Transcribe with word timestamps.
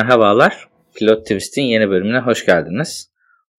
Merhabalar. 0.00 0.68
Pilot 0.94 1.22
Twist'in 1.26 1.62
yeni 1.62 1.90
bölümüne 1.90 2.18
hoş 2.18 2.46
geldiniz. 2.46 3.10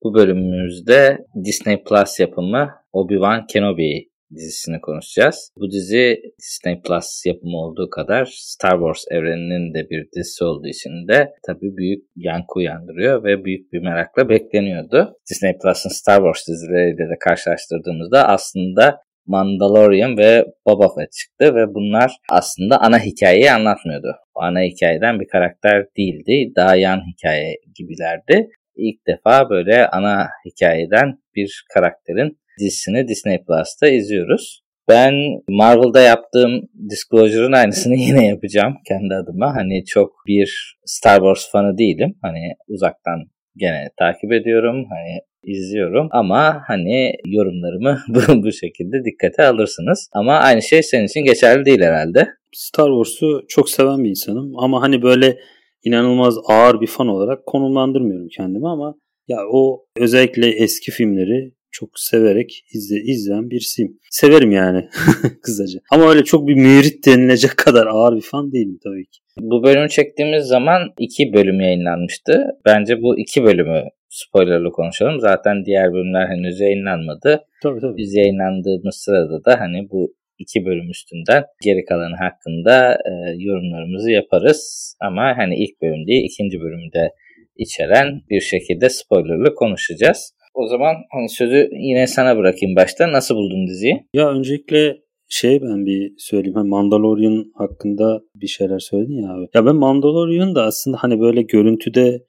Bu 0.04 0.14
bölümümüzde 0.14 1.18
Disney 1.46 1.84
Plus 1.84 2.20
yapımı 2.20 2.70
Obi-Wan 2.94 3.48
Kenobi 3.48 4.10
dizisini 4.36 4.82
konuşacağız. 4.82 5.52
Bu 5.58 5.72
dizi 5.72 6.22
Disney 6.40 6.82
Plus 6.82 7.26
yapımı 7.26 7.58
olduğu 7.58 7.90
kadar 7.90 8.26
Star 8.26 8.72
Wars 8.72 9.06
evreninin 9.12 9.74
de 9.74 9.90
bir 9.90 10.08
dizisi 10.16 10.44
olduğu 10.44 10.68
için 10.68 11.08
de 11.08 11.34
tabii 11.48 11.78
büyük 11.78 12.04
yankı 12.16 12.54
uyandırıyor 12.56 13.24
ve 13.24 13.46
büyük 13.46 13.74
bir 13.74 13.80
merakla 13.80 14.30
bekleniyordu. 14.30 15.14
Disney 15.32 15.58
Plus'ın 15.58 15.90
Star 15.90 16.18
Wars 16.18 16.48
dizileriyle 16.48 17.10
de 17.10 17.18
karşılaştırdığımızda 17.20 18.28
aslında 18.28 18.98
Mandalorian 19.26 20.18
ve 20.18 20.46
Boba 20.68 20.88
Fett 20.96 21.12
çıktı 21.12 21.56
ve 21.56 21.74
bunlar 21.74 22.12
aslında 22.30 22.82
ana 22.82 23.00
hikayeyi 23.00 23.52
anlatmıyordu. 23.52 24.16
O 24.36 24.42
ana 24.42 24.62
hikayeden 24.62 25.20
bir 25.20 25.28
karakter 25.28 25.86
değildi. 25.98 26.54
Daha 26.56 26.76
yan 26.76 27.02
hikaye 27.14 27.56
gibilerdi. 27.76 28.50
İlk 28.76 29.08
defa 29.08 29.50
böyle 29.50 29.88
ana 29.88 30.30
hikayeden 30.46 31.18
bir 31.36 31.66
karakterin 31.74 32.38
dizisini 32.60 33.08
Disney 33.08 33.38
Plus'ta 33.38 33.88
izliyoruz. 33.88 34.62
Ben 34.90 35.14
Marvel'da 35.50 36.02
yaptığım 36.02 36.62
Disclosure'ın 36.90 37.52
aynısını 37.52 37.96
yine 38.08 38.28
yapacağım 38.28 38.76
kendi 38.88 39.16
adıma. 39.16 39.56
Hani 39.56 39.86
çok 39.86 40.12
bir 40.28 40.78
Star 40.86 41.18
Wars 41.18 41.52
fanı 41.52 41.78
değilim. 41.78 42.16
Hani 42.22 42.54
uzaktan 42.68 43.20
gene 43.56 43.90
takip 44.00 44.32
ediyorum. 44.32 44.86
Hani 44.90 45.20
izliyorum 45.44 46.08
ama 46.12 46.62
hani 46.68 47.14
yorumlarımı 47.26 48.00
bu, 48.08 48.44
bu 48.44 48.52
şekilde 48.52 49.06
dikkate 49.06 49.44
alırsınız. 49.44 50.10
Ama 50.14 50.34
aynı 50.34 50.62
şey 50.62 50.84
senin 50.84 51.06
için 51.06 51.22
geçerli 51.22 51.66
değil 51.66 51.82
herhalde. 51.82 52.28
Star 52.54 52.88
Wars'u 52.88 53.46
çok 53.48 53.70
seven 53.70 54.04
bir 54.04 54.10
insanım 54.10 54.54
ama 54.58 54.82
hani 54.82 55.02
böyle 55.02 55.38
inanılmaz 55.84 56.36
ağır 56.48 56.82
bir 56.82 56.88
fan 56.88 57.08
olarak 57.08 57.46
konumlandırmıyorum 57.46 58.28
kendimi 58.38 58.68
ama 58.70 58.96
ya 59.28 59.38
o 59.52 59.86
özellikle 59.98 60.50
eski 60.50 60.92
filmleri 60.92 61.52
çok 61.72 61.90
severek 61.96 62.66
izle, 62.74 62.96
izleyen 62.96 63.50
birisiyim. 63.50 64.00
Severim 64.10 64.52
yani 64.52 64.90
kısaca. 65.44 65.80
Ama 65.92 66.10
öyle 66.10 66.24
çok 66.24 66.48
bir 66.48 66.56
mürit 66.56 67.06
denilecek 67.06 67.58
kadar 67.58 67.88
ağır 67.88 68.16
bir 68.16 68.22
fan 68.22 68.52
değilim 68.52 68.80
tabii 68.84 69.06
ki. 69.06 69.20
Bu 69.40 69.64
bölümü 69.64 69.90
çektiğimiz 69.90 70.44
zaman 70.46 70.82
iki 71.00 71.34
bölüm 71.34 71.60
yayınlanmıştı. 71.60 72.46
Bence 72.66 73.02
bu 73.02 73.20
iki 73.20 73.44
bölümü 73.44 73.84
spoilerlı 74.10 74.72
konuşalım. 74.72 75.20
Zaten 75.20 75.66
diğer 75.66 75.94
bölümler 75.94 76.28
henüz 76.28 76.60
yayınlanmadı. 76.60 77.44
Tabii 77.64 77.80
tabii. 77.80 77.98
Biz 77.98 78.16
yayınlandığımız 78.16 78.96
sırada 78.96 79.46
da 79.46 79.60
hani 79.60 79.90
bu 79.90 80.16
iki 80.40 80.66
bölüm 80.66 80.90
üstünden 80.90 81.44
geri 81.64 81.86
kalanı 81.86 82.16
hakkında 82.16 82.94
e, 82.94 83.12
yorumlarımızı 83.38 84.12
yaparız. 84.12 84.94
Ama 85.02 85.34
hani 85.38 85.56
ilk 85.64 85.82
bölüm 85.82 86.08
değil 86.08 86.24
ikinci 86.24 86.62
bölümde 86.62 87.10
içeren 87.58 88.22
bir 88.30 88.42
şekilde 88.42 88.90
spoilerlı 88.90 89.56
konuşacağız. 89.56 90.34
O 90.54 90.68
zaman 90.68 90.96
hani 91.12 91.30
sözü 91.30 91.70
yine 91.72 92.08
sana 92.08 92.38
bırakayım 92.38 92.76
başta. 92.76 93.12
Nasıl 93.12 93.36
buldun 93.36 93.68
diziyi? 93.68 94.06
Ya 94.14 94.30
öncelikle 94.30 94.98
şey 95.30 95.62
ben 95.62 95.86
bir 95.86 96.14
söyleyeyim. 96.18 96.56
Hani 96.56 96.70
Mandalorian 96.70 97.46
hakkında 97.56 98.22
bir 98.36 98.48
şeyler 98.48 98.80
söyledin 98.80 99.22
ya 99.22 99.34
abi. 99.34 99.48
Ya 99.54 99.66
ben 99.66 99.76
Mandalorian 99.76 100.56
da 100.56 100.64
aslında 100.64 100.98
hani 101.00 101.20
böyle 101.20 101.42
görüntüde 101.42 102.20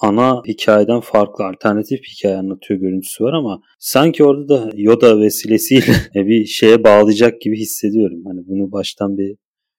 ana 0.00 0.42
hikayeden 0.48 1.00
farklı 1.00 1.44
alternatif 1.44 2.00
hikaye 2.04 2.36
anlatıyor 2.36 2.80
görüntüsü 2.80 3.24
var 3.24 3.32
ama 3.32 3.62
sanki 3.78 4.24
orada 4.24 4.48
da 4.48 4.70
Yoda 4.74 5.20
vesilesiyle 5.20 5.94
bir 6.14 6.44
şeye 6.44 6.84
bağlayacak 6.84 7.40
gibi 7.40 7.56
hissediyorum. 7.56 8.22
Hani 8.26 8.40
bunu 8.46 8.72
baştan 8.72 9.18
bir 9.18 9.36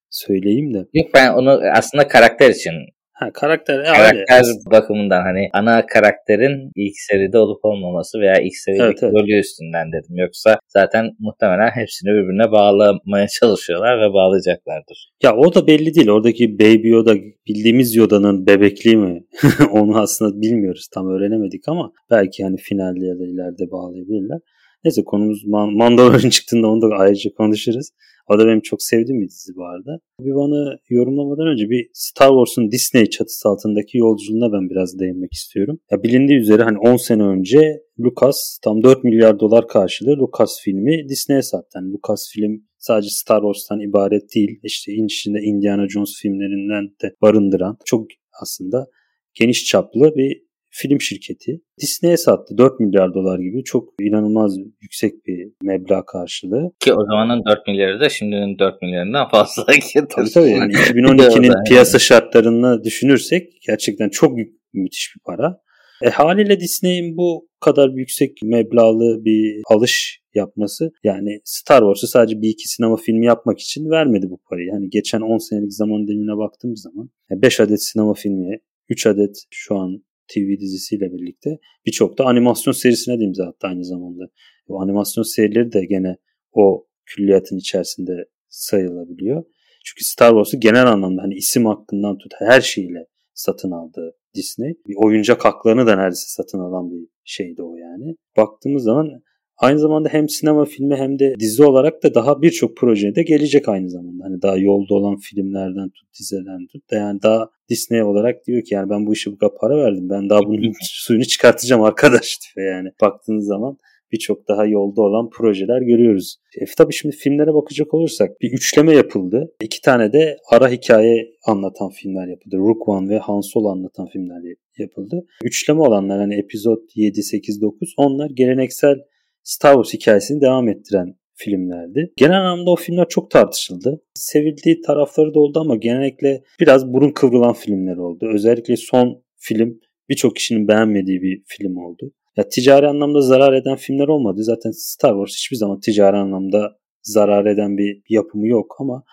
söyleyeyim 0.10 0.74
de. 0.74 0.78
Yok 0.94 1.08
ben 1.14 1.34
onu 1.34 1.60
aslında 1.78 2.08
karakter 2.08 2.50
için 2.50 2.74
Ha, 3.22 3.32
karakter 3.34 3.84
karakter 3.84 4.16
öyle. 4.16 4.72
bakımından 4.72 5.22
hani 5.22 5.50
ana 5.54 5.86
karakterin 5.86 6.72
ilk 6.76 6.94
seride 7.10 7.38
olup 7.38 7.66
olmaması 7.66 8.20
veya 8.20 8.36
ilk 8.42 8.56
serideki 8.56 8.84
evet, 8.84 9.04
evet. 9.04 9.14
rolü 9.14 9.40
üstünden 9.40 9.88
dedim. 9.92 10.18
Yoksa 10.18 10.60
zaten 10.68 11.12
muhtemelen 11.20 11.70
hepsini 11.70 12.10
birbirine 12.10 12.52
bağlamaya 12.52 13.28
çalışıyorlar 13.40 14.02
ve 14.02 14.14
bağlayacaklardır. 14.14 15.12
Ya 15.24 15.36
o 15.36 15.56
da 15.56 15.68
belli 15.68 15.96
değil. 15.96 16.10
Oradaki 16.10 16.60
Baby 16.60 16.90
Yoda 16.90 17.16
bildiğimiz 17.48 17.96
Yoda'nın 17.96 18.48
bebekliği 18.48 18.98
mi? 18.98 19.24
Onu 19.72 20.00
aslında 20.00 20.42
bilmiyoruz. 20.42 20.88
Tam 20.94 21.08
öğrenemedik 21.08 21.68
ama 21.68 21.92
belki 22.12 22.44
hani 22.44 22.58
finalde 22.58 23.06
ya 23.06 23.20
da 23.20 23.24
ileride 23.24 23.72
bağlayabilirler. 23.72 24.40
Neyse 24.84 25.04
konumuz 25.04 25.46
Mandalorian 25.46 26.30
çıktığında 26.38 26.68
onu 26.68 26.82
da 26.82 26.96
ayrıca 26.96 27.34
konuşuruz. 27.38 27.90
O 28.30 28.40
da 28.40 28.48
benim 28.48 28.62
çok 28.62 28.84
sevdiğim 28.84 29.22
bir 29.22 29.28
dizi 29.28 29.56
bu 29.56 29.66
arada. 29.66 30.00
Bana 30.20 30.78
yorumlamadan 30.90 31.48
önce 31.48 31.70
bir 31.70 31.90
Star 31.94 32.30
Wars'un 32.30 32.72
Disney 32.72 33.06
çatısı 33.10 33.50
altındaki 33.50 33.98
yolculuğuna 33.98 34.54
ben 34.54 34.70
biraz 34.70 35.00
değinmek 35.00 35.34
istiyorum. 35.34 35.80
Ya 35.92 36.04
bilindiği 36.04 36.40
üzere 36.40 36.64
hani 36.64 36.78
10 36.78 36.96
sene 36.96 37.24
önce 37.24 37.82
Lucas 38.00 38.60
tam 38.64 38.84
4 38.84 39.04
milyar 39.04 39.40
dolar 39.40 39.68
karşılığı 39.68 40.18
Lucas 40.18 40.62
filmi 40.64 41.10
Disney'e 41.10 41.42
sattı. 41.42 41.70
Yani 41.76 41.94
Lucas 41.94 42.30
film 42.34 42.64
sadece 42.78 43.10
Star 43.10 43.42
Wars'tan 43.42 43.80
ibaret 43.80 44.36
değil. 44.36 44.60
İşte 44.64 44.94
içinde 44.94 45.40
Indiana 45.40 45.90
Jones 45.90 46.14
filmlerinden 46.22 46.90
de 47.04 47.16
barındıran 47.22 47.78
çok 47.86 48.08
aslında 48.42 48.88
geniş 49.34 49.66
çaplı 49.66 50.16
bir 50.16 50.51
film 50.72 51.02
şirketi. 51.02 51.62
Disney'e 51.82 52.18
sattı 52.18 52.58
4 52.58 52.80
milyar 52.80 53.14
dolar 53.14 53.40
gibi 53.40 53.64
çok 53.64 53.94
inanılmaz 54.02 54.58
yüksek 54.82 55.26
bir 55.28 55.52
meblağ 55.64 56.06
karşılığı. 56.06 56.72
Ki 56.80 56.94
o 56.94 57.06
zamanın 57.06 57.46
4 57.46 57.68
milyarı 57.68 58.00
da 58.00 58.10
şimdinin 58.10 58.60
4 58.60 58.82
milyarından 58.82 59.30
fazla. 59.30 59.66
tabii 60.16 60.30
tabii 60.34 60.50
yani 60.50 60.74
2012'nin 60.74 61.54
piyasa 61.70 62.00
şartlarını 62.00 62.84
düşünürsek 62.84 63.62
gerçekten 63.68 64.10
çok 64.10 64.38
müthiş 64.74 65.14
bir 65.16 65.22
para. 65.26 65.62
E, 66.02 66.10
haliyle 66.10 66.60
Disney'in 66.60 67.18
bu 67.18 67.48
kadar 67.60 67.90
yüksek 67.90 68.38
meblağlı 68.44 69.26
bir 69.26 69.62
alış 69.68 70.22
yapması 70.34 70.92
yani 71.04 71.40
Star 71.44 71.80
Wars'u 71.80 72.08
sadece 72.08 72.42
bir 72.42 72.50
iki 72.50 72.68
sinema 72.68 72.98
filmi 72.98 73.26
yapmak 73.26 73.60
için 73.60 73.90
vermedi 73.90 74.26
bu 74.30 74.40
parayı. 74.50 74.68
Yani 74.68 74.90
geçen 74.90 75.22
10 75.22 75.38
senelik 75.38 75.74
zaman 75.74 76.08
dilimine 76.08 76.38
baktığımız 76.38 76.82
zaman 76.82 77.10
5 77.32 77.60
adet 77.60 77.84
sinema 77.84 78.14
filmi, 78.14 78.60
3 78.90 79.08
adet 79.08 79.36
şu 79.50 79.76
an 79.76 80.04
TV 80.34 80.60
dizisiyle 80.60 81.14
birlikte 81.14 81.50
birçok 81.86 82.18
da 82.18 82.26
animasyon 82.26 82.74
serisine 82.74 83.20
de 83.20 83.24
imza 83.24 83.46
attı 83.46 83.68
aynı 83.68 83.86
zamanda. 83.86 84.24
Bu 84.68 84.82
animasyon 84.82 85.24
serileri 85.24 85.72
de 85.72 85.86
gene 85.86 86.18
o 86.52 86.88
külliyatın 87.06 87.58
içerisinde 87.58 88.26
sayılabiliyor. 88.50 89.44
Çünkü 89.86 90.06
Star 90.06 90.30
Wars'u 90.30 90.60
genel 90.60 90.88
anlamda 90.88 91.22
hani 91.22 91.34
isim 91.34 91.66
hakkından 91.66 92.18
tut 92.18 92.34
her 92.40 92.62
şeyiyle 92.62 93.08
satın 93.34 93.72
aldı 93.72 94.16
Disney. 94.36 94.74
Bir 94.88 94.96
oyuncak 95.06 95.46
haklarını 95.46 95.88
da 95.88 95.96
neredeyse 95.96 96.28
satın 96.28 96.60
alan 96.60 96.92
bir 96.92 97.08
şeydi 97.24 97.64
o 97.64 97.76
yani. 97.76 98.16
Baktığımız 98.38 98.84
zaman 98.84 99.24
Aynı 99.62 99.80
zamanda 99.80 100.10
hem 100.10 100.30
sinema 100.30 100.66
filmi 100.66 100.96
hem 100.96 101.20
de 101.20 101.36
dizi 101.40 101.64
olarak 101.64 102.04
da 102.04 102.14
daha 102.14 102.42
birçok 102.42 102.78
projede 102.78 103.24
gelecek 103.24 103.70
aynı 103.70 103.90
zamanda. 103.90 104.24
Hani 104.24 104.42
daha 104.42 104.58
yolda 104.58 104.94
olan 104.94 105.16
filmlerden 105.18 105.90
tut, 105.90 106.20
diziden 106.20 106.68
tut 106.72 106.92
da 106.92 106.96
yani 106.96 107.22
daha 107.24 107.50
Disney 107.70 108.04
olarak 108.04 108.48
diyor 108.48 108.64
ki 108.64 108.74
yani 108.74 108.90
ben 108.90 109.06
bu 109.06 109.14
işe 109.14 109.32
bu 109.32 109.38
kadar 109.38 109.54
para 109.62 109.78
verdim. 109.78 110.10
Ben 110.10 110.30
daha 110.30 110.40
bunun 110.40 110.72
suyunu 110.82 111.26
çıkartacağım 111.26 111.82
arkadaş 111.82 112.38
diyor 112.56 112.76
yani. 112.76 112.90
Baktığınız 113.02 113.46
zaman 113.46 113.78
birçok 114.12 114.48
daha 114.48 114.66
yolda 114.66 115.02
olan 115.02 115.30
projeler 115.30 115.82
görüyoruz. 115.82 116.38
E, 116.62 116.66
tabii 116.78 116.94
şimdi 116.94 117.16
filmlere 117.16 117.54
bakacak 117.54 117.94
olursak 117.94 118.42
bir 118.42 118.54
üçleme 118.54 118.94
yapıldı. 118.96 119.52
İki 119.62 119.82
tane 119.82 120.14
de 120.14 120.38
ara 120.52 120.70
hikaye 120.70 121.32
anlatan 121.46 121.90
filmler 121.90 122.28
yapıldı. 122.28 122.58
Rook 122.58 122.90
One 122.90 123.10
ve 123.10 123.20
Han 123.20 123.42
Solo 123.42 123.70
anlatan 123.70 124.08
filmler 124.08 124.56
yapıldı. 124.78 125.26
Üçleme 125.44 125.82
olanlar 125.82 126.20
hani 126.20 126.36
epizod 126.36 126.82
7, 126.96 127.24
8, 127.24 127.62
9 127.62 127.94
onlar 127.98 128.30
geleneksel 128.30 128.96
Star 129.44 129.74
Wars 129.74 129.94
hikayesini 129.94 130.42
devam 130.42 130.70
ettiren 130.70 131.16
filmlerdi. 131.36 132.14
Genel 132.18 132.42
anlamda 132.42 132.72
o 132.72 132.76
filmler 132.76 133.08
çok 133.10 133.32
tartışıldı. 133.32 134.02
Sevildiği 134.14 134.82
tarafları 134.82 135.34
da 135.34 135.40
oldu 135.40 135.60
ama 135.60 135.76
genellikle 135.76 136.44
biraz 136.60 136.94
burun 136.94 137.12
kıvrılan 137.12 137.54
filmler 137.54 137.98
oldu. 137.98 138.30
Özellikle 138.34 138.78
son 138.78 139.24
film 139.38 139.80
birçok 140.10 140.36
kişinin 140.36 140.68
beğenmediği 140.68 141.22
bir 141.22 141.44
film 141.46 141.78
oldu. 141.78 142.12
Ya 142.38 142.50
ticari 142.50 142.88
anlamda 142.88 143.22
zarar 143.22 143.54
eden 143.54 143.76
filmler 143.76 144.08
olmadı. 144.08 144.44
Zaten 144.44 144.72
Star 144.72 145.12
Wars 145.12 145.36
hiçbir 145.36 145.58
zaman 145.58 145.80
ticari 145.80 146.18
anlamda 146.18 146.78
zarar 147.04 147.46
eden 147.46 147.78
bir 147.78 148.02
yapımı 148.10 148.48
yok 148.48 148.76
ama 148.80 149.04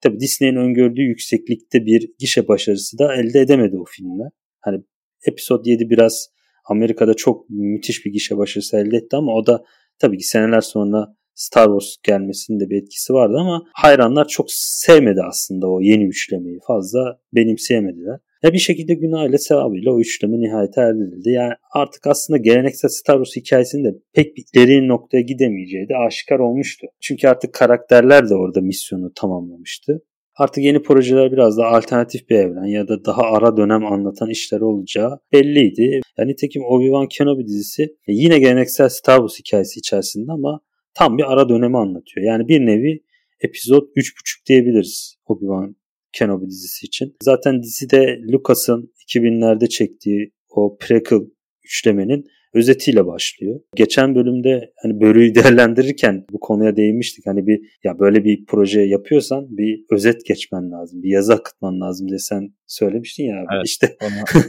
tabii 0.00 0.20
Disney'in 0.20 0.56
öngördüğü 0.56 1.02
yükseklikte 1.02 1.86
bir 1.86 2.10
gişe 2.18 2.48
başarısı 2.48 2.98
da 2.98 3.14
elde 3.14 3.40
edemedi 3.40 3.76
o 3.76 3.84
filmler. 3.84 4.30
Hani 4.60 4.84
Episode 5.26 5.70
7 5.70 5.90
biraz 5.90 6.33
Amerika'da 6.64 7.14
çok 7.14 7.50
müthiş 7.50 8.06
bir 8.06 8.12
gişe 8.12 8.36
başarısı 8.36 8.76
elde 8.76 8.96
etti 8.96 9.16
ama 9.16 9.34
o 9.34 9.46
da 9.46 9.64
tabii 9.98 10.18
ki 10.18 10.28
seneler 10.28 10.60
sonra 10.60 11.06
Star 11.34 11.64
Wars 11.64 11.96
gelmesinin 12.02 12.60
de 12.60 12.70
bir 12.70 12.82
etkisi 12.82 13.12
vardı 13.12 13.36
ama 13.38 13.62
hayranlar 13.72 14.28
çok 14.28 14.46
sevmedi 14.52 15.20
aslında 15.28 15.70
o 15.70 15.80
yeni 15.80 16.04
üçlemeyi. 16.04 16.58
Fazla 16.66 17.18
benimseyemediler. 17.32 18.20
Ya 18.42 18.52
bir 18.52 18.58
şekilde 18.58 18.94
günahıyla 18.94 19.38
sevabıyla 19.38 19.92
o 19.92 20.00
üçleme 20.00 20.40
nihayete 20.40 20.80
erdildi. 20.80 21.30
Yani 21.30 21.52
artık 21.74 22.06
aslında 22.06 22.36
geleneksel 22.36 22.88
Star 22.88 23.24
Wars 23.24 23.36
hikayesinin 23.36 23.84
de 23.84 23.98
pek 24.12 24.36
bir 24.36 24.44
derin 24.54 24.88
noktaya 24.88 25.20
gidemeyeceği 25.20 25.88
de 25.88 25.96
aşikar 26.06 26.38
olmuştu. 26.38 26.86
Çünkü 27.00 27.28
artık 27.28 27.54
karakterler 27.54 28.30
de 28.30 28.34
orada 28.34 28.60
misyonu 28.60 29.12
tamamlamıştı. 29.14 30.02
Artık 30.36 30.64
yeni 30.64 30.82
projeler 30.82 31.32
biraz 31.32 31.58
daha 31.58 31.68
alternatif 31.68 32.30
bir 32.30 32.36
evren 32.36 32.64
ya 32.64 32.88
da 32.88 33.04
daha 33.04 33.22
ara 33.22 33.56
dönem 33.56 33.86
anlatan 33.86 34.30
işler 34.30 34.60
olacağı 34.60 35.20
belliydi. 35.32 36.00
Yani 36.18 36.30
nitekim 36.30 36.62
Obi-Wan 36.62 37.08
Kenobi 37.08 37.46
dizisi 37.46 37.96
yine 38.06 38.38
geleneksel 38.38 38.88
Star 38.88 39.16
Wars 39.16 39.38
hikayesi 39.38 39.78
içerisinde 39.78 40.32
ama 40.32 40.60
tam 40.94 41.18
bir 41.18 41.32
ara 41.32 41.48
dönemi 41.48 41.78
anlatıyor. 41.78 42.26
Yani 42.26 42.48
bir 42.48 42.60
nevi 42.60 43.02
epizod 43.40 43.82
3.5 43.82 44.46
diyebiliriz 44.48 45.16
Obi-Wan 45.26 45.74
Kenobi 46.12 46.46
dizisi 46.46 46.86
için. 46.86 47.16
Zaten 47.22 47.62
dizide 47.62 48.20
Lucas'ın 48.32 48.92
2000'lerde 49.08 49.68
çektiği 49.68 50.32
o 50.50 50.76
prequel 50.80 51.20
üçlemenin 51.64 52.24
özetiyle 52.54 53.06
başlıyor. 53.06 53.60
Geçen 53.76 54.14
bölümde 54.14 54.72
hani 54.82 55.00
bölüyü 55.00 55.34
değerlendirirken 55.34 56.24
bu 56.32 56.40
konuya 56.40 56.76
değinmiştik. 56.76 57.26
Hani 57.26 57.46
bir 57.46 57.60
ya 57.84 57.98
böyle 57.98 58.24
bir 58.24 58.44
proje 58.46 58.80
yapıyorsan 58.80 59.46
bir 59.50 59.84
özet 59.90 60.26
geçmen 60.26 60.70
lazım. 60.70 61.02
Bir 61.02 61.10
yazı 61.10 61.34
akıtman 61.34 61.80
lazım 61.80 62.08
diye 62.08 62.18
sen 62.18 62.54
söylemiştin 62.66 63.24
ya. 63.24 63.36
Evet, 63.36 63.62
işte 63.66 63.96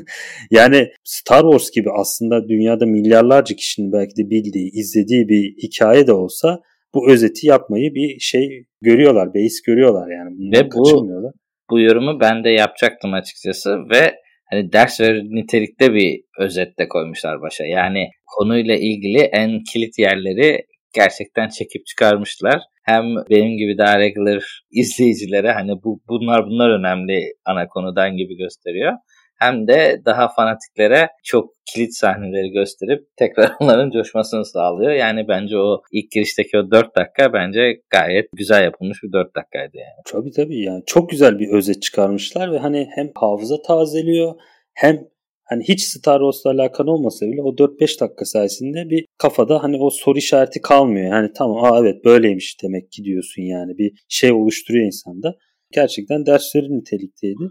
yani 0.52 0.90
Star 1.04 1.42
Wars 1.42 1.72
gibi 1.72 1.90
aslında 1.92 2.48
dünyada 2.48 2.86
milyarlarca 2.86 3.56
kişinin 3.56 3.92
belki 3.92 4.16
de 4.18 4.30
bildiği, 4.30 4.72
izlediği 4.74 5.30
bir 5.30 5.56
hikaye 5.64 6.08
de 6.08 6.14
olsa 6.14 6.60
bu 6.94 7.12
özeti 7.12 7.48
yapmayı 7.48 7.96
bir 7.96 8.20
şey 8.20 8.66
görüyorlar, 8.82 9.34
beis 9.34 9.62
görüyorlar 9.62 10.08
yani. 10.12 10.38
Bundan 10.38 10.66
Ve 10.66 10.72
bu, 10.72 11.32
bu 11.70 11.80
yorumu 11.80 12.20
ben 12.20 12.44
de 12.44 12.50
yapacaktım 12.50 13.14
açıkçası 13.14 13.78
ve 13.92 14.25
hani 14.52 14.74
ders 14.74 15.02
verir 15.02 15.24
nitelikte 15.24 15.94
bir 15.94 16.22
özette 16.40 16.88
koymuşlar 16.88 17.42
başa. 17.42 17.66
Yani 17.66 18.10
konuyla 18.26 18.76
ilgili 18.76 19.20
en 19.20 19.64
kilit 19.74 20.00
yerleri 20.00 20.66
gerçekten 20.96 21.50
çekip 21.50 21.86
çıkarmışlar. 21.86 22.62
Hem 22.84 23.04
benim 23.30 23.58
gibi 23.58 23.78
daha 23.78 24.00
regular 24.00 24.62
izleyicilere 24.72 25.52
hani 25.52 25.72
bu 25.84 26.02
bunlar 26.08 26.46
bunlar 26.46 26.80
önemli 26.80 27.34
ana 27.46 27.68
konudan 27.68 28.18
gibi 28.18 28.38
gösteriyor 28.38 28.94
hem 29.40 29.68
de 29.68 30.02
daha 30.06 30.28
fanatiklere 30.28 31.10
çok 31.24 31.50
kilit 31.66 31.96
sahneleri 31.96 32.52
gösterip 32.52 33.08
tekrar 33.18 33.52
onların 33.60 33.92
coşmasını 33.92 34.46
sağlıyor. 34.46 34.92
Yani 34.92 35.28
bence 35.28 35.58
o 35.58 35.82
ilk 35.92 36.12
girişteki 36.12 36.58
o 36.58 36.72
4 36.72 36.96
dakika 36.96 37.34
bence 37.34 37.82
gayet 37.90 38.26
güzel 38.34 38.64
yapılmış 38.64 39.04
bir 39.04 39.12
4 39.12 39.36
dakikaydı 39.36 39.78
yani. 39.78 40.02
Tabii 40.06 40.32
tabii 40.32 40.62
yani 40.62 40.84
çok 40.86 41.10
güzel 41.10 41.40
bir 41.40 41.48
özet 41.48 41.82
çıkarmışlar 41.82 42.52
ve 42.52 42.58
hani 42.58 42.88
hem 42.96 43.12
hafıza 43.16 43.62
tazeliyor 43.62 44.34
hem 44.74 45.08
hani 45.44 45.64
hiç 45.64 45.84
Star 45.84 46.20
Wars'la 46.20 46.50
alakalı 46.50 46.92
olmasa 46.92 47.26
bile 47.26 47.42
o 47.42 47.56
4-5 47.56 48.00
dakika 48.02 48.26
sayesinde 48.26 48.90
bir 48.90 49.06
kafada 49.18 49.64
hani 49.64 49.78
o 49.78 49.90
soru 49.90 50.18
işareti 50.18 50.62
kalmıyor. 50.62 51.12
Yani 51.12 51.30
tamam 51.38 51.64
aa 51.64 51.80
evet 51.80 52.06
böyleymiş 52.06 52.58
demek 52.64 52.92
ki 52.92 53.04
diyorsun 53.04 53.42
yani 53.42 53.78
bir 53.78 53.92
şey 54.10 54.32
oluşturuyor 54.32 54.86
insanda. 54.86 55.36
Gerçekten 55.72 56.26
dersleri 56.26 56.78
nitelikteydi. 56.78 57.44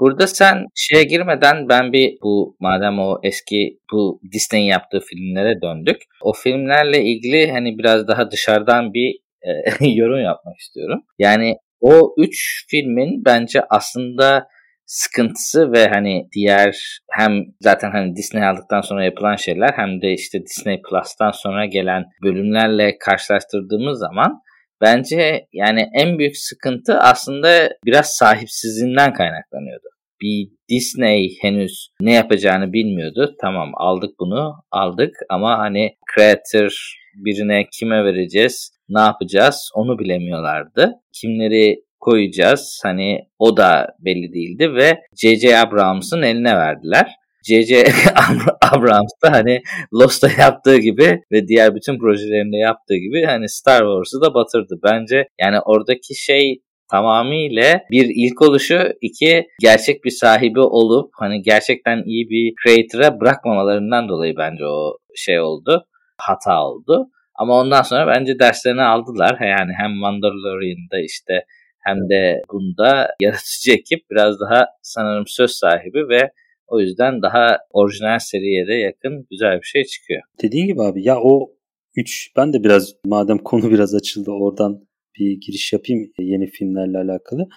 Burada 0.00 0.26
sen 0.26 0.66
şeye 0.74 1.04
girmeden 1.04 1.68
ben 1.68 1.92
bir 1.92 2.18
bu 2.22 2.56
madem 2.60 2.98
o 2.98 3.20
eski 3.22 3.78
bu 3.92 4.20
Disney'in 4.32 4.66
yaptığı 4.66 5.00
filmlere 5.00 5.62
döndük. 5.62 5.96
O 6.22 6.32
filmlerle 6.32 7.02
ilgili 7.02 7.50
hani 7.50 7.78
biraz 7.78 8.08
daha 8.08 8.30
dışarıdan 8.30 8.94
bir 8.94 9.20
e, 9.42 9.50
yorum 9.90 10.22
yapmak 10.22 10.56
istiyorum. 10.58 11.00
Yani 11.18 11.56
o 11.80 12.14
üç 12.18 12.64
filmin 12.70 13.24
bence 13.24 13.60
aslında 13.70 14.48
sıkıntısı 14.86 15.72
ve 15.72 15.88
hani 15.88 16.28
diğer 16.34 17.00
hem 17.10 17.44
zaten 17.60 17.90
hani 17.90 18.16
Disney 18.16 18.44
aldıktan 18.44 18.80
sonra 18.80 19.04
yapılan 19.04 19.36
şeyler 19.36 19.72
hem 19.76 20.02
de 20.02 20.12
işte 20.12 20.42
Disney 20.42 20.82
Plus'tan 20.82 21.30
sonra 21.30 21.66
gelen 21.66 22.04
bölümlerle 22.22 22.98
karşılaştırdığımız 22.98 23.98
zaman 23.98 24.40
Bence 24.80 25.46
yani 25.52 25.88
en 25.94 26.18
büyük 26.18 26.36
sıkıntı 26.36 26.98
aslında 26.98 27.70
biraz 27.84 28.16
sahipsizliğinden 28.16 29.12
kaynaklanıyordu. 29.12 29.88
Bir 30.22 30.48
Disney 30.70 31.38
henüz 31.40 31.88
ne 32.00 32.14
yapacağını 32.14 32.72
bilmiyordu. 32.72 33.34
Tamam 33.40 33.72
aldık 33.74 34.10
bunu 34.20 34.54
aldık 34.70 35.14
ama 35.28 35.58
hani 35.58 35.96
creator 36.14 36.98
birine 37.14 37.66
kime 37.78 38.04
vereceğiz 38.04 38.70
ne 38.88 39.00
yapacağız 39.00 39.70
onu 39.74 39.98
bilemiyorlardı. 39.98 40.92
Kimleri 41.12 41.82
koyacağız 42.00 42.80
hani 42.82 43.20
o 43.38 43.56
da 43.56 43.86
belli 43.98 44.32
değildi 44.32 44.74
ve 44.74 44.98
J.J. 45.16 45.58
Abrams'ın 45.58 46.22
eline 46.22 46.56
verdiler. 46.56 47.10
J.J. 47.44 47.84
Abrams 48.72 49.12
da 49.24 49.32
hani 49.32 49.62
Lost'ta 49.94 50.28
yaptığı 50.42 50.78
gibi 50.78 51.20
ve 51.32 51.48
diğer 51.48 51.74
bütün 51.74 51.98
projelerinde 51.98 52.56
yaptığı 52.56 52.96
gibi 52.96 53.24
hani 53.24 53.48
Star 53.48 53.78
Wars'ı 53.78 54.20
da 54.20 54.34
batırdı. 54.34 54.80
Bence 54.84 55.28
yani 55.40 55.60
oradaki 55.60 56.14
şey 56.14 56.62
tamamıyla 56.90 57.80
bir 57.90 58.06
ilk 58.14 58.42
oluşu, 58.42 58.92
iki 59.00 59.46
gerçek 59.60 60.04
bir 60.04 60.10
sahibi 60.10 60.60
olup 60.60 61.10
hani 61.18 61.42
gerçekten 61.42 62.02
iyi 62.02 62.30
bir 62.30 62.54
creator'a 62.64 63.20
bırakmamalarından 63.20 64.08
dolayı 64.08 64.34
bence 64.36 64.66
o 64.66 64.98
şey 65.14 65.40
oldu. 65.40 65.84
Hata 66.18 66.64
oldu. 66.64 67.08
Ama 67.34 67.60
ondan 67.60 67.82
sonra 67.82 68.06
bence 68.06 68.38
derslerini 68.38 68.82
aldılar. 68.82 69.38
Yani 69.40 69.72
hem 69.78 69.90
Mandalorian'da 69.90 71.00
işte 71.00 71.44
hem 71.84 72.08
de 72.08 72.42
bunda 72.52 73.10
yaratıcı 73.20 73.72
ekip 73.72 74.10
biraz 74.10 74.40
daha 74.40 74.66
sanırım 74.82 75.26
söz 75.26 75.50
sahibi 75.50 76.08
ve 76.08 76.30
o 76.68 76.80
yüzden 76.80 77.22
daha 77.22 77.58
orijinal 77.70 78.18
seriye 78.18 78.66
de 78.66 78.74
yakın 78.74 79.26
güzel 79.30 79.56
bir 79.56 79.66
şey 79.66 79.84
çıkıyor. 79.84 80.22
Dediğin 80.42 80.66
gibi 80.66 80.82
abi 80.82 81.04
ya 81.04 81.20
o 81.20 81.50
3 81.96 82.32
ben 82.36 82.52
de 82.52 82.64
biraz 82.64 82.92
madem 83.04 83.38
konu 83.38 83.70
biraz 83.70 83.94
açıldı 83.94 84.30
oradan 84.30 84.88
bir 85.18 85.40
giriş 85.46 85.72
yapayım 85.72 86.12
yeni 86.18 86.46
filmlerle 86.46 86.98
alakalı. 86.98 87.48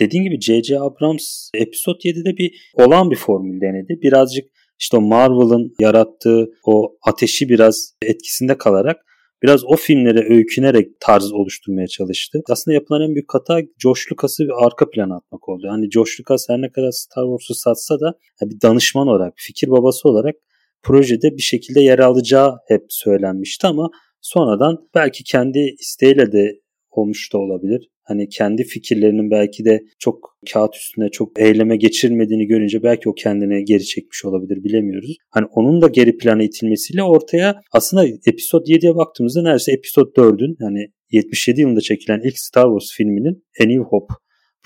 Dediğin 0.00 0.24
gibi 0.24 0.40
J.J. 0.40 0.80
Abrams 0.80 1.50
Episode 1.54 1.98
7'de 1.98 2.36
bir 2.36 2.72
olan 2.74 3.10
bir 3.10 3.16
formül 3.16 3.60
denedi. 3.60 4.02
Birazcık 4.02 4.44
işte 4.78 4.96
o 4.96 5.00
Marvel'ın 5.00 5.74
yarattığı 5.80 6.50
o 6.64 6.96
ateşi 7.02 7.48
biraz 7.48 7.94
etkisinde 8.02 8.58
kalarak 8.58 8.96
biraz 9.42 9.64
o 9.64 9.76
filmlere 9.76 10.34
öykünerek 10.34 11.00
tarz 11.00 11.32
oluşturmaya 11.32 11.86
çalıştı. 11.86 12.40
Aslında 12.50 12.74
yapılan 12.74 13.02
en 13.02 13.14
büyük 13.14 13.34
hata 13.34 13.60
George 13.60 14.00
Lucas'ı 14.12 14.44
bir 14.44 14.66
arka 14.66 14.90
plana 14.90 15.16
atmak 15.16 15.48
oldu. 15.48 15.66
Hani 15.70 15.88
George 15.88 16.10
Lucas 16.20 16.48
her 16.48 16.60
ne 16.60 16.72
kadar 16.72 16.90
Star 16.90 17.24
Wars'u 17.24 17.54
satsa 17.54 18.00
da 18.00 18.14
bir 18.42 18.60
danışman 18.60 19.08
olarak, 19.08 19.32
fikir 19.36 19.70
babası 19.70 20.08
olarak 20.08 20.34
projede 20.82 21.36
bir 21.36 21.42
şekilde 21.42 21.80
yer 21.80 21.98
alacağı 21.98 22.58
hep 22.68 22.82
söylenmişti 22.88 23.66
ama 23.66 23.90
sonradan 24.20 24.88
belki 24.94 25.24
kendi 25.24 25.58
isteğiyle 25.80 26.32
de 26.32 26.60
olmuş 26.90 27.32
da 27.32 27.38
olabilir. 27.38 27.88
Hani 28.10 28.28
kendi 28.28 28.64
fikirlerinin 28.64 29.30
belki 29.30 29.64
de 29.64 29.80
çok 29.98 30.36
kağıt 30.52 30.76
üstünde 30.76 31.08
çok 31.08 31.40
eyleme 31.40 31.76
geçirmediğini 31.76 32.46
görünce 32.46 32.82
belki 32.82 33.08
o 33.08 33.14
kendine 33.14 33.62
geri 33.62 33.84
çekmiş 33.84 34.24
olabilir 34.24 34.64
bilemiyoruz. 34.64 35.16
Hani 35.30 35.46
onun 35.46 35.82
da 35.82 35.88
geri 35.88 36.16
plana 36.16 36.42
itilmesiyle 36.42 37.02
ortaya 37.02 37.60
aslında 37.72 38.06
episod 38.26 38.66
7'ye 38.66 38.94
baktığımızda 38.94 39.42
neredeyse 39.42 39.72
episod 39.72 40.16
4'ün 40.16 40.56
yani 40.60 40.86
77 41.12 41.60
yılında 41.60 41.80
çekilen 41.80 42.20
ilk 42.24 42.38
Star 42.38 42.64
Wars 42.64 42.96
filminin 42.96 43.44
A 43.60 43.64
New 43.64 43.82
Hope 43.82 44.14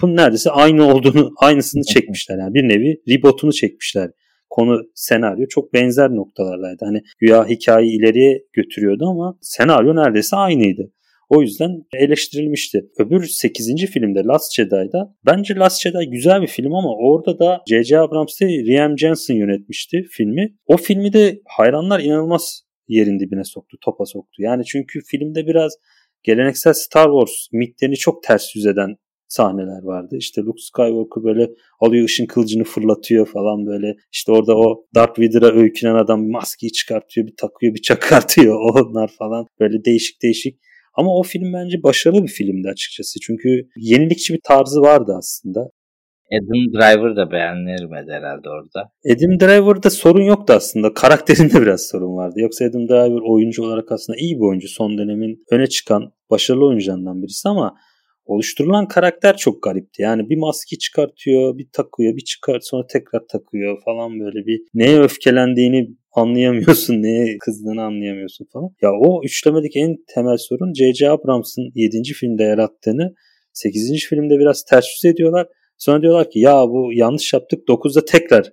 bunun 0.03 0.17
neredeyse 0.17 0.51
aynı 0.51 0.95
olduğunu, 0.95 1.31
aynısını 1.41 1.83
çekmişler. 1.83 2.39
Yani 2.39 2.55
bir 2.55 2.63
nevi 2.63 2.97
rebootunu 3.09 3.53
çekmişler. 3.53 4.11
Konu, 4.51 4.81
senaryo 4.95 5.47
çok 5.49 5.73
benzer 5.75 6.11
noktalardaydı. 6.11 6.85
Hani 6.85 7.01
güya 7.19 7.49
hikayeyi 7.49 7.99
ileriye 7.99 8.43
götürüyordu 8.53 9.05
ama 9.07 9.39
senaryo 9.41 9.97
neredeyse 9.97 10.37
aynıydı. 10.37 10.93
O 11.29 11.43
yüzden 11.43 11.71
eleştirilmişti. 11.99 12.91
Öbür 12.99 13.27
8. 13.27 13.87
filmde 13.87 14.23
Last 14.25 14.55
Jedi'da 14.55 15.15
bence 15.27 15.55
Last 15.55 15.83
Jedi 15.83 16.11
güzel 16.11 16.43
bir 16.43 16.47
film 16.47 16.75
ama 16.75 16.97
orada 16.97 17.39
da 17.39 17.63
J.J. 17.69 17.99
Abrams 17.99 18.41
değil 18.41 18.67
Rian 18.67 18.97
Johnson 18.97 19.35
yönetmişti 19.35 20.03
filmi. 20.11 20.55
O 20.67 20.77
filmi 20.77 21.13
de 21.13 21.41
hayranlar 21.45 22.01
inanılmaz 22.01 22.63
yerin 22.89 23.21
dibine 23.21 23.45
soktu, 23.45 23.77
topa 23.81 24.05
soktu. 24.05 24.43
Yani 24.43 24.65
çünkü 24.65 25.01
filmde 25.01 25.47
biraz 25.47 25.73
geleneksel 26.23 26.73
Star 26.73 27.11
Wars 27.11 27.33
mitlerini 27.53 27.97
çok 27.97 28.23
ters 28.23 28.57
yüz 28.57 28.67
eden 28.67 28.97
sahneler 29.29 29.83
vardı. 29.83 30.17
İşte 30.19 30.43
Luke 30.43 30.63
Skywalker 30.63 31.25
böyle 31.25 31.51
alıyor 31.81 32.05
ışın 32.05 32.27
kılıcını 32.27 32.65
fırlatıyor 32.65 33.27
falan 33.27 33.67
böyle. 33.67 33.95
İşte 34.13 34.33
orada 34.33 34.57
o 34.57 34.87
Darth 34.95 35.19
Vader'a 35.21 35.53
öykünen 35.53 35.95
adam 35.95 36.31
maskeyi 36.31 36.73
çıkartıyor, 36.73 37.27
bir 37.27 37.37
takıyor, 37.37 37.75
bir 37.75 37.83
çakartıyor. 37.83 38.61
Onlar 38.75 39.11
falan 39.19 39.47
böyle 39.61 39.85
değişik 39.85 40.23
değişik 40.23 40.61
ama 40.95 41.19
o 41.19 41.23
film 41.23 41.53
bence 41.53 41.83
başarılı 41.83 42.23
bir 42.23 42.29
filmdi 42.29 42.69
açıkçası. 42.69 43.21
Çünkü 43.21 43.69
yenilikçi 43.77 44.35
bir 44.35 44.41
tarzı 44.45 44.81
vardı 44.81 45.15
aslında. 45.19 45.71
Adam 46.33 46.73
Driver 46.73 47.17
da 47.17 47.31
beğenilmedi 47.31 48.13
herhalde 48.13 48.49
orada. 48.49 48.91
Adam 49.07 49.41
Driver'da 49.41 49.91
sorun 49.91 50.23
yoktu 50.23 50.53
aslında. 50.57 50.95
Karakterinde 50.95 51.55
biraz 51.63 51.87
sorun 51.87 52.17
vardı. 52.17 52.35
Yoksa 52.37 52.65
Adam 52.65 52.89
Driver 52.89 53.33
oyuncu 53.33 53.63
olarak 53.63 53.93
aslında 53.93 54.19
iyi 54.19 54.37
bir 54.37 54.45
oyuncu. 54.45 54.69
Son 54.69 54.99
dönemin 54.99 55.45
öne 55.51 55.67
çıkan 55.67 56.13
başarılı 56.31 56.67
oyuncularından 56.67 57.23
birisi 57.23 57.49
ama 57.49 57.75
oluşturulan 58.25 58.89
karakter 58.89 59.37
çok 59.37 59.63
garipti. 59.63 60.03
Yani 60.03 60.31
bir 60.31 60.37
maske 60.37 60.79
çıkartıyor, 60.79 61.59
bir 61.59 61.69
takıyor, 61.73 62.17
bir 62.17 62.25
çıkart 62.25 62.67
sonra 62.67 62.87
tekrar 62.87 63.21
takıyor 63.29 63.83
falan 63.85 64.21
böyle 64.21 64.47
bir 64.47 64.61
neye 64.75 65.01
öfkelendiğini 65.01 65.89
anlayamıyorsun, 66.15 67.03
neye 67.03 67.39
kızdığını 67.39 67.83
anlayamıyorsun 67.83 68.47
falan. 68.53 68.71
Ya 68.83 68.91
o 68.93 69.25
üçlemedeki 69.25 69.79
en 69.79 69.97
temel 70.15 70.37
sorun 70.37 70.73
J.J. 70.75 71.11
Abrams'ın 71.11 71.71
7. 71.75 72.03
filmde 72.13 72.43
yarattığını 72.43 73.15
8. 73.53 74.07
filmde 74.09 74.39
biraz 74.39 74.65
ters 74.71 74.87
yüz 74.97 75.15
ediyorlar. 75.15 75.47
Sonra 75.79 76.03
diyorlar 76.03 76.31
ki 76.31 76.39
ya 76.39 76.69
bu 76.69 76.93
yanlış 76.93 77.33
yaptık 77.33 77.69
9'da 77.69 78.05
tekrar 78.05 78.53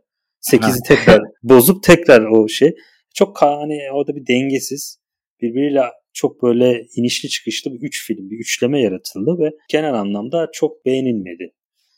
8'i 0.51 0.83
tekrar 0.87 1.21
bozup 1.43 1.83
tekrar 1.83 2.21
o 2.21 2.47
şey. 2.47 2.75
Çok 3.15 3.41
hani 3.41 3.79
orada 3.93 4.15
bir 4.15 4.27
dengesiz 4.27 4.97
birbiriyle 5.41 5.81
çok 6.13 6.43
böyle 6.43 6.85
inişli 6.95 7.29
çıkışlı 7.29 7.71
bir 7.71 7.87
üç 7.87 8.07
film, 8.07 8.29
bir 8.29 8.39
üçleme 8.39 8.81
yaratıldı 8.81 9.39
ve 9.39 9.51
genel 9.69 9.93
anlamda 9.93 10.47
çok 10.53 10.85
beğenilmedi. 10.85 11.53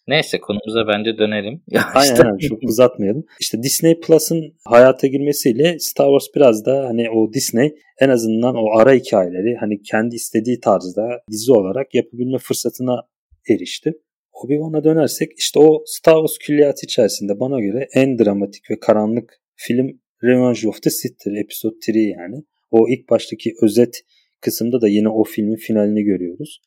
Neyse 0.08 0.40
konumuza 0.40 0.88
bence 0.88 1.18
dönelim. 1.18 1.62
aynen 1.94 2.16
aynen 2.16 2.38
çok 2.38 2.64
uzatmayalım. 2.70 3.26
İşte 3.40 3.64
Disney 3.64 4.00
Plus'ın 4.00 4.54
hayata 4.66 5.08
girmesiyle 5.08 5.80
Star 5.80 6.06
Wars 6.06 6.36
biraz 6.36 6.66
da 6.66 6.86
hani 6.88 7.10
o 7.10 7.34
Disney 7.34 7.76
en 8.00 8.10
azından 8.10 8.56
o 8.56 8.78
ara 8.78 8.94
hikayeleri 8.94 9.56
hani 9.60 9.82
kendi 9.82 10.16
istediği 10.16 10.60
tarzda 10.60 11.08
dizi 11.32 11.52
olarak 11.52 11.96
yapabilme 11.96 12.38
fırsatına 12.38 13.02
erişti. 13.50 13.94
Obi-Wan'a 14.34 14.84
dönersek 14.84 15.32
işte 15.38 15.60
o 15.60 15.84
Star 15.86 16.14
Wars 16.14 16.38
külliyatı 16.38 16.86
içerisinde 16.86 17.40
bana 17.40 17.60
göre 17.60 17.88
en 17.94 18.20
dramatik 18.20 18.72
ve 18.72 18.80
karanlık 18.80 19.42
film 19.56 20.00
Revenge 20.24 20.68
of 20.68 20.82
the 20.82 20.90
Sith'tir. 20.90 21.32
Episode 21.44 21.76
3 21.90 21.96
yani. 21.96 22.44
O 22.72 22.90
ilk 22.90 23.10
baştaki 23.10 23.54
özet 23.62 24.02
kısımda 24.42 24.82
da 24.82 24.88
yine 24.88 25.10
o 25.10 25.24
filmin 25.24 25.56
finalini 25.56 26.04
görüyoruz. 26.04 26.62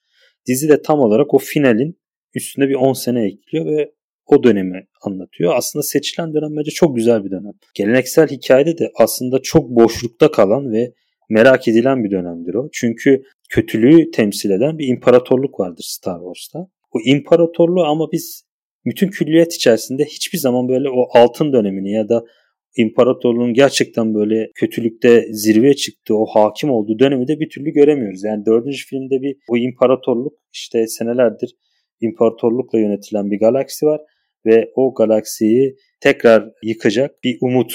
Dizi 0.46 0.68
de 0.68 0.82
tam 0.82 1.00
olarak 1.00 1.34
o 1.34 1.38
finalin 1.38 1.98
üstüne 2.36 2.68
bir 2.68 2.74
10 2.74 2.92
sene 2.92 3.26
ekliyor 3.26 3.66
ve 3.66 3.92
o 4.26 4.42
dönemi 4.42 4.86
anlatıyor. 5.02 5.54
Aslında 5.56 5.82
seçilen 5.82 6.34
dönem 6.34 6.56
bence 6.56 6.70
çok 6.70 6.96
güzel 6.96 7.24
bir 7.24 7.30
dönem. 7.30 7.52
Geleneksel 7.74 8.28
hikayede 8.28 8.78
de 8.78 8.90
aslında 8.94 9.42
çok 9.42 9.70
boşlukta 9.70 10.30
kalan 10.30 10.72
ve 10.72 10.92
merak 11.30 11.68
edilen 11.68 12.04
bir 12.04 12.10
dönemdir 12.10 12.54
o. 12.54 12.68
Çünkü 12.72 13.22
kötülüğü 13.50 14.10
temsil 14.10 14.50
eden 14.50 14.78
bir 14.78 14.88
imparatorluk 14.88 15.60
vardır 15.60 15.84
Star 15.88 16.18
Wars'ta. 16.18 16.58
O 16.92 16.98
imparatorluğu 17.04 17.84
ama 17.84 18.12
biz 18.12 18.46
bütün 18.84 19.08
külliyet 19.08 19.54
içerisinde 19.54 20.04
hiçbir 20.04 20.38
zaman 20.38 20.68
böyle 20.68 20.88
o 20.90 21.08
altın 21.18 21.52
dönemini 21.52 21.92
ya 21.92 22.08
da 22.08 22.24
imparatorluğun 22.76 23.54
gerçekten 23.54 24.14
böyle 24.14 24.50
kötülükte 24.54 25.24
zirveye 25.30 25.74
çıktığı, 25.74 26.16
o 26.16 26.26
hakim 26.26 26.70
olduğu 26.70 26.98
dönemi 26.98 27.28
de 27.28 27.40
bir 27.40 27.48
türlü 27.48 27.70
göremiyoruz. 27.70 28.24
Yani 28.24 28.46
dördüncü 28.46 28.86
filmde 28.86 29.22
bir 29.22 29.36
o 29.48 29.56
imparatorluk 29.56 30.32
işte 30.52 30.86
senelerdir 30.86 31.54
imparatorlukla 32.00 32.78
yönetilen 32.78 33.30
bir 33.30 33.38
galaksi 33.38 33.86
var 33.86 34.00
ve 34.46 34.72
o 34.74 34.94
galaksiyi 34.94 35.76
tekrar 36.00 36.50
yıkacak 36.62 37.24
bir 37.24 37.38
umut, 37.40 37.72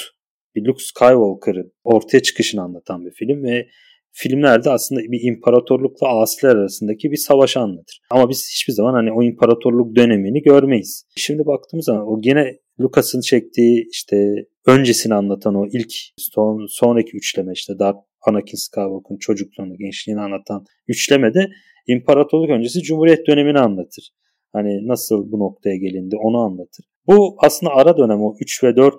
bir 0.54 0.64
Luke 0.64 0.82
Skywalker'ın 0.84 1.72
ortaya 1.84 2.20
çıkışını 2.20 2.62
anlatan 2.62 3.06
bir 3.06 3.10
film 3.10 3.44
ve 3.44 3.66
filmlerde 4.12 4.70
aslında 4.70 5.00
bir 5.00 5.20
imparatorlukla 5.22 6.08
asiler 6.08 6.56
arasındaki 6.56 7.10
bir 7.10 7.16
savaşı 7.16 7.60
anlatır. 7.60 8.00
Ama 8.10 8.30
biz 8.30 8.48
hiçbir 8.52 8.72
zaman 8.72 8.94
hani 8.94 9.12
o 9.12 9.22
imparatorluk 9.22 9.96
dönemini 9.96 10.42
görmeyiz. 10.42 11.06
Şimdi 11.16 11.46
baktığımız 11.46 11.84
zaman 11.84 12.08
o 12.08 12.20
gene 12.20 12.58
Lucas'ın 12.80 13.20
çektiği 13.20 13.88
işte 13.90 14.34
öncesini 14.66 15.14
anlatan 15.14 15.54
o 15.54 15.66
ilk 15.72 15.92
son, 16.16 16.66
sonraki 16.68 17.16
üçleme 17.16 17.52
işte 17.52 17.78
Dark 17.78 17.96
Anakin 18.22 18.56
Skywalker'ın 18.56 19.18
çocukluğunu, 19.18 19.76
gençliğini 19.78 20.20
anlatan 20.20 20.64
üçlemede 20.88 21.50
imparatorluk 21.86 22.50
öncesi 22.50 22.82
Cumhuriyet 22.82 23.26
dönemini 23.26 23.58
anlatır. 23.58 24.10
Hani 24.52 24.88
nasıl 24.88 25.32
bu 25.32 25.38
noktaya 25.38 25.76
gelindi 25.76 26.16
onu 26.16 26.38
anlatır. 26.38 26.84
Bu 27.06 27.36
aslında 27.38 27.72
ara 27.72 27.96
dönem 27.96 28.22
o 28.22 28.34
3 28.40 28.64
ve 28.64 28.76
4 28.76 28.94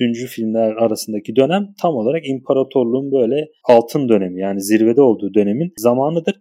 düncü 0.00 0.26
filmler 0.26 0.72
arasındaki 0.72 1.36
dönem 1.36 1.74
tam 1.82 1.94
olarak 1.94 2.28
imparatorluğun 2.28 3.12
böyle 3.12 3.48
altın 3.64 4.08
dönemi 4.08 4.40
yani 4.40 4.62
zirvede 4.62 5.00
olduğu 5.00 5.34
dönemin 5.34 5.72
zamanıdır. 5.78 6.40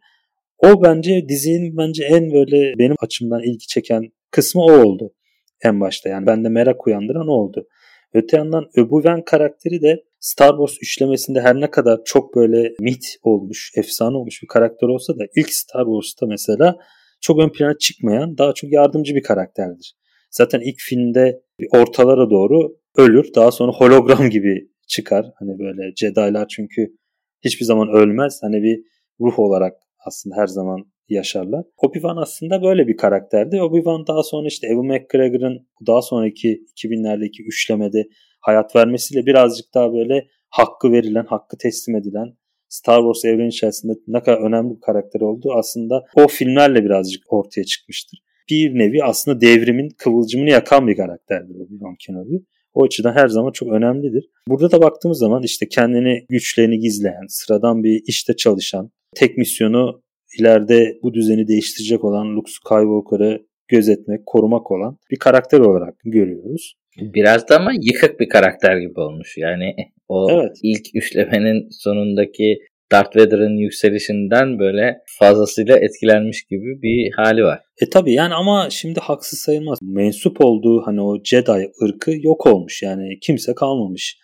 O 0.58 0.84
bence 0.84 1.30
dizinin 1.30 1.78
bence 1.78 2.06
en 2.06 2.32
böyle 2.32 2.74
benim 2.78 2.96
açımdan 3.00 3.44
ilgi 3.44 3.68
çeken 3.68 4.04
kısmı 4.32 4.62
o 4.62 4.72
oldu 4.72 5.14
en 5.64 5.82
başta. 5.82 6.10
Yani 6.10 6.28
bende 6.28 6.50
merak 6.50 6.88
uyandıran 6.88 7.28
o 7.28 7.32
oldu. 7.32 7.68
Öte 8.14 8.38
yandan 8.38 8.64
Obi-Wan 8.64 9.26
karakteri 9.26 9.82
de 9.82 10.04
Star 10.26 10.50
Wars 10.50 10.78
üçlemesinde 10.82 11.42
her 11.42 11.56
ne 11.56 11.72
kadar 11.72 12.00
çok 12.06 12.36
böyle 12.36 12.74
mit 12.80 13.18
olmuş, 13.24 13.72
efsane 13.76 14.18
olmuş 14.18 14.44
bir 14.44 14.48
karakter 14.48 14.88
olsa 14.88 15.20
da 15.20 15.24
ilk 15.36 15.54
Star 15.54 15.86
Wars'ta 15.86 16.26
mesela 16.26 16.76
çok 17.22 17.40
ön 17.40 17.50
plana 17.50 17.78
çıkmayan 17.78 18.38
daha 18.38 18.54
çok 18.54 18.72
yardımcı 18.72 19.16
bir 19.16 19.24
karakterdir. 19.24 19.96
Zaten 20.32 20.60
ilk 20.60 20.76
filmde 20.80 21.42
ortalara 21.72 22.30
doğru 22.30 22.78
ölür. 22.98 23.34
Daha 23.36 23.52
sonra 23.52 23.72
hologram 23.72 24.30
gibi 24.36 24.70
çıkar. 24.88 25.26
Hani 25.40 25.60
böyle 25.60 25.94
Jedi'lar 25.96 26.48
çünkü 26.48 26.88
hiçbir 27.42 27.66
zaman 27.66 27.90
ölmez. 27.90 28.40
Hani 28.42 28.64
bir 28.64 28.80
ruh 29.22 29.40
olarak 29.40 29.74
aslında 30.06 30.36
her 30.36 30.48
zaman 30.48 30.80
yaşarlar. 31.10 31.66
Obi-Wan 31.78 32.22
aslında 32.22 32.64
böyle 32.64 32.88
bir 32.88 32.98
karakterdi. 32.98 33.56
Obi-Wan 33.56 34.08
daha 34.08 34.24
sonra 34.24 34.48
işte 34.48 34.68
Ewan 34.68 34.86
McGregor'ın 34.86 35.68
daha 35.88 36.02
sonraki 36.02 36.66
2000'lerdeki 36.76 37.44
üçlemede 37.44 38.04
hayat 38.46 38.76
vermesiyle 38.76 39.26
birazcık 39.26 39.74
daha 39.74 39.94
böyle 39.94 40.28
hakkı 40.50 40.92
verilen, 40.92 41.26
hakkı 41.26 41.58
teslim 41.58 41.96
edilen 41.96 42.34
Star 42.70 43.00
Wars 43.00 43.26
evreni 43.26 43.48
içerisinde 43.48 43.94
ne 44.08 44.24
kadar 44.24 44.38
önemli 44.38 44.76
bir 44.76 44.82
karakter 44.82 45.22
oldu 45.22 45.54
aslında 45.56 46.04
o 46.16 46.28
filmlerle 46.28 46.86
birazcık 46.86 47.34
ortaya 47.34 47.64
çıkmıştır. 47.64 48.20
Bir 48.50 48.80
nevi 48.80 49.04
aslında 49.04 49.42
devrimin 49.42 49.90
kıvılcımını 49.98 50.50
yakan 50.50 50.88
bir 50.88 50.98
karakterdir 50.98 51.56
Obi-Wan 51.56 51.96
Kenobi. 52.00 52.44
O 52.74 52.84
açıdan 52.84 53.14
her 53.14 53.28
zaman 53.28 53.52
çok 53.52 53.70
önemlidir. 53.72 54.30
Burada 54.48 54.72
da 54.72 54.82
baktığımız 54.82 55.20
zaman 55.20 55.44
işte 55.44 55.68
kendini 55.68 56.26
güçlerini 56.30 56.80
gizleyen, 56.80 57.26
sıradan 57.28 57.84
bir 57.84 58.04
işte 58.08 58.36
çalışan, 58.36 58.92
tek 59.16 59.38
misyonu 59.38 60.04
ileride 60.40 61.00
bu 61.04 61.14
düzeni 61.14 61.48
değiştirecek 61.48 62.04
olan 62.04 62.36
Luke 62.36 62.52
Skywalker'ı 62.52 63.46
gözetmek, 63.68 64.26
korumak 64.26 64.72
olan 64.72 64.98
bir 65.12 65.20
karakter 65.20 65.60
olarak 65.60 65.96
görüyoruz. 66.06 66.76
Biraz 66.98 67.50
da 67.50 67.56
ama 67.56 67.72
yıkık 67.82 68.20
bir 68.20 68.30
karakter 68.30 68.78
gibi 68.78 69.00
olmuş. 69.00 69.38
Yani 69.38 69.76
o 70.08 70.32
evet. 70.32 70.58
ilk 70.64 70.86
üçlemenin 70.96 71.68
sonundaki 71.72 72.60
Darth 72.92 73.18
Vader'ın 73.18 73.58
yükselişinden 73.58 74.60
böyle 74.60 74.98
fazlasıyla 75.20 75.78
etkilenmiş 75.78 76.44
gibi 76.44 76.82
bir 76.82 77.12
hali 77.16 77.44
var. 77.44 77.60
E 77.82 77.90
tabi 77.90 78.14
yani 78.14 78.34
ama 78.34 78.68
şimdi 78.70 79.00
haksız 79.00 79.40
sayılmaz. 79.40 79.80
Mensup 79.82 80.46
olduğu 80.46 80.82
hani 80.86 81.02
o 81.02 81.24
Jedi 81.24 81.72
ırkı 81.84 82.12
yok 82.22 82.48
olmuş 82.48 82.84
yani 82.84 83.20
kimse 83.22 83.56
kalmamış. 83.56 84.20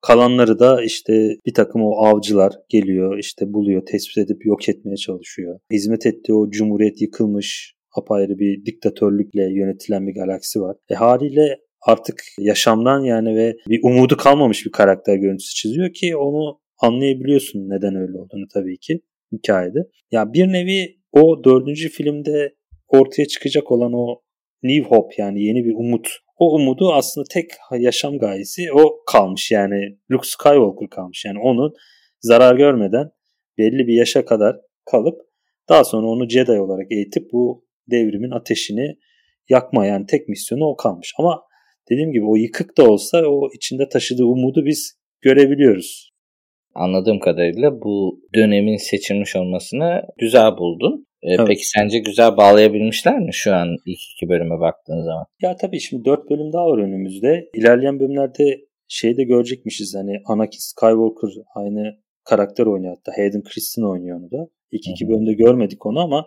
Kalanları 0.00 0.58
da 0.58 0.82
işte 0.82 1.12
bir 1.46 1.54
takım 1.54 1.82
o 1.84 2.04
avcılar 2.04 2.52
geliyor 2.68 3.18
işte 3.18 3.52
buluyor 3.52 3.86
tespit 3.86 4.18
edip 4.18 4.46
yok 4.46 4.68
etmeye 4.68 4.96
çalışıyor. 4.96 5.58
Hizmet 5.72 6.06
ettiği 6.06 6.32
o 6.32 6.50
cumhuriyet 6.50 7.02
yıkılmış 7.02 7.74
apayrı 7.96 8.38
bir 8.38 8.66
diktatörlükle 8.66 9.42
yönetilen 9.42 10.06
bir 10.06 10.14
galaksi 10.14 10.60
var. 10.60 10.76
E 10.90 10.94
haliyle 10.94 11.56
artık 11.86 12.22
yaşamdan 12.38 13.00
yani 13.00 13.36
ve 13.36 13.56
bir 13.68 13.80
umudu 13.82 14.16
kalmamış 14.16 14.66
bir 14.66 14.72
karakter 14.72 15.16
görüntüsü 15.16 15.54
çiziyor 15.54 15.92
ki 15.92 16.16
onu 16.16 16.60
anlayabiliyorsun 16.78 17.58
neden 17.58 17.96
öyle 17.96 18.18
olduğunu 18.18 18.46
tabii 18.54 18.78
ki 18.78 19.00
hikayede. 19.32 19.78
Ya 20.10 20.32
bir 20.32 20.46
nevi 20.52 20.96
o 21.12 21.44
dördüncü 21.44 21.88
filmde 21.88 22.54
ortaya 22.88 23.26
çıkacak 23.26 23.72
olan 23.72 23.92
o 23.92 24.22
New 24.62 24.88
Hope 24.88 25.14
yani 25.18 25.42
yeni 25.42 25.64
bir 25.64 25.74
umut. 25.74 26.08
O 26.38 26.54
umudu 26.54 26.92
aslında 26.92 27.24
tek 27.30 27.50
yaşam 27.78 28.18
gayesi 28.18 28.72
o 28.72 29.04
kalmış 29.12 29.50
yani 29.50 29.98
Luke 30.10 30.28
Skywalker 30.28 30.88
kalmış. 30.88 31.24
Yani 31.26 31.38
onun 31.38 31.72
zarar 32.20 32.56
görmeden 32.56 33.10
belli 33.58 33.86
bir 33.86 33.94
yaşa 33.94 34.24
kadar 34.24 34.56
kalıp 34.90 35.20
daha 35.68 35.84
sonra 35.84 36.06
onu 36.06 36.28
Jedi 36.28 36.60
olarak 36.60 36.92
eğitip 36.92 37.32
bu 37.32 37.64
devrimin 37.90 38.30
ateşini 38.30 38.96
yakma 39.48 39.86
yani 39.86 40.06
tek 40.06 40.28
misyonu 40.28 40.64
o 40.64 40.76
kalmış. 40.76 41.14
Ama 41.18 41.42
dediğim 41.90 42.12
gibi 42.12 42.24
o 42.24 42.36
yıkık 42.36 42.78
da 42.78 42.90
olsa 42.90 43.26
o 43.26 43.48
içinde 43.54 43.88
taşıdığı 43.88 44.24
umudu 44.24 44.64
biz 44.64 44.98
görebiliyoruz. 45.20 46.10
Anladığım 46.74 47.18
kadarıyla 47.18 47.80
bu 47.80 48.20
dönemin 48.34 48.76
seçilmiş 48.76 49.36
olmasını 49.36 50.02
güzel 50.18 50.56
buldun. 50.58 51.06
Ee, 51.22 51.34
evet. 51.34 51.46
Peki 51.46 51.68
sence 51.68 51.98
güzel 51.98 52.36
bağlayabilmişler 52.36 53.18
mi 53.18 53.30
şu 53.32 53.54
an 53.54 53.68
ilk 53.86 54.00
iki 54.16 54.28
bölüme 54.28 54.60
baktığın 54.60 55.02
zaman? 55.02 55.24
Ya 55.42 55.56
tabii 55.56 55.80
şimdi 55.80 56.04
dört 56.04 56.30
bölüm 56.30 56.52
daha 56.52 56.66
var 56.66 56.78
önümüzde. 56.78 57.44
İlerleyen 57.54 58.00
bölümlerde 58.00 58.60
şeyi 58.88 59.16
de 59.16 59.24
görecekmişiz 59.24 59.94
hani 59.94 60.12
Anakin 60.26 60.58
Skywalker 60.58 61.30
aynı 61.54 61.96
karakter 62.24 62.66
oynuyor 62.66 62.96
hatta 62.96 63.12
Hayden 63.18 63.42
Christensen 63.42 63.88
oynuyor 63.88 64.20
onu 64.20 64.30
da. 64.30 64.48
İlk 64.72 64.88
iki 64.88 65.08
bölümde 65.08 65.32
görmedik 65.32 65.86
onu 65.86 66.00
ama 66.00 66.26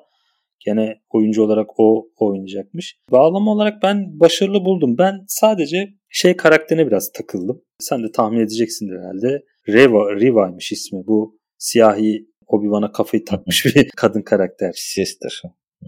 Gene 0.66 1.02
oyuncu 1.10 1.44
olarak 1.44 1.70
o 1.78 2.10
oynayacakmış. 2.18 2.98
Bağlama 3.12 3.52
olarak 3.52 3.84
ben 3.84 4.20
başarılı 4.20 4.66
buldum. 4.66 4.98
Ben 4.98 5.14
sadece 5.28 5.90
şey 6.10 6.36
karakterine 6.38 6.88
biraz 6.88 7.12
takıldım. 7.12 7.62
Sen 7.80 8.04
de 8.04 8.12
tahmin 8.12 8.40
edeceksin 8.40 8.90
herhalde. 8.90 9.44
Reva, 9.68 10.16
Riva'ymış 10.16 10.72
ismi. 10.72 11.08
Bu 11.08 11.40
siyahi 11.58 12.30
Obi-Wan'a 12.48 12.92
kafayı 12.92 13.26
takmış 13.26 13.66
bir 13.66 13.90
kadın 13.96 14.22
karakter. 14.22 14.72
Sister. 14.76 15.42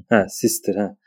Ha, 0.09 0.25
Sister 0.29 0.75
ha. 0.75 0.97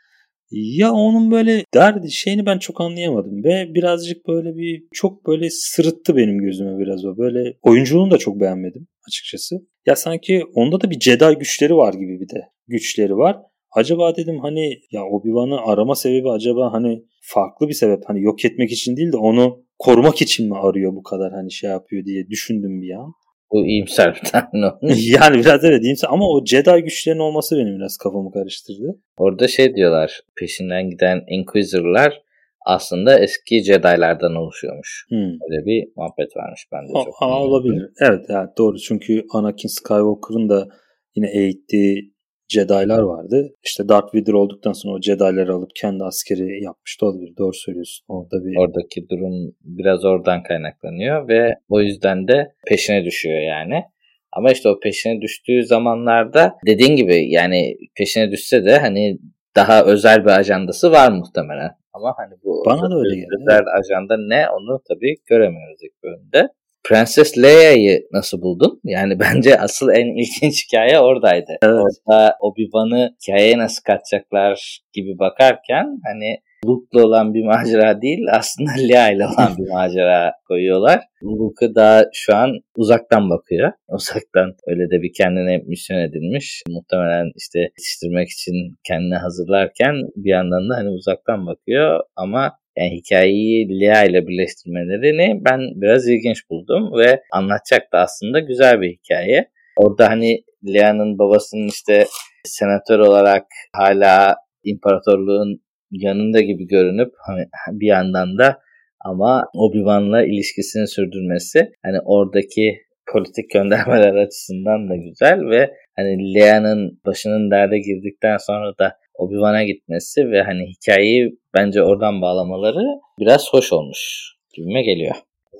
Ya 0.51 0.91
onun 0.91 1.31
böyle 1.31 1.63
derdi 1.73 2.11
şeyini 2.11 2.45
ben 2.45 2.59
çok 2.59 2.81
anlayamadım 2.81 3.43
ve 3.43 3.73
birazcık 3.75 4.27
böyle 4.27 4.57
bir 4.57 4.83
çok 4.93 5.27
böyle 5.27 5.49
sırıttı 5.49 6.15
benim 6.15 6.37
gözüme 6.37 6.79
biraz 6.79 7.05
o. 7.05 7.17
Böyle 7.17 7.57
oyunculuğunu 7.61 8.11
da 8.11 8.17
çok 8.17 8.39
beğenmedim 8.39 8.87
açıkçası. 9.07 9.55
Ya 9.85 9.95
sanki 9.95 10.43
onda 10.53 10.81
da 10.81 10.89
bir 10.89 10.99
Jedi 10.99 11.35
güçleri 11.39 11.75
var 11.75 11.93
gibi 11.93 12.19
bir 12.19 12.29
de 12.29 12.41
güçleri 12.67 13.17
var. 13.17 13.37
Acaba 13.75 14.15
dedim 14.15 14.39
hani 14.39 14.79
ya 14.91 15.01
Obi-Wan'ı 15.01 15.61
arama 15.61 15.95
sebebi 15.95 16.29
acaba 16.29 16.73
hani 16.73 17.03
farklı 17.21 17.67
bir 17.67 17.73
sebep 17.73 18.03
hani 18.07 18.21
yok 18.21 18.45
etmek 18.45 18.71
için 18.71 18.97
değil 18.97 19.11
de 19.11 19.17
onu 19.17 19.63
korumak 19.79 20.21
için 20.21 20.47
mi 20.49 20.57
arıyor 20.57 20.95
bu 20.95 21.03
kadar 21.03 21.31
hani 21.31 21.51
şey 21.51 21.69
yapıyor 21.69 22.05
diye 22.05 22.27
düşündüm 22.27 22.81
bir 22.81 22.93
an. 22.93 23.13
Bu 23.51 23.65
iyimser 23.65 24.15
bir 24.15 24.29
tahmin 24.29 24.61
yani 25.19 25.39
biraz 25.39 25.63
evet 25.63 25.83
iyimser 25.83 26.07
ama 26.11 26.25
o 26.29 26.45
Jedi 26.45 26.81
güçlerinin 26.81 27.21
olması 27.21 27.57
benim 27.57 27.75
biraz 27.75 27.97
kafamı 27.97 28.31
karıştırdı. 28.31 29.01
Orada 29.17 29.47
şey 29.47 29.75
diyorlar 29.75 30.21
peşinden 30.39 30.89
giden 30.89 31.23
Inquisitor'lar 31.27 32.21
aslında 32.65 33.19
eski 33.19 33.63
Jedi'lardan 33.63 34.35
oluşuyormuş. 34.35 35.05
Hmm. 35.09 35.17
Öyle 35.17 35.65
bir 35.65 35.87
muhabbet 35.95 36.37
varmış 36.37 36.67
bende 36.71 36.93
çok. 36.93 37.15
Aa, 37.21 37.43
olabilir. 37.43 37.89
Evet, 38.01 38.25
evet 38.29 38.49
doğru 38.57 38.77
çünkü 38.77 39.25
Anakin 39.33 39.67
Skywalker'ın 39.67 40.49
da 40.49 40.67
yine 41.15 41.31
eğittiği 41.31 42.14
Jedi'lar 42.47 42.99
vardı. 42.99 43.53
İşte 43.63 43.89
Darth 43.89 44.15
Vader 44.15 44.33
olduktan 44.33 44.73
sonra 44.73 44.93
o 44.93 45.01
Jedi'ları 45.01 45.53
alıp 45.53 45.69
kendi 45.75 46.03
askeri 46.03 46.63
yapmıştı 46.63 47.05
olabilir. 47.05 47.33
Doğru 47.37 47.53
söylüyorsun. 47.53 48.05
Orada 48.07 48.45
bir 48.45 48.57
oradaki 48.57 49.09
durum 49.09 49.55
biraz 49.61 50.05
oradan 50.05 50.43
kaynaklanıyor 50.43 51.27
ve 51.27 51.55
o 51.69 51.81
yüzden 51.81 52.27
de 52.27 52.53
peşine 52.67 53.05
düşüyor 53.05 53.39
yani. 53.39 53.83
Ama 54.31 54.51
işte 54.51 54.69
o 54.69 54.79
peşine 54.79 55.21
düştüğü 55.21 55.63
zamanlarda 55.65 56.55
dediğin 56.67 56.95
gibi 56.95 57.31
yani 57.31 57.77
peşine 57.97 58.31
düşse 58.31 58.65
de 58.65 58.77
hani 58.77 59.17
daha 59.55 59.83
özel 59.85 60.25
bir 60.25 60.29
ajandası 60.29 60.91
var 60.91 61.11
muhtemelen. 61.11 61.71
Ama 61.93 62.13
hani 62.17 62.33
bu 62.43 62.63
Bana 62.65 62.91
da 62.91 62.99
öyle 62.99 63.15
geldi. 63.15 63.27
Özel 63.41 63.63
ajanda 63.79 64.17
ne 64.17 64.49
onu 64.49 64.81
tabii 64.87 65.15
göremiyoruz 65.25 65.79
ilk 65.83 66.03
bölümde. 66.03 66.49
Prenses 66.87 67.37
Leia'yı 67.37 68.07
nasıl 68.11 68.41
buldun? 68.41 68.79
Yani 68.83 69.19
bence 69.19 69.59
asıl 69.59 69.89
en 69.89 70.21
ilginç 70.21 70.67
hikaye 70.67 70.99
oradaydı. 70.99 71.57
Evet. 71.63 71.83
Orada 72.05 72.37
Obi-Wan'ı 72.41 73.15
hikayeye 73.21 73.57
nasıl 73.57 73.83
katacaklar 73.83 74.79
gibi 74.93 75.19
bakarken 75.19 75.99
hani 76.05 76.39
Luke'la 76.65 77.05
olan 77.05 77.33
bir 77.33 77.45
macera 77.45 78.01
değil 78.01 78.19
aslında 78.31 78.71
Leia 78.89 79.11
ile 79.11 79.25
olan 79.25 79.57
bir 79.57 79.73
macera 79.73 80.33
koyuyorlar. 80.47 80.99
Luke'u 81.23 81.75
daha 81.75 82.03
şu 82.13 82.35
an 82.35 82.49
uzaktan 82.77 83.29
bakıyor. 83.29 83.71
Uzaktan 83.87 84.55
öyle 84.67 84.89
de 84.91 85.01
bir 85.01 85.13
kendine 85.17 85.57
misyon 85.57 85.99
edilmiş. 85.99 86.63
Muhtemelen 86.69 87.31
işte 87.35 87.59
yetiştirmek 87.59 88.29
için 88.29 88.75
kendini 88.87 89.15
hazırlarken 89.15 89.95
bir 90.15 90.29
yandan 90.29 90.69
da 90.69 90.75
hani 90.75 90.89
uzaktan 90.89 91.47
bakıyor 91.47 91.99
ama 92.15 92.51
yani 92.77 92.91
hikayeyi 92.91 93.81
Lea 93.81 94.03
ile 94.03 94.27
birleştirmelerini 94.27 95.41
ben 95.45 95.59
biraz 95.81 96.07
ilginç 96.07 96.49
buldum 96.49 96.97
ve 96.97 97.21
anlatacak 97.31 97.93
da 97.93 97.99
aslında 97.99 98.39
güzel 98.39 98.81
bir 98.81 98.97
hikaye. 98.97 99.49
Orada 99.77 100.09
hani 100.09 100.43
Lea'nın 100.73 101.19
babasının 101.19 101.67
işte 101.67 102.05
senatör 102.43 102.99
olarak 102.99 103.43
hala 103.73 104.35
imparatorluğun 104.63 105.61
yanında 105.91 106.41
gibi 106.41 106.67
görünüp 106.67 107.11
hani 107.27 107.45
bir 107.71 107.87
yandan 107.87 108.37
da 108.37 108.59
ama 109.05 109.43
Obi-Wan'la 109.53 110.25
ilişkisini 110.25 110.87
sürdürmesi 110.87 111.71
hani 111.85 111.99
oradaki 112.05 112.77
politik 113.13 113.49
göndermeler 113.53 114.13
açısından 114.15 114.89
da 114.89 114.95
güzel 114.95 115.39
ve 115.49 115.71
hani 115.95 116.33
Lea'nın 116.33 116.99
başının 117.05 117.51
derde 117.51 117.79
girdikten 117.79 118.37
sonra 118.37 118.77
da 118.79 118.97
Obi-Wan'a 119.17 119.63
gitmesi 119.63 120.31
ve 120.31 120.41
hani 120.41 120.65
hikayeyi 120.69 121.37
bence 121.53 121.83
oradan 121.83 122.21
bağlamaları 122.21 122.85
biraz 123.19 123.53
hoş 123.53 123.73
olmuş 123.73 124.33
gibime 124.53 124.83
geliyor. 124.83 125.15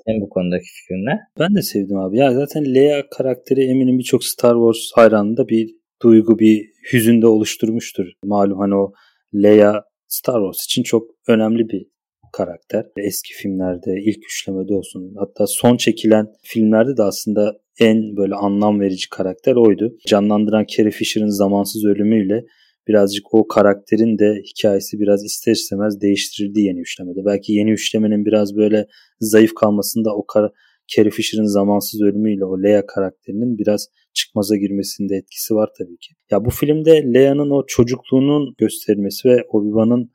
Senin 0.06 0.22
bu 0.22 0.30
konudaki 0.30 0.66
fikrin 0.66 1.06
ne? 1.06 1.20
Ben 1.40 1.56
de 1.56 1.62
sevdim 1.62 1.98
abi. 1.98 2.18
Ya 2.18 2.34
zaten 2.34 2.76
Leia 2.76 3.10
karakteri 3.10 3.64
eminim 3.64 4.00
birçok 4.00 4.24
Star 4.24 4.54
Wars 4.54 4.92
hayranında 4.96 5.48
bir 5.48 5.70
duygu, 6.02 6.40
bir 6.40 6.70
hüzünde 6.94 7.28
oluşturmuştur. 7.28 8.06
Malum 8.24 8.60
hani 8.60 8.76
o 8.76 8.94
Leia 9.34 9.84
Star 10.08 10.42
Wars 10.42 10.66
için 10.66 10.84
çok 10.84 11.10
önemli 11.28 11.70
bir 11.70 11.86
karakter. 12.34 12.86
Eski 12.98 13.34
filmlerde, 13.34 14.02
ilk 14.06 14.26
üçlemede 14.26 14.74
olsun 14.74 15.16
hatta 15.18 15.48
son 15.48 15.78
çekilen 15.78 16.28
filmlerde 16.44 16.98
de 16.98 17.04
aslında 17.04 17.58
en 17.80 18.18
böyle 18.18 18.36
anlam 18.36 18.80
verici 18.80 19.10
karakter 19.10 19.56
oydu. 19.56 19.98
Canlandıran 20.08 20.66
Carrie 20.78 20.92
Fisher'ın 20.92 21.30
zamansız 21.30 21.86
ölümüyle 21.86 22.46
birazcık 22.88 23.34
o 23.34 23.48
karakterin 23.48 24.20
de 24.20 24.42
hikayesi 24.50 25.00
biraz 25.00 25.26
ister 25.26 25.52
istemez 25.52 26.02
değiştirildi 26.02 26.62
yeni 26.62 26.80
üçlemede. 26.80 27.26
Belki 27.26 27.54
yeni 27.54 27.72
üçlemenin 27.72 28.26
biraz 28.26 28.56
böyle 28.56 28.88
zayıf 29.20 29.54
kalmasında 29.54 30.16
o 30.16 30.26
kar 30.26 30.52
Carrie 30.88 31.12
Fisher'ın 31.12 31.46
zamansız 31.46 32.02
ölümüyle 32.02 32.46
o 32.46 32.64
Leia 32.64 32.86
karakterinin 32.86 33.58
biraz 33.58 33.88
çıkmaza 34.14 34.56
girmesinde 34.56 35.16
etkisi 35.16 35.56
var 35.56 35.70
tabii 35.78 35.98
ki. 35.98 36.14
Ya 36.32 36.46
bu 36.46 36.50
filmde 36.50 37.14
Leia'nın 37.14 37.50
o 37.50 37.66
çocukluğunun 37.68 38.56
gösterilmesi 38.58 39.30
ve 39.30 39.44
Obi-Wan'ın 39.50 40.12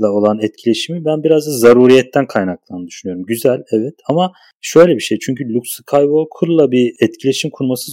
olan 0.00 0.38
etkileşimi 0.40 1.04
ben 1.04 1.22
biraz 1.22 1.46
da 1.46 1.50
zaruriyetten 1.50 2.26
kaynaklandığını 2.26 2.86
düşünüyorum. 2.86 3.24
Güzel 3.26 3.62
evet 3.72 3.94
ama 4.08 4.32
şöyle 4.60 4.94
bir 4.94 5.00
şey 5.00 5.18
çünkü 5.18 5.54
Luke 5.54 5.68
Skywalker'la 5.68 6.70
bir 6.70 6.94
etkileşim 7.00 7.50
kurması 7.50 7.92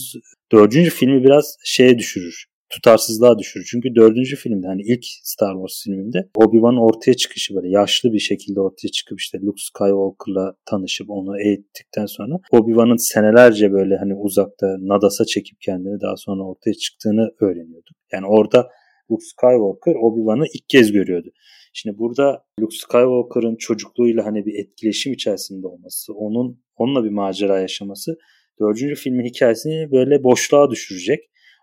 dördüncü 0.51 0.89
filmi 0.89 1.23
biraz 1.23 1.57
şeye 1.63 1.97
düşürür 1.97 2.50
tutarsızlığa 2.71 3.39
düşürür. 3.39 3.67
Çünkü 3.71 3.95
dördüncü 3.95 4.35
filmde 4.35 4.67
hani 4.67 4.81
ilk 4.81 5.03
Star 5.23 5.53
Wars 5.53 5.83
filminde 5.83 6.29
Obi-Wan'ın 6.35 6.77
ortaya 6.77 7.13
çıkışı 7.13 7.55
böyle 7.55 7.69
yaşlı 7.69 8.13
bir 8.13 8.19
şekilde 8.19 8.59
ortaya 8.61 8.89
çıkıp 8.89 9.19
işte 9.19 9.37
Luke 9.41 9.61
Skywalker'la 9.61 10.55
tanışıp 10.65 11.09
onu 11.09 11.41
eğittikten 11.41 12.05
sonra 12.05 12.33
Obi-Wan'ın 12.51 12.95
senelerce 12.95 13.71
böyle 13.71 13.97
hani 13.97 14.15
uzakta 14.15 14.67
Nadas'a 14.79 15.25
çekip 15.25 15.61
kendini 15.61 16.01
daha 16.01 16.17
sonra 16.17 16.43
ortaya 16.43 16.73
çıktığını 16.73 17.31
öğreniyorduk. 17.41 17.95
Yani 18.13 18.25
orada 18.27 18.69
Luke 19.11 19.25
Skywalker 19.25 19.95
Obi-Wan'ı 19.95 20.45
ilk 20.55 20.69
kez 20.69 20.91
görüyordu. 20.91 21.29
Şimdi 21.73 21.97
burada 21.97 22.43
Luke 22.59 22.75
Skywalker'ın 22.77 23.55
çocukluğuyla 23.55 24.25
hani 24.25 24.45
bir 24.45 24.53
etkileşim 24.63 25.13
içerisinde 25.13 25.67
olması, 25.67 26.13
onun 26.13 26.63
onunla 26.77 27.03
bir 27.03 27.09
macera 27.09 27.59
yaşaması 27.59 28.17
dördüncü 28.59 28.95
filmin 28.95 29.25
hikayesini 29.25 29.91
böyle 29.91 30.23
boşluğa 30.23 30.71
düşürecek. 30.71 31.19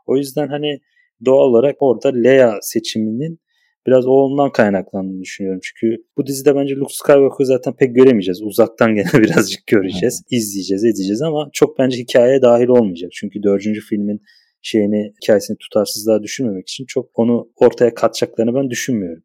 O 0.07 0.17
yüzden 0.17 0.49
hani 0.49 0.81
doğal 1.25 1.51
olarak 1.51 1.77
orada 1.81 2.09
Leia 2.09 2.59
seçiminin 2.63 3.41
biraz 3.87 4.07
ondan 4.07 4.53
kaynaklandığını 4.53 5.23
düşünüyorum. 5.23 5.61
Çünkü 5.63 5.97
bu 6.17 6.27
dizide 6.27 6.55
bence 6.57 6.75
Luke 6.75 6.95
Skywalker'ı 6.95 7.47
zaten 7.47 7.77
pek 7.77 7.95
göremeyeceğiz. 7.95 8.43
Uzaktan 8.43 8.95
gene 8.95 9.13
birazcık 9.15 9.67
göreceğiz. 9.67 10.23
izleyeceğiz, 10.31 10.85
edeceğiz 10.85 11.23
ama 11.23 11.49
çok 11.53 11.79
bence 11.79 11.99
hikayeye 11.99 12.43
dahil 12.43 12.69
olmayacak. 12.69 13.11
Çünkü 13.13 13.43
dördüncü 13.43 13.81
filmin 13.81 14.21
şeyini, 14.63 15.13
hikayesini 15.23 15.57
tutarsızlığa 15.59 16.23
düşünmemek 16.23 16.69
için 16.69 16.85
çok 16.89 17.11
onu 17.15 17.51
ortaya 17.57 17.95
katacaklarını 17.95 18.55
ben 18.55 18.71
düşünmüyorum. 18.71 19.23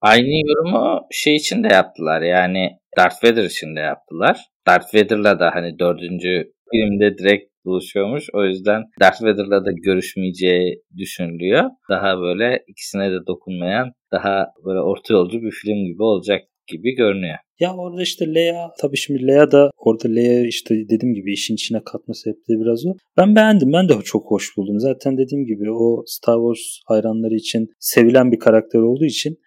Aynı 0.00 0.48
yorumu 0.48 1.00
şey 1.10 1.36
için 1.36 1.64
de 1.64 1.68
yaptılar 1.68 2.22
yani 2.22 2.70
Darth 2.98 3.24
Vader 3.24 3.44
için 3.44 3.76
de 3.76 3.80
yaptılar. 3.80 4.40
Darth 4.66 4.94
Vader'la 4.94 5.40
da 5.40 5.50
hani 5.54 5.78
dördüncü 5.78 6.52
filmde 6.72 7.18
direkt 7.18 7.51
buluşuyormuş. 7.64 8.24
O 8.34 8.44
yüzden 8.44 8.82
Darth 9.00 9.22
Vader'la 9.22 9.64
da 9.64 9.72
görüşmeyeceği 9.72 10.82
düşünülüyor. 10.96 11.64
Daha 11.90 12.20
böyle 12.20 12.64
ikisine 12.68 13.10
de 13.10 13.26
dokunmayan 13.26 13.92
daha 14.12 14.46
böyle 14.64 14.80
orta 14.80 15.14
yolcu 15.14 15.42
bir 15.42 15.50
film 15.50 15.84
gibi 15.84 16.02
olacak 16.02 16.42
gibi 16.66 16.94
görünüyor. 16.94 17.36
Ya 17.60 17.76
orada 17.76 18.02
işte 18.02 18.34
Leia 18.34 18.70
tabii 18.80 18.96
şimdi 18.96 19.26
Leia 19.26 19.52
da 19.52 19.70
orada 19.76 20.08
Leia 20.08 20.46
işte 20.46 20.74
dediğim 20.74 21.14
gibi 21.14 21.32
işin 21.32 21.54
içine 21.54 21.80
katma 21.84 22.14
sebepleri 22.14 22.60
biraz 22.60 22.86
o. 22.86 22.94
Ben 23.16 23.36
beğendim. 23.36 23.72
Ben 23.72 23.88
de 23.88 23.92
çok 24.04 24.30
hoş 24.30 24.56
buldum. 24.56 24.80
Zaten 24.80 25.18
dediğim 25.18 25.46
gibi 25.46 25.72
o 25.72 26.02
Star 26.06 26.34
Wars 26.34 26.80
hayranları 26.86 27.34
için 27.34 27.68
sevilen 27.78 28.32
bir 28.32 28.38
karakter 28.38 28.78
olduğu 28.78 29.04
için 29.04 29.38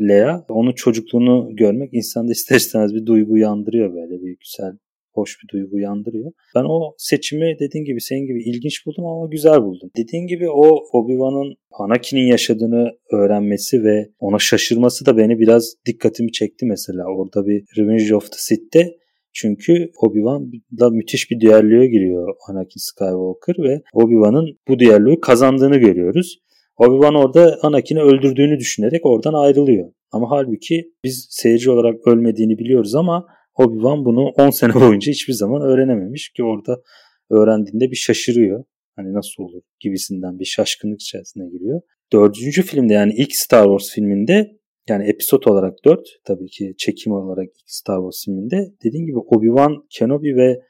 Leia 0.00 0.44
onun 0.48 0.72
çocukluğunu 0.72 1.48
görmek 1.56 1.94
insanda 1.94 2.32
ister 2.32 2.56
istemez 2.56 2.94
bir 2.94 3.06
duygu 3.06 3.32
uyandırıyor 3.32 3.94
böyle 3.94 4.22
bir 4.22 4.36
güzel 4.40 4.72
hoş 5.12 5.36
bir 5.42 5.48
duygu 5.52 5.76
uyandırıyor. 5.76 6.32
Ben 6.54 6.64
o 6.64 6.94
seçimi 6.98 7.56
dediğin 7.60 7.84
gibi 7.84 8.00
senin 8.00 8.26
gibi 8.26 8.42
ilginç 8.42 8.86
buldum 8.86 9.06
ama 9.06 9.26
güzel 9.30 9.62
buldum. 9.62 9.90
Dediğin 9.96 10.26
gibi 10.26 10.50
o 10.50 10.68
Obi-Wan'ın 10.92 11.54
Anakin'in 11.70 12.26
yaşadığını 12.26 12.90
öğrenmesi 13.12 13.84
ve 13.84 14.10
ona 14.18 14.38
şaşırması 14.38 15.06
da 15.06 15.16
beni 15.16 15.38
biraz 15.38 15.74
dikkatimi 15.86 16.32
çekti 16.32 16.66
mesela. 16.66 17.04
Orada 17.16 17.46
bir 17.46 17.64
Revenge 17.78 18.14
of 18.14 18.32
the 18.32 18.38
Sith'te 18.38 18.96
çünkü 19.32 19.72
Obi-Wan'la 20.02 20.90
müthiş 20.90 21.30
bir 21.30 21.40
düelloya 21.40 21.86
giriyor 21.86 22.34
Anakin 22.48 22.80
Skywalker 22.80 23.64
ve 23.64 23.82
Obi-Wan'ın 23.94 24.58
bu 24.68 24.78
düelloyu 24.78 25.20
kazandığını 25.20 25.76
görüyoruz. 25.76 26.38
Obi-Wan 26.78 27.18
orada 27.18 27.58
Anakin'i 27.62 28.00
öldürdüğünü 28.00 28.58
düşünerek 28.58 29.06
oradan 29.06 29.34
ayrılıyor. 29.34 29.92
Ama 30.12 30.30
halbuki 30.30 30.92
biz 31.04 31.26
seyirci 31.30 31.70
olarak 31.70 32.06
ölmediğini 32.06 32.58
biliyoruz 32.58 32.94
ama 32.94 33.26
Obi-Wan 33.58 34.04
bunu 34.04 34.20
10 34.20 34.50
sene 34.50 34.74
boyunca 34.80 35.12
hiçbir 35.12 35.32
zaman 35.32 35.62
öğrenememiş 35.62 36.32
ki 36.32 36.44
orada 36.44 36.80
öğrendiğinde 37.30 37.90
bir 37.90 37.96
şaşırıyor. 37.96 38.64
Hani 38.96 39.14
nasıl 39.14 39.42
olur 39.42 39.62
gibisinden 39.80 40.38
bir 40.38 40.44
şaşkınlık 40.44 41.00
içerisine 41.00 41.48
giriyor. 41.48 41.80
Dördüncü 42.12 42.62
filmde 42.62 42.92
yani 42.92 43.14
ilk 43.16 43.36
Star 43.36 43.64
Wars 43.64 43.94
filminde 43.94 44.60
yani 44.88 45.08
episod 45.08 45.42
olarak 45.44 45.84
4 45.84 46.00
tabii 46.24 46.46
ki 46.46 46.74
çekim 46.78 47.12
olarak 47.12 47.46
ilk 47.46 47.70
Star 47.70 47.96
Wars 47.96 48.24
filminde 48.24 48.56
dediğim 48.84 49.06
gibi 49.06 49.18
Obi-Wan, 49.18 49.86
Kenobi 49.90 50.36
ve 50.36 50.60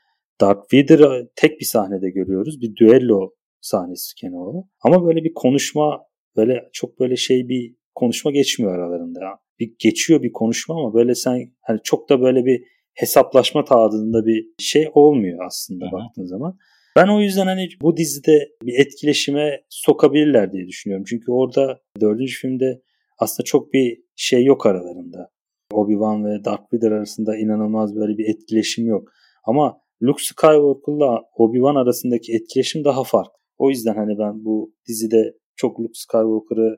Darth 0.41 0.75
Vader'ı 0.75 1.31
tek 1.37 1.61
bir 1.61 1.65
sahnede 1.65 2.11
görüyoruz. 2.11 2.61
Bir 2.61 2.77
düello 2.77 3.31
sahnesi 3.61 4.27
o. 4.33 4.65
Ama 4.81 5.07
böyle 5.07 5.25
bir 5.25 5.33
konuşma 5.35 6.01
böyle 6.37 6.69
çok 6.73 7.01
böyle 7.01 7.17
şey 7.17 7.49
bir 7.49 7.75
konuşma 7.95 8.31
geçmiyor 8.31 8.75
aralarında. 8.75 9.21
Bir 9.61 9.75
geçiyor 9.79 10.23
bir 10.23 10.33
konuşma 10.33 10.75
ama 10.75 10.95
böyle 10.95 11.15
sen 11.15 11.53
hani 11.61 11.81
çok 11.85 12.09
da 12.09 12.21
böyle 12.21 12.45
bir 12.45 12.65
hesaplaşma 12.95 13.65
tadında 13.65 14.27
bir 14.27 14.47
şey 14.59 14.91
olmuyor 14.95 15.47
aslında 15.47 15.85
Hı-hı. 15.85 15.93
baktığın 15.93 16.27
zaman. 16.27 16.59
Ben 16.97 17.09
o 17.09 17.21
yüzden 17.21 17.47
hani 17.47 17.69
bu 17.83 17.97
dizide 17.97 18.49
bir 18.63 18.79
etkileşime 18.79 19.61
sokabilirler 19.69 20.53
diye 20.53 20.67
düşünüyorum. 20.67 21.05
Çünkü 21.09 21.33
orada 21.33 21.81
dördüncü 22.01 22.35
filmde 22.35 22.83
aslında 23.19 23.45
çok 23.45 23.73
bir 23.73 24.03
şey 24.17 24.45
yok 24.45 24.67
aralarında. 24.67 25.31
Obi-Wan 25.73 26.25
ve 26.25 26.45
Darth 26.45 26.75
Vader 26.75 26.91
arasında 26.91 27.37
inanılmaz 27.37 27.97
böyle 27.97 28.19
bir 28.19 28.29
etkileşim 28.29 28.87
yok. 28.87 29.09
Ama 29.45 29.81
Luke 30.03 30.23
Skywalker'la 30.23 31.23
Obi-Wan 31.39 31.83
arasındaki 31.83 32.33
etkileşim 32.33 32.85
daha 32.85 33.05
farklı. 33.05 33.33
O 33.59 33.71
yüzden 33.71 33.95
hani 33.95 34.19
ben 34.19 34.45
bu 34.45 34.75
dizide 34.89 35.35
çok 35.57 35.81
Luke 35.81 35.95
Skywalker'ı 35.95 36.77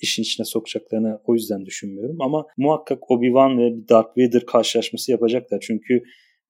işin 0.00 0.22
içine 0.22 0.44
sokacaklarını 0.44 1.20
o 1.24 1.34
yüzden 1.34 1.66
düşünmüyorum. 1.66 2.16
Ama 2.20 2.46
muhakkak 2.56 3.02
Obi-Wan 3.02 3.58
ve 3.58 3.88
Darth 3.88 4.18
Vader 4.18 4.46
karşılaşması 4.46 5.10
yapacaklar. 5.10 5.60
Çünkü 5.60 6.02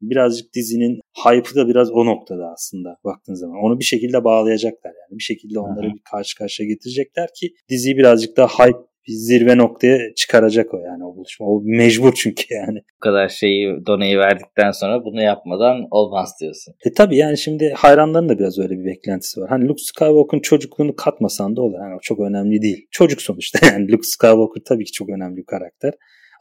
birazcık 0.02 0.54
dizinin 0.54 1.00
hype'ı 1.24 1.54
da 1.54 1.68
biraz 1.68 1.90
o 1.90 2.06
noktada 2.06 2.52
aslında 2.52 2.96
baktığın 3.04 3.34
zaman. 3.34 3.56
Onu 3.64 3.78
bir 3.78 3.84
şekilde 3.84 4.24
bağlayacaklar 4.24 4.90
yani. 4.90 5.18
Bir 5.18 5.22
şekilde 5.22 5.58
onları 5.58 5.86
bir 5.94 6.00
karşı 6.10 6.38
karşıya 6.38 6.68
getirecekler 6.68 7.28
ki 7.40 7.54
diziyi 7.68 7.96
birazcık 7.96 8.36
daha 8.36 8.66
hype 8.66 8.87
bir 9.08 9.12
zirve 9.12 9.56
noktaya 9.56 10.14
çıkaracak 10.14 10.74
o 10.74 10.78
yani 10.78 11.04
o 11.04 11.16
buluşma. 11.16 11.46
O 11.46 11.60
mecbur 11.64 12.12
çünkü 12.16 12.44
yani. 12.54 12.78
Bu 12.96 13.00
kadar 13.00 13.28
şeyi 13.28 13.86
doneyi 13.86 14.18
verdikten 14.18 14.70
sonra 14.70 15.04
bunu 15.04 15.22
yapmadan 15.22 15.86
olmaz 15.90 16.34
diyorsun. 16.40 16.74
E 16.86 16.92
tabi 16.92 17.16
yani 17.16 17.38
şimdi 17.38 17.72
hayranların 17.76 18.28
da 18.28 18.38
biraz 18.38 18.58
öyle 18.58 18.78
bir 18.78 18.84
beklentisi 18.84 19.40
var. 19.40 19.48
Hani 19.48 19.68
Luke 19.68 19.82
Skywalker'ın 19.82 20.42
çocukluğunu 20.42 20.96
katmasan 20.96 21.56
da 21.56 21.62
olur. 21.62 21.78
Yani 21.78 21.94
o 21.94 21.98
çok 22.02 22.20
önemli 22.20 22.62
değil. 22.62 22.86
Çocuk 22.90 23.22
sonuçta 23.22 23.66
yani 23.72 23.92
Luke 23.92 24.06
Skywalker 24.06 24.62
tabii 24.68 24.84
ki 24.84 24.92
çok 24.92 25.08
önemli 25.08 25.36
bir 25.36 25.46
karakter. 25.46 25.92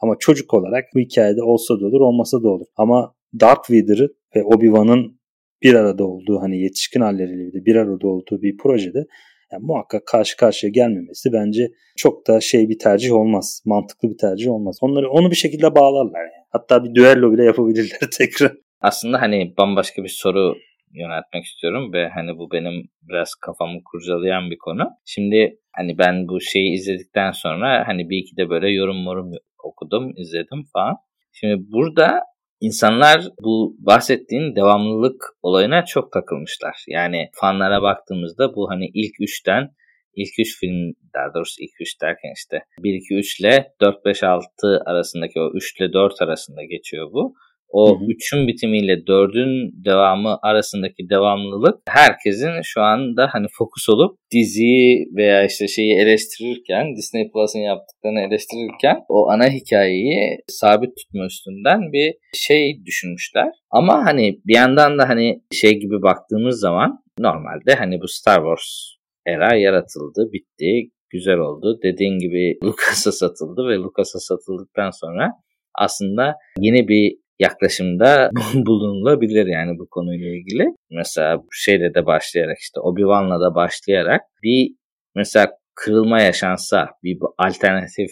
Ama 0.02 0.16
çocuk 0.18 0.54
olarak 0.54 0.84
bu 0.94 1.00
hikayede 1.00 1.42
olsa 1.42 1.80
da 1.80 1.86
olur 1.86 2.00
olmasa 2.00 2.42
da 2.42 2.48
olur. 2.48 2.66
Ama 2.76 3.14
Darth 3.40 3.70
Vader'ı 3.70 4.08
ve 4.36 4.44
Obi-Wan'ın 4.44 5.18
bir 5.62 5.74
arada 5.74 6.04
olduğu 6.04 6.40
hani 6.40 6.62
yetişkin 6.62 7.00
halleriyle 7.00 7.64
bir 7.64 7.76
arada 7.76 8.08
olduğu 8.08 8.42
bir 8.42 8.56
projede 8.56 9.06
yani 9.52 9.64
muhakkak 9.64 10.06
karşı 10.06 10.36
karşıya 10.36 10.70
gelmemesi 10.70 11.32
bence 11.32 11.68
çok 11.96 12.26
da 12.26 12.40
şey 12.40 12.68
bir 12.68 12.78
tercih 12.78 13.12
olmaz. 13.12 13.62
Mantıklı 13.66 14.10
bir 14.10 14.18
tercih 14.18 14.50
olmaz. 14.50 14.78
Onları 14.80 15.10
onu 15.10 15.30
bir 15.30 15.36
şekilde 15.36 15.74
bağlarlar. 15.74 16.20
Yani. 16.20 16.44
Hatta 16.50 16.84
bir 16.84 16.94
düello 16.94 17.32
bile 17.32 17.44
yapabilirler 17.44 17.98
tekrar. 18.18 18.52
Aslında 18.80 19.20
hani 19.20 19.54
bambaşka 19.58 20.04
bir 20.04 20.08
soru 20.08 20.54
yöneltmek 20.92 21.44
istiyorum 21.44 21.92
ve 21.92 22.08
hani 22.08 22.38
bu 22.38 22.50
benim 22.50 22.88
biraz 23.02 23.34
kafamı 23.34 23.78
kurcalayan 23.84 24.50
bir 24.50 24.58
konu. 24.58 24.90
Şimdi 25.04 25.58
hani 25.76 25.98
ben 25.98 26.28
bu 26.28 26.40
şeyi 26.40 26.72
izledikten 26.72 27.30
sonra 27.30 27.88
hani 27.88 28.10
bir 28.10 28.16
iki 28.16 28.36
de 28.36 28.50
böyle 28.50 28.70
yorum 28.70 28.96
morum 28.96 29.32
okudum, 29.64 30.12
izledim 30.16 30.64
falan. 30.72 30.96
Şimdi 31.32 31.72
burada 31.72 32.20
İnsanlar 32.60 33.28
bu 33.42 33.76
bahsettiğin 33.78 34.56
devamlılık 34.56 35.24
olayına 35.42 35.84
çok 35.84 36.12
takılmışlar. 36.12 36.84
Yani 36.88 37.28
fanlara 37.32 37.82
baktığımızda 37.82 38.54
bu 38.54 38.70
hani 38.70 38.90
ilk 38.94 39.20
üçten 39.20 39.70
ilk 40.14 40.38
üç 40.38 40.60
film 40.60 40.94
daha 41.14 41.34
doğrusu 41.34 41.62
ilk 41.62 41.80
üç 41.80 42.00
derken 42.02 42.32
işte 42.36 42.64
1 42.78 42.94
2 42.94 43.14
3 43.14 43.40
ile 43.40 43.72
4 43.80 44.04
5 44.04 44.22
6 44.22 44.82
arasındaki 44.86 45.40
o 45.40 45.52
3 45.54 45.80
ile 45.80 45.92
4 45.92 46.22
arasında 46.22 46.64
geçiyor 46.64 47.12
bu 47.12 47.34
o 47.70 48.00
hı 48.00 48.04
hı. 48.04 48.04
üçün 48.08 48.48
bitimiyle 48.48 49.06
dördün 49.06 49.84
devamı 49.84 50.38
arasındaki 50.42 51.10
devamlılık 51.10 51.78
herkesin 51.88 52.62
şu 52.62 52.80
anda 52.80 53.28
hani 53.32 53.46
fokus 53.58 53.88
olup 53.88 54.18
diziyi 54.32 55.08
veya 55.16 55.46
işte 55.46 55.68
şeyi 55.68 55.92
eleştirirken 55.94 56.96
Disney 56.96 57.30
Plus'ın 57.30 57.58
yaptıklarını 57.58 58.20
eleştirirken 58.20 58.96
o 59.08 59.30
ana 59.30 59.48
hikayeyi 59.48 60.38
sabit 60.48 60.96
tutma 60.96 61.26
üstünden 61.26 61.92
bir 61.92 62.14
şey 62.34 62.84
düşünmüşler. 62.86 63.48
Ama 63.70 64.04
hani 64.04 64.40
bir 64.46 64.54
yandan 64.54 64.98
da 64.98 65.08
hani 65.08 65.42
şey 65.52 65.72
gibi 65.72 66.02
baktığımız 66.02 66.60
zaman 66.60 66.98
normalde 67.18 67.74
hani 67.74 68.00
bu 68.00 68.08
Star 68.08 68.36
Wars 68.36 68.98
era 69.26 69.56
yaratıldı, 69.56 70.32
bitti, 70.32 70.90
güzel 71.10 71.38
oldu. 71.38 71.78
Dediğin 71.82 72.18
gibi 72.18 72.58
Lucas'a 72.64 73.12
satıldı 73.12 73.68
ve 73.68 73.74
Lucas'a 73.74 74.18
satıldıktan 74.18 74.90
sonra 74.90 75.32
aslında 75.74 76.34
yeni 76.58 76.88
bir 76.88 77.16
yaklaşımda 77.38 78.30
bulunulabilir 78.54 79.46
yani 79.46 79.78
bu 79.78 79.88
konuyla 79.90 80.28
ilgili. 80.28 80.64
Mesela 80.90 81.42
şeyle 81.52 81.94
de 81.94 82.06
başlayarak 82.06 82.58
işte 82.58 82.80
Obi-Wan'la 82.80 83.40
da 83.40 83.54
başlayarak 83.54 84.20
bir 84.42 84.70
mesela 85.14 85.50
kırılma 85.74 86.20
yaşansa 86.20 86.90
bir 87.04 87.18
alternatif 87.38 88.10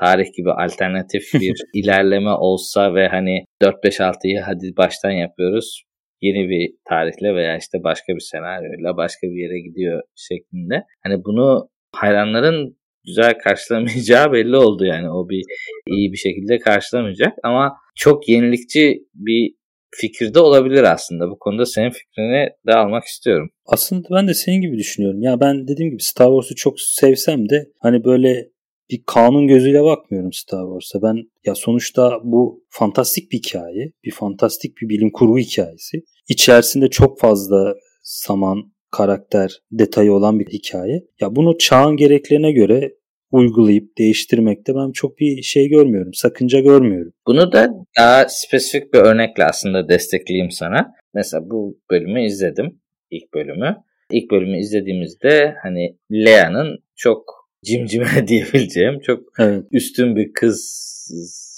tarih 0.00 0.26
gibi 0.36 0.52
alternatif 0.52 1.22
bir 1.34 1.62
ilerleme 1.74 2.30
olsa 2.30 2.94
ve 2.94 3.08
hani 3.08 3.44
4-5-6'yı 3.62 4.40
hadi 4.40 4.76
baştan 4.76 5.10
yapıyoruz 5.10 5.84
yeni 6.20 6.48
bir 6.48 6.74
tarihle 6.88 7.34
veya 7.34 7.56
işte 7.56 7.78
başka 7.84 8.14
bir 8.14 8.20
senaryoyla 8.20 8.96
başka 8.96 9.26
bir 9.26 9.42
yere 9.42 9.60
gidiyor 9.60 10.02
şeklinde. 10.16 10.84
Hani 11.04 11.24
bunu 11.24 11.68
hayranların 11.92 12.76
güzel 13.06 13.38
karşılamayacağı 13.38 14.32
belli 14.32 14.56
oldu 14.56 14.84
yani. 14.84 15.10
O 15.10 15.28
bir 15.28 15.42
iyi 15.86 16.12
bir 16.12 16.16
şekilde 16.16 16.58
karşılamayacak 16.58 17.32
ama 17.42 17.76
çok 18.00 18.28
yenilikçi 18.28 19.06
bir 19.14 19.54
fikirde 19.94 20.40
olabilir 20.40 20.82
aslında. 20.82 21.30
Bu 21.30 21.38
konuda 21.38 21.66
senin 21.66 21.90
fikrini 21.90 22.48
de 22.66 22.74
almak 22.74 23.04
istiyorum. 23.04 23.50
Aslında 23.66 24.08
ben 24.10 24.28
de 24.28 24.34
senin 24.34 24.60
gibi 24.60 24.78
düşünüyorum. 24.78 25.22
Ya 25.22 25.40
ben 25.40 25.68
dediğim 25.68 25.90
gibi 25.90 26.02
Star 26.02 26.26
Wars'u 26.26 26.54
çok 26.54 26.80
sevsem 26.80 27.48
de 27.48 27.66
hani 27.78 28.04
böyle 28.04 28.48
bir 28.90 29.02
kanun 29.06 29.46
gözüyle 29.46 29.82
bakmıyorum 29.82 30.32
Star 30.32 30.64
Wars'a. 30.64 31.02
Ben 31.02 31.16
ya 31.46 31.54
sonuçta 31.54 32.20
bu 32.24 32.64
fantastik 32.68 33.32
bir 33.32 33.38
hikaye. 33.38 33.92
Bir 34.04 34.10
fantastik 34.10 34.76
bir 34.82 34.88
bilim 34.88 35.10
kurgu 35.10 35.38
hikayesi. 35.38 36.02
İçerisinde 36.28 36.88
çok 36.88 37.20
fazla 37.20 37.74
zaman, 38.02 38.72
karakter 38.90 39.60
detayı 39.72 40.12
olan 40.12 40.40
bir 40.40 40.46
hikaye. 40.46 41.04
Ya 41.20 41.36
bunu 41.36 41.58
çağın 41.58 41.96
gereklerine 41.96 42.52
göre 42.52 42.92
uygulayıp 43.30 43.98
değiştirmekte 43.98 44.74
ben 44.74 44.92
çok 44.92 45.18
bir 45.18 45.42
şey 45.42 45.68
görmüyorum. 45.68 46.14
Sakınca 46.14 46.60
görmüyorum. 46.60 47.12
Bunu 47.26 47.52
da 47.52 47.68
daha 47.98 48.28
spesifik 48.28 48.94
bir 48.94 48.98
örnekle 48.98 49.44
aslında 49.44 49.88
destekleyeyim 49.88 50.50
sana. 50.50 50.92
Mesela 51.14 51.42
bu 51.50 51.78
bölümü 51.90 52.24
izledim. 52.24 52.80
ilk 53.10 53.34
bölümü. 53.34 53.76
İlk 54.10 54.30
bölümü 54.30 54.58
izlediğimizde 54.58 55.54
hani 55.62 55.96
Lea'nın 56.12 56.78
çok 56.96 57.24
cimcime 57.64 58.06
diyebileceğim 58.28 59.00
çok 59.00 59.20
evet. 59.38 59.64
üstün 59.72 60.16
bir 60.16 60.32
kız 60.32 60.90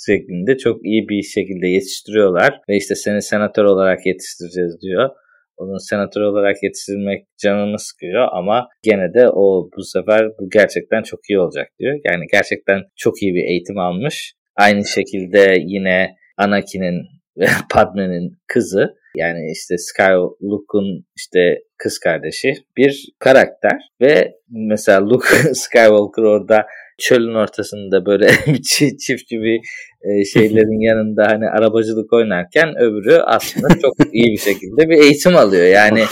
şeklinde 0.07 0.59
çok 0.59 0.87
iyi 0.87 1.09
bir 1.09 1.23
şekilde 1.23 1.67
yetiştiriyorlar 1.67 2.61
ve 2.69 2.77
işte 2.77 2.95
seni 2.95 3.23
senatör 3.23 3.65
olarak 3.65 4.07
yetiştireceğiz 4.07 4.81
diyor 4.83 5.11
onun 5.57 5.89
senatör 5.89 6.21
olarak 6.21 6.63
yetiştirilmek 6.63 7.27
canını 7.43 7.79
sıkıyor 7.79 8.29
ama 8.33 8.69
gene 8.83 9.15
de 9.15 9.29
o 9.29 9.71
bu 9.77 9.83
sefer 9.85 10.29
bu 10.41 10.51
gerçekten 10.51 11.03
çok 11.03 11.21
iyi 11.31 11.39
olacak 11.39 11.69
diyor. 11.79 12.01
Yani 12.05 12.25
gerçekten 12.33 12.83
çok 12.97 13.23
iyi 13.23 13.35
bir 13.35 13.45
eğitim 13.45 13.79
almış. 13.79 14.35
Aynı 14.57 14.87
şekilde 14.87 15.57
yine 15.67 16.15
Anakin'in 16.39 17.03
ve 17.39 17.47
Padme'nin 17.71 18.39
kızı 18.47 18.95
yani 19.17 19.51
işte 19.53 19.79
Skywalker'ın 19.79 21.05
işte 21.17 21.59
kız 21.79 21.99
kardeşi 21.99 22.55
bir 22.77 23.09
karakter 23.19 23.81
ve 24.01 24.35
mesela 24.51 25.09
Luke 25.09 25.27
Skywalker 25.55 26.23
orada 26.23 26.67
çölün 26.99 27.35
ortasında 27.35 28.07
böyle 28.07 28.29
çiftçi 29.07 29.41
bir 29.41 29.61
e, 30.05 30.25
şeylerin 30.25 30.81
yanında 30.89 31.27
hani 31.27 31.49
arabacılık 31.49 32.13
oynarken 32.13 32.69
öbürü 32.79 33.17
aslında 33.17 33.69
çok 33.83 33.95
iyi 34.13 34.33
bir 34.33 34.39
şekilde 34.39 34.89
bir 34.89 35.03
eğitim 35.03 35.37
alıyor. 35.37 35.67
Yani 35.67 36.05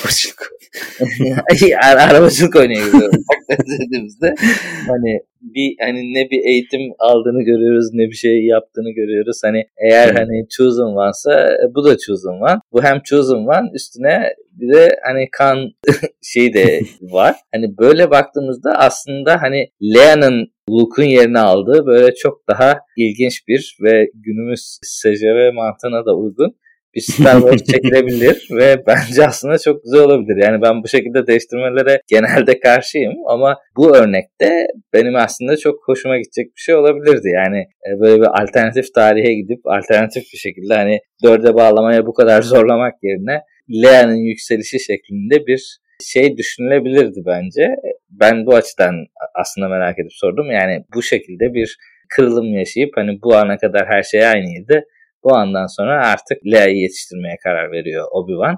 arabacılık 1.96 2.56
oynuyor 2.60 2.86
dediğimizde 3.50 4.34
hani 4.88 5.20
bir 5.40 5.76
hani 5.80 6.14
ne 6.14 6.30
bir 6.30 6.44
eğitim 6.44 6.80
aldığını 6.98 7.42
görüyoruz 7.42 7.90
ne 7.92 8.06
bir 8.06 8.16
şey 8.16 8.44
yaptığını 8.44 8.90
görüyoruz. 8.90 9.40
Hani 9.44 9.64
eğer 9.76 10.08
hmm. 10.08 10.16
hani 10.16 10.48
chosen 10.48 10.82
one'sa 10.82 11.52
e, 11.52 11.74
bu 11.74 11.84
da 11.84 11.96
chosen 11.98 12.30
one. 12.30 12.60
Bu 12.72 12.82
hem 12.82 13.00
chosen 13.02 13.36
one 13.36 13.70
üstüne 13.74 14.34
bir 14.52 14.74
de 14.74 14.88
hani 15.02 15.28
kan 15.32 15.70
şey 16.22 16.54
de 16.54 16.80
var. 17.00 17.36
Hani 17.54 17.78
böyle 17.78 18.10
baktığımızda 18.10 18.70
aslında 18.78 19.42
hani 19.42 19.68
Lea'nın 19.82 20.52
Luke'un 20.70 21.06
yerini 21.06 21.38
aldığı 21.38 21.86
böyle 21.86 22.14
çok 22.14 22.48
daha 22.48 22.78
ilginç 22.96 23.48
bir 23.48 23.76
ve 23.82 24.10
günümüz 24.14 24.78
SCV 24.82 25.52
mantığına 25.54 26.06
da 26.06 26.16
uygun 26.16 26.56
bir 26.94 27.00
Star 27.00 27.40
Wars 27.40 27.64
çekilebilir 27.72 28.48
ve 28.50 28.82
bence 28.86 29.26
aslında 29.26 29.58
çok 29.58 29.82
güzel 29.84 30.00
olabilir. 30.00 30.42
Yani 30.42 30.62
ben 30.62 30.82
bu 30.82 30.88
şekilde 30.88 31.26
değiştirmelere 31.26 32.00
genelde 32.08 32.60
karşıyım 32.60 33.14
ama 33.26 33.58
bu 33.76 33.96
örnekte 33.96 34.66
benim 34.92 35.16
aslında 35.16 35.56
çok 35.56 35.88
hoşuma 35.88 36.18
gidecek 36.18 36.46
bir 36.46 36.60
şey 36.60 36.74
olabilirdi. 36.74 37.28
Yani 37.34 37.58
e, 37.58 38.00
böyle 38.00 38.20
bir 38.20 38.42
alternatif 38.42 38.94
tarihe 38.94 39.34
gidip 39.34 39.60
alternatif 39.64 40.22
bir 40.32 40.38
şekilde 40.38 40.74
hani 40.74 40.98
dörde 41.24 41.54
bağlamaya 41.54 42.06
bu 42.06 42.14
kadar 42.14 42.42
zorlamak 42.52 42.94
yerine 43.02 43.40
Lea'nın 43.82 44.16
yükselişi 44.16 44.80
şeklinde 44.80 45.46
bir 45.46 45.80
şey 46.02 46.36
düşünülebilirdi 46.36 47.20
bence. 47.26 47.68
Ben 48.10 48.46
bu 48.46 48.54
açıdan 48.54 48.94
aslında 49.34 49.68
merak 49.68 49.98
edip 49.98 50.12
sordum. 50.12 50.50
Yani 50.50 50.84
bu 50.94 51.02
şekilde 51.02 51.54
bir 51.54 51.76
kırılım 52.16 52.54
yaşayıp 52.54 52.90
hani 52.96 53.18
bu 53.22 53.34
ana 53.34 53.56
kadar 53.56 53.86
her 53.86 54.02
şey 54.02 54.26
aynıydı. 54.26 54.82
Bu 55.24 55.34
andan 55.34 55.66
sonra 55.66 56.06
artık 56.06 56.46
Leia'yı 56.46 56.76
yetiştirmeye 56.76 57.36
karar 57.44 57.72
veriyor 57.72 58.04
Obi-Wan 58.12 58.56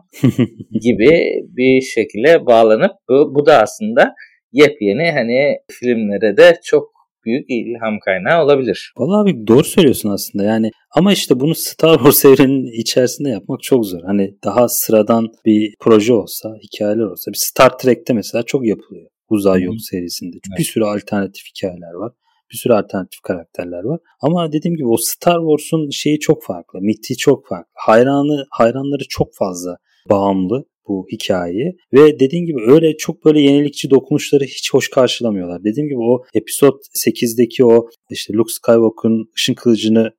gibi 0.80 1.42
bir 1.56 1.80
şekilde 1.80 2.46
bağlanıp 2.46 2.92
bu, 3.08 3.34
bu 3.34 3.46
da 3.46 3.62
aslında 3.62 4.14
yepyeni 4.52 5.10
hani 5.12 5.56
filmlere 5.70 6.36
de 6.36 6.58
çok 6.64 6.92
büyük 7.24 7.50
ilham 7.50 7.98
kaynağı 8.04 8.44
olabilir. 8.44 8.92
Vallahi 8.98 9.22
abi 9.22 9.46
doğru 9.46 9.64
söylüyorsun 9.64 10.10
aslında 10.10 10.44
yani 10.44 10.70
ama 10.96 11.12
işte 11.12 11.40
bunu 11.40 11.54
Star 11.54 11.94
Wars 11.94 12.24
evreninin 12.24 12.80
içerisinde 12.80 13.28
yapmak 13.28 13.62
çok 13.62 13.86
zor. 13.86 14.02
Hani 14.06 14.34
daha 14.44 14.68
sıradan 14.68 15.28
bir 15.46 15.74
proje 15.80 16.12
olsa, 16.12 16.54
hikayeler 16.62 17.04
olsa 17.04 17.30
bir 17.30 17.38
Star 17.38 17.78
Trek'te 17.78 18.12
mesela 18.12 18.42
çok 18.42 18.66
yapılıyor. 18.66 19.08
Uzay 19.28 19.62
Yolu 19.62 19.80
serisinde. 19.80 20.36
Evet. 20.36 20.58
Bir 20.58 20.64
sürü 20.64 20.84
alternatif 20.84 21.42
hikayeler 21.56 21.92
var. 21.92 22.12
Bir 22.52 22.56
sürü 22.56 22.72
alternatif 22.72 23.20
karakterler 23.20 23.84
var. 23.84 24.00
Ama 24.20 24.52
dediğim 24.52 24.76
gibi 24.76 24.88
o 24.88 24.96
Star 24.96 25.38
Wars'un 25.40 25.90
şeyi 25.90 26.18
çok 26.18 26.44
farklı. 26.44 26.80
Miti 26.80 27.16
çok 27.16 27.48
farklı. 27.48 27.70
Hayranı, 27.74 28.46
hayranları 28.50 29.02
çok 29.08 29.28
fazla 29.34 29.76
bağımlı 30.10 30.64
bu 30.88 31.06
hikayeyi 31.12 31.76
ve 31.92 32.20
dediğim 32.20 32.46
gibi 32.46 32.60
öyle 32.66 32.96
çok 32.96 33.24
böyle 33.24 33.40
yenilikçi 33.40 33.90
dokunuşları 33.90 34.44
hiç 34.44 34.74
hoş 34.74 34.90
karşılamıyorlar. 34.90 35.64
Dediğim 35.64 35.88
gibi 35.88 35.98
o 35.98 36.24
episod 36.34 36.78
8'deki 37.06 37.64
o 37.64 37.86
işte 38.10 38.34
Luke 38.34 38.52
Skywalker'ın 38.52 39.30
ışın 39.36 39.54
kılıcını 39.54 40.10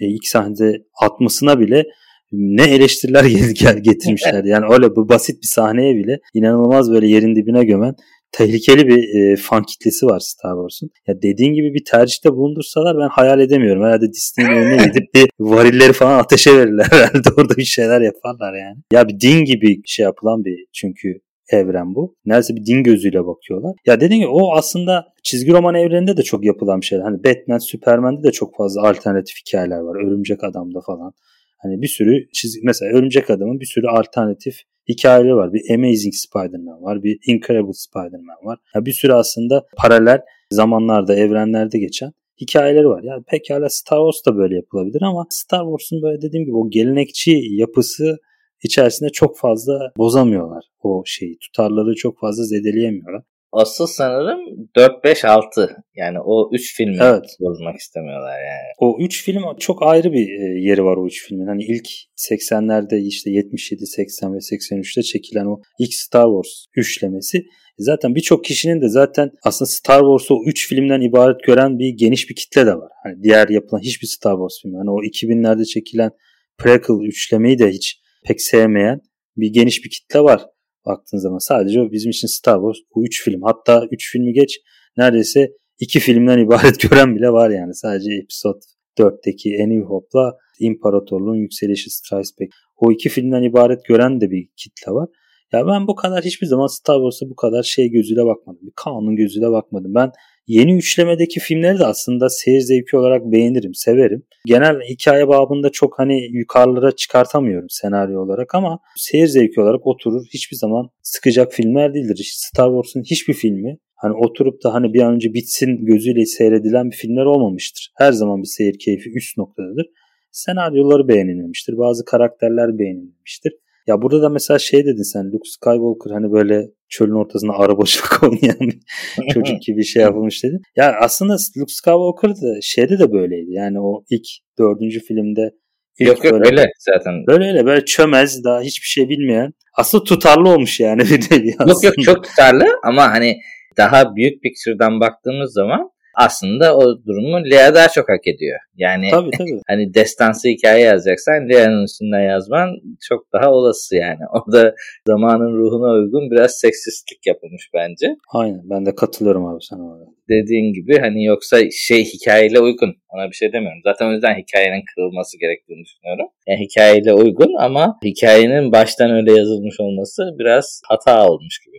e, 0.00 0.06
ilk 0.06 0.26
sahnede 0.26 0.84
atmasına 1.02 1.60
bile 1.60 1.84
ne 2.32 2.62
eleştiriler 2.62 3.24
getirmişler. 3.82 4.44
Yani 4.44 4.64
öyle 4.72 4.96
bu 4.96 5.08
basit 5.08 5.42
bir 5.42 5.48
sahneye 5.48 5.96
bile 5.96 6.20
inanılmaz 6.34 6.92
böyle 6.92 7.06
yerin 7.06 7.36
dibine 7.36 7.64
gömen 7.64 7.94
tehlikeli 8.36 8.88
bir 8.88 9.32
e, 9.32 9.36
fan 9.36 9.62
kitlesi 9.62 10.06
var 10.06 10.20
Star 10.20 10.54
Wars'un. 10.54 10.90
Ya 11.06 11.22
dediğin 11.22 11.54
gibi 11.54 11.74
bir 11.74 11.84
tercihte 11.84 12.32
bulundursalar 12.32 12.96
ben 12.98 13.08
hayal 13.08 13.40
edemiyorum. 13.40 13.84
Herhalde 13.84 14.12
Disney'in 14.12 14.50
önüne 14.50 14.76
gidip 14.86 15.14
bir 15.14 15.28
varilleri 15.40 15.92
falan 15.92 16.18
ateşe 16.18 16.56
verirler. 16.56 16.86
Herhalde 16.90 17.28
orada 17.36 17.56
bir 17.56 17.64
şeyler 17.64 18.00
yaparlar 18.00 18.54
yani. 18.54 18.76
Ya 18.92 19.08
bir 19.08 19.20
din 19.20 19.44
gibi 19.44 19.80
şey 19.84 20.04
yapılan 20.04 20.44
bir 20.44 20.66
çünkü 20.72 21.20
evren 21.52 21.94
bu. 21.94 22.16
Neredeyse 22.26 22.56
bir 22.56 22.66
din 22.66 22.82
gözüyle 22.82 23.26
bakıyorlar. 23.26 23.72
Ya 23.86 24.00
dediğim 24.00 24.20
gibi 24.20 24.30
o 24.32 24.52
aslında 24.52 25.04
çizgi 25.22 25.52
roman 25.52 25.74
evreninde 25.74 26.16
de 26.16 26.22
çok 26.22 26.44
yapılan 26.44 26.80
bir 26.80 26.86
şey. 26.86 26.98
Hani 26.98 27.24
Batman, 27.24 27.58
Superman'de 27.58 28.22
de 28.22 28.32
çok 28.32 28.56
fazla 28.56 28.88
alternatif 28.88 29.36
hikayeler 29.46 29.78
var. 29.78 30.06
Örümcek 30.06 30.44
Adam'da 30.44 30.80
falan. 30.86 31.12
Hani 31.56 31.82
bir 31.82 31.88
sürü 31.88 32.28
çizgi 32.32 32.60
mesela 32.64 32.98
Örümcek 32.98 33.30
Adam'ın 33.30 33.60
bir 33.60 33.66
sürü 33.66 33.86
alternatif 33.86 34.54
hikayeleri 34.88 35.34
var. 35.34 35.52
Bir 35.52 35.74
Amazing 35.74 36.14
Spider-Man 36.14 36.82
var. 36.82 37.02
Bir 37.02 37.18
Incredible 37.26 37.72
Spider-Man 37.72 38.36
var. 38.44 38.58
Yani 38.74 38.86
bir 38.86 38.92
sürü 38.92 39.12
aslında 39.12 39.66
paralel 39.76 40.20
zamanlarda, 40.50 41.14
evrenlerde 41.14 41.78
geçen 41.78 42.12
hikayeleri 42.40 42.88
var. 42.88 43.02
Yani 43.02 43.22
pekala 43.26 43.68
Star 43.68 43.98
Wars 43.98 44.26
da 44.26 44.38
böyle 44.38 44.54
yapılabilir 44.54 45.02
ama 45.02 45.26
Star 45.30 45.64
Wars'un 45.64 46.02
böyle 46.02 46.22
dediğim 46.22 46.44
gibi 46.46 46.56
o 46.56 46.70
gelenekçi 46.70 47.40
yapısı 47.50 48.16
içerisinde 48.62 49.10
çok 49.10 49.38
fazla 49.38 49.92
bozamıyorlar 49.96 50.64
o 50.82 51.02
şeyi. 51.06 51.38
Tutarları 51.38 51.94
çok 51.94 52.18
fazla 52.18 52.44
zedeleyemiyorlar. 52.44 53.22
Asıl 53.56 53.86
sanırım 53.86 54.40
4 54.76 55.04
5 55.04 55.24
6 55.24 55.76
yani 55.94 56.18
o 56.20 56.50
3 56.52 56.76
filmi 56.76 56.98
evet. 57.00 57.24
bozmak 57.40 57.76
istemiyorlar 57.76 58.38
yani. 58.38 58.72
O 58.78 58.98
3 59.00 59.24
film 59.24 59.42
çok 59.58 59.82
ayrı 59.82 60.12
bir 60.12 60.28
e, 60.28 60.60
yeri 60.68 60.84
var 60.84 60.96
o 60.96 61.06
3 61.06 61.28
filmin. 61.28 61.46
Hani 61.46 61.64
ilk 61.64 61.86
80'lerde 62.16 63.06
işte 63.06 63.30
77, 63.30 63.86
80 63.86 64.34
ve 64.34 64.36
83'te 64.36 65.02
çekilen 65.02 65.46
o 65.46 65.60
ilk 65.78 65.94
Star 65.94 66.26
Wars 66.26 66.64
üçlemesi 66.76 67.42
Zaten 67.78 68.14
birçok 68.14 68.44
kişinin 68.44 68.80
de 68.80 68.88
zaten 68.88 69.30
aslında 69.42 69.68
Star 69.68 70.00
Wars'u 70.00 70.34
o 70.34 70.44
3 70.46 70.68
filmden 70.68 71.00
ibaret 71.00 71.42
gören 71.46 71.78
bir 71.78 71.88
geniş 71.88 72.30
bir 72.30 72.34
kitle 72.34 72.66
de 72.66 72.74
var. 72.74 72.90
Hani 73.02 73.22
diğer 73.22 73.48
yapılan 73.48 73.80
hiçbir 73.80 74.06
Star 74.06 74.32
Wars 74.32 74.62
filmi. 74.62 74.76
Hani 74.76 74.90
o 74.90 75.02
2000'lerde 75.02 75.64
çekilen 75.64 76.10
prequel 76.58 77.06
üçlemeyi 77.08 77.58
de 77.58 77.70
hiç 77.70 78.00
pek 78.24 78.40
sevmeyen 78.40 79.00
bir 79.36 79.52
geniş 79.52 79.84
bir 79.84 79.90
kitle 79.90 80.20
var 80.20 80.46
baktığın 80.86 81.18
zaman. 81.18 81.38
Sadece 81.38 81.80
o 81.80 81.92
bizim 81.92 82.10
için 82.10 82.28
Star 82.28 82.56
Wars 82.56 82.76
bu 82.94 83.04
3 83.04 83.24
film. 83.24 83.40
Hatta 83.42 83.86
3 83.92 84.12
filmi 84.12 84.32
geç 84.32 84.60
neredeyse 84.96 85.50
2 85.78 86.00
filmden 86.00 86.38
ibaret 86.38 86.80
gören 86.90 87.16
bile 87.16 87.30
var 87.30 87.50
yani. 87.50 87.74
Sadece 87.74 88.10
Episode 88.14 88.58
4'teki 88.98 89.62
A 89.62 89.66
New 89.66 89.84
Hope'la 89.84 90.36
İmparatorluğun 90.60 91.36
Yükselişi 91.36 91.90
Strikes 91.90 92.30
Back. 92.40 92.52
O 92.76 92.92
iki 92.92 93.08
filmden 93.08 93.42
ibaret 93.42 93.84
gören 93.84 94.20
de 94.20 94.30
bir 94.30 94.48
kitle 94.56 94.92
var. 94.92 95.08
Ya 95.52 95.66
ben 95.66 95.86
bu 95.86 95.94
kadar 95.94 96.24
hiçbir 96.24 96.46
zaman 96.46 96.66
Star 96.66 96.96
Wars'a 96.96 97.30
bu 97.30 97.36
kadar 97.36 97.62
şey 97.62 97.90
gözüyle 97.90 98.24
bakmadım. 98.24 98.60
Bir 98.62 98.72
kanun 98.76 99.16
gözüyle 99.16 99.50
bakmadım. 99.50 99.94
Ben 99.94 100.10
yeni 100.46 100.76
üçlemedeki 100.76 101.40
filmleri 101.40 101.78
de 101.78 101.84
aslında 101.84 102.28
seyir 102.28 102.60
zevki 102.60 102.96
olarak 102.96 103.22
beğenirim, 103.32 103.74
severim. 103.74 104.22
Genel 104.46 104.80
hikaye 104.80 105.28
babında 105.28 105.70
çok 105.70 105.98
hani 105.98 106.36
yukarılara 106.36 106.92
çıkartamıyorum 106.92 107.66
senaryo 107.70 108.20
olarak 108.20 108.54
ama 108.54 108.78
seyir 108.96 109.26
zevki 109.26 109.60
olarak 109.60 109.86
oturur. 109.86 110.26
Hiçbir 110.34 110.56
zaman 110.56 110.88
sıkacak 111.02 111.52
filmler 111.52 111.94
değildir. 111.94 112.30
Star 112.32 112.68
Wars'un 112.68 113.02
hiçbir 113.02 113.34
filmi 113.34 113.78
hani 113.94 114.14
oturup 114.14 114.64
da 114.64 114.74
hani 114.74 114.94
bir 114.94 115.02
an 115.02 115.14
önce 115.14 115.34
bitsin 115.34 115.86
gözüyle 115.86 116.26
seyredilen 116.26 116.90
bir 116.90 116.96
filmler 116.96 117.24
olmamıştır. 117.24 117.92
Her 117.96 118.12
zaman 118.12 118.42
bir 118.42 118.48
seyir 118.48 118.78
keyfi 118.78 119.10
üst 119.10 119.38
noktadadır. 119.38 119.86
Senaryoları 120.30 121.08
beğenilmemiştir. 121.08 121.78
Bazı 121.78 122.04
karakterler 122.04 122.78
beğenilmemiştir. 122.78 123.52
Ya 123.86 124.02
burada 124.02 124.22
da 124.22 124.28
mesela 124.28 124.58
şey 124.58 124.84
dedin 124.84 125.12
sen 125.12 125.26
Luke 125.26 125.48
Skywalker 125.48 126.10
hani 126.10 126.32
böyle 126.32 126.66
çölün 126.88 127.24
ortasında 127.24 127.52
arabaşılık 127.52 128.22
oynayan 128.22 128.60
bir 128.60 128.80
çocuk 129.34 129.62
gibi 129.62 129.76
bir 129.76 129.84
şey 129.84 130.02
yapılmış 130.02 130.44
dedin. 130.44 130.60
Ya 130.76 130.94
aslında 131.00 131.32
Luke 131.32 131.72
Skywalker 131.72 132.30
da 132.30 132.58
şeyde 132.62 132.98
de 132.98 133.12
böyleydi. 133.12 133.52
Yani 133.52 133.80
o 133.80 134.04
ilk 134.10 134.26
dördüncü 134.58 135.00
filmde 135.00 135.50
İlk 135.98 136.08
yok 136.08 136.24
yok 136.24 136.32
böyle, 136.32 136.46
öyle 136.46 136.66
zaten. 136.78 137.26
Böyle 137.26 137.48
öyle 137.48 137.66
böyle 137.66 137.84
çömez 137.84 138.44
daha 138.44 138.60
hiçbir 138.60 138.86
şey 138.86 139.08
bilmeyen. 139.08 139.52
Aslında 139.78 140.04
tutarlı 140.04 140.48
olmuş 140.48 140.80
yani 140.80 141.00
bir 141.00 141.54
aslında. 141.58 141.72
Yok 141.72 141.84
yok 141.84 141.94
çok 142.04 142.24
tutarlı 142.24 142.66
ama 142.84 143.10
hani 143.10 143.36
daha 143.76 144.16
büyük 144.16 144.42
picture'dan 144.42 145.00
baktığımız 145.00 145.52
zaman 145.52 145.90
aslında 146.16 146.76
o 146.76 146.82
durumu 147.06 147.50
Lea 147.50 147.74
daha 147.74 147.88
çok 147.88 148.08
hak 148.08 148.26
ediyor. 148.26 148.58
Yani 148.76 149.08
tabii, 149.10 149.30
tabii. 149.38 149.60
hani 149.68 149.94
destansı 149.94 150.48
hikaye 150.48 150.84
yazacaksan 150.84 151.48
Lea'nın 151.48 151.84
üstünden 151.84 152.20
yazman 152.20 152.68
çok 153.08 153.32
daha 153.32 153.52
olası 153.52 153.96
yani. 153.96 154.20
Orada 154.32 154.74
zamanın 155.06 155.56
ruhuna 155.58 155.92
uygun 155.92 156.30
biraz 156.30 156.58
seksistlik 156.58 157.26
yapılmış 157.26 157.70
bence. 157.74 158.06
Aynen 158.32 158.60
ben 158.64 158.86
de 158.86 158.94
katılıyorum 158.94 159.46
abi 159.46 159.58
sana 159.60 159.82
orada. 159.82 160.04
Dediğin 160.28 160.72
gibi 160.72 160.98
hani 160.98 161.24
yoksa 161.24 161.58
şey 161.70 162.04
hikayeyle 162.04 162.60
uygun. 162.60 162.94
Ona 163.08 163.30
bir 163.30 163.34
şey 163.34 163.52
demiyorum. 163.52 163.80
Zaten 163.84 164.06
o 164.06 164.12
yüzden 164.12 164.34
hikayenin 164.34 164.82
kırılması 164.94 165.38
gerektiğini 165.38 165.84
düşünüyorum. 165.84 166.26
Yani 166.48 166.60
hikayeyle 166.60 167.12
uygun 167.12 167.54
ama 167.58 167.98
hikayenin 168.04 168.72
baştan 168.72 169.10
öyle 169.10 169.32
yazılmış 169.32 169.80
olması 169.80 170.22
biraz 170.38 170.80
hata 170.88 171.28
olmuş 171.28 171.60
gibi. 171.66 171.76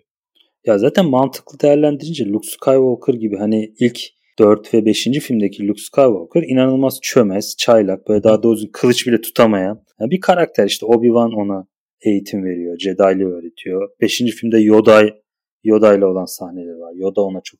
Ya 0.65 0.77
zaten 0.77 1.05
mantıklı 1.05 1.59
değerlendirince 1.59 2.25
Luke 2.25 2.47
Skywalker 2.47 3.13
gibi 3.13 3.37
hani 3.37 3.73
ilk 3.79 3.99
4 4.39 4.73
ve 4.73 4.85
5. 4.85 5.03
filmdeki 5.03 5.67
Luke 5.67 5.81
Skywalker 5.81 6.43
inanılmaz 6.43 6.99
çömez, 7.01 7.55
çaylak, 7.57 8.07
böyle 8.07 8.23
daha 8.23 8.43
doğrusu 8.43 8.71
kılıç 8.71 9.07
bile 9.07 9.21
tutamayan 9.21 9.83
yani 9.99 10.11
bir 10.11 10.19
karakter 10.19 10.65
işte 10.65 10.85
Obi-Wan 10.85 11.35
ona 11.35 11.67
eğitim 12.01 12.43
veriyor, 12.43 12.79
Jedi'li 12.79 13.25
öğretiyor. 13.25 13.89
5. 14.01 14.17
filmde 14.17 14.59
Yoda 14.59 15.01
Yoda 15.63 15.95
ile 15.95 16.05
olan 16.05 16.25
sahneleri 16.25 16.79
var. 16.79 16.93
Yoda 16.95 17.21
ona 17.21 17.41
çok 17.43 17.59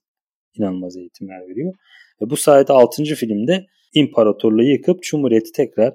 inanılmaz 0.58 0.98
eğitimler 0.98 1.42
veriyor. 1.50 1.74
Ve 2.22 2.30
bu 2.30 2.38
sayede 2.38 2.74
6. 2.74 3.04
filmde 3.04 3.66
imparatorluğu 3.94 4.64
yıkıp 4.64 5.04
Cumhuriyeti 5.04 5.52
tekrar 5.52 5.94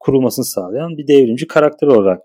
kurulmasını 0.00 0.44
sağlayan 0.44 0.98
bir 0.98 1.06
devrimci 1.06 1.46
karakter 1.46 1.86
olarak 1.86 2.20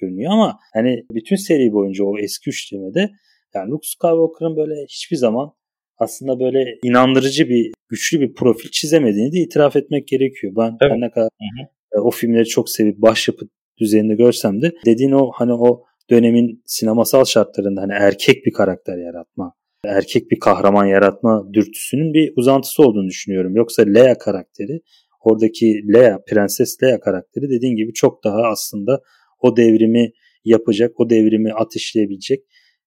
görünüyor 0.00 0.32
ama 0.32 0.58
hani 0.74 1.04
bütün 1.12 1.36
seri 1.36 1.72
boyunca 1.72 2.04
o 2.04 2.18
eski 2.18 2.50
üçlemede 2.50 3.10
yani 3.54 3.70
Luke 3.70 3.88
Skywalker'ın 3.88 4.56
böyle 4.56 4.74
hiçbir 4.88 5.16
zaman 5.16 5.52
aslında 6.00 6.40
böyle 6.40 6.78
inandırıcı 6.82 7.48
bir 7.48 7.72
güçlü 7.88 8.20
bir 8.20 8.34
profil 8.34 8.70
çizemediğini 8.70 9.32
de 9.32 9.38
itiraf 9.38 9.76
etmek 9.76 10.08
gerekiyor. 10.08 10.52
Ben 10.56 10.76
evet. 10.82 10.96
ne 10.98 11.10
kadar 11.10 11.28
hı 11.40 11.62
hı. 11.62 11.66
E, 11.96 12.00
o 12.00 12.10
filmleri 12.10 12.46
çok 12.46 12.70
sevip 12.70 12.98
başyapıt 12.98 13.50
düzeyinde 13.80 14.14
görsem 14.14 14.62
de 14.62 14.72
dediğin 14.86 15.10
o 15.10 15.30
hani 15.34 15.52
o 15.52 15.84
dönemin 16.10 16.62
sinemasal 16.66 17.24
şartlarında 17.24 17.80
hani 17.80 17.92
erkek 17.92 18.46
bir 18.46 18.52
karakter 18.52 18.98
yaratma, 18.98 19.52
erkek 19.84 20.30
bir 20.30 20.38
kahraman 20.38 20.86
yaratma 20.86 21.48
dürtüsünün 21.52 22.14
bir 22.14 22.32
uzantısı 22.36 22.82
olduğunu 22.82 23.08
düşünüyorum. 23.08 23.56
Yoksa 23.56 23.82
Leia 23.82 24.18
karakteri, 24.18 24.80
oradaki 25.20 25.82
Leia, 25.94 26.18
Prenses 26.28 26.82
Leia 26.82 27.00
karakteri 27.00 27.50
dediğin 27.50 27.76
gibi 27.76 27.92
çok 27.92 28.24
daha 28.24 28.42
aslında 28.42 29.00
o 29.40 29.56
devrimi 29.56 30.10
yapacak, 30.44 31.00
o 31.00 31.10
devrimi 31.10 31.52
ateşleyebilecek 31.52 32.44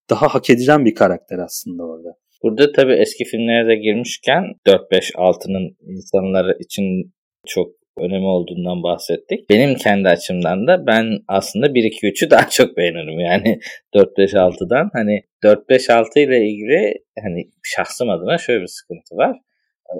daha 0.10 0.28
hak 0.28 0.49
edilen 0.49 0.86
bir 0.86 0.95
karakter 0.95 1.38
aslında 1.38 1.84
orada. 1.84 2.23
Burada 2.43 2.71
tabii 2.71 2.93
eski 2.93 3.25
filmlere 3.25 3.67
de 3.67 3.75
girmişken 3.75 4.43
4-5-6'nın 4.67 5.77
insanlar 5.82 6.56
için 6.60 7.13
çok 7.47 7.71
önemi 7.97 8.25
olduğundan 8.25 8.84
bahsettik. 8.84 9.49
Benim 9.49 9.75
kendi 9.75 10.10
açımdan 10.10 10.67
da 10.67 10.88
ben 10.88 11.19
aslında 11.27 11.67
1-2-3'ü 11.67 12.29
daha 12.29 12.49
çok 12.49 12.77
beğenirim. 12.77 13.19
Yani 13.19 13.60
4-5-6'dan 13.95 14.89
hani 14.93 15.23
4-5-6 15.43 16.19
ile 16.19 16.45
ilgili 16.45 16.93
hani 17.23 17.49
şahsım 17.63 18.10
adına 18.10 18.38
şöyle 18.38 18.62
bir 18.62 18.67
sıkıntı 18.67 19.15
var. 19.15 19.38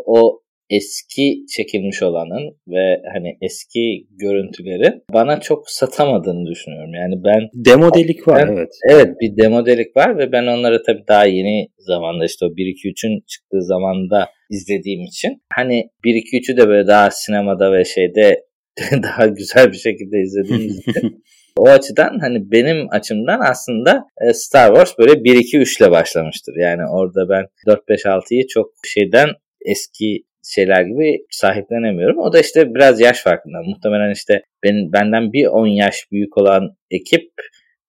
O 0.06 0.43
eski 0.78 1.46
çekilmiş 1.56 2.04
olanın 2.04 2.58
ve 2.68 3.02
hani 3.14 3.38
eski 3.42 4.08
görüntüleri 4.10 5.02
bana 5.14 5.40
çok 5.40 5.70
satamadığını 5.70 6.46
düşünüyorum. 6.46 6.94
Yani 6.94 7.16
ben 7.24 7.50
demodelik 7.54 8.28
var 8.28 8.48
ben, 8.48 8.54
evet. 8.54 8.70
Evet 8.90 9.08
bir 9.22 9.44
demodelik 9.44 9.98
var 9.98 10.18
ve 10.18 10.32
ben 10.32 10.48
onları 10.48 10.84
tabii 10.84 11.04
daha 11.08 11.26
yeni 11.26 11.68
zamanda 11.78 12.26
işte 12.26 12.46
o 12.46 12.50
1 12.58 12.66
2 12.66 12.88
3'ün 12.88 13.24
çıktığı 13.28 13.62
zamanda 13.62 14.30
izlediğim 14.50 15.04
için 15.04 15.42
hani 15.54 15.90
1 16.04 16.16
2 16.16 16.38
3'ü 16.38 16.58
de 16.58 16.68
böyle 16.68 16.88
daha 16.88 17.12
sinemada 17.12 17.74
ve 17.74 17.86
şeyde 17.86 18.46
daha 19.04 19.26
güzel 19.26 19.72
bir 19.72 19.78
şekilde 19.78 20.22
izlediğim 20.22 20.72
için 20.88 21.24
o 21.58 21.68
açıdan 21.68 22.20
hani 22.22 22.52
benim 22.52 22.88
açımdan 22.92 23.40
aslında 23.52 24.04
e, 24.22 24.34
Star 24.34 24.68
Wars 24.68 24.98
böyle 25.00 25.12
1-2-3 25.12 25.82
ile 25.82 25.92
başlamıştır. 25.92 26.54
Yani 26.62 26.82
orada 26.92 27.30
ben 27.30 27.46
4-5-6'yı 27.74 28.48
çok 28.48 28.72
şeyden 28.86 29.30
eski 29.66 30.24
şeyler 30.44 30.82
gibi 30.82 31.26
sahiplenemiyorum. 31.30 32.20
O 32.20 32.34
da 32.34 32.40
işte 32.40 32.76
biraz 32.76 33.00
yaş 33.00 33.24
farkında. 33.24 33.58
Muhtemelen 33.64 34.14
işte 34.14 34.42
ben, 34.64 34.94
benden 34.94 35.34
bir 35.34 35.46
10 35.46 35.68
yaş 35.68 35.96
büyük 36.12 36.38
olan 36.38 36.76
ekip 36.92 37.32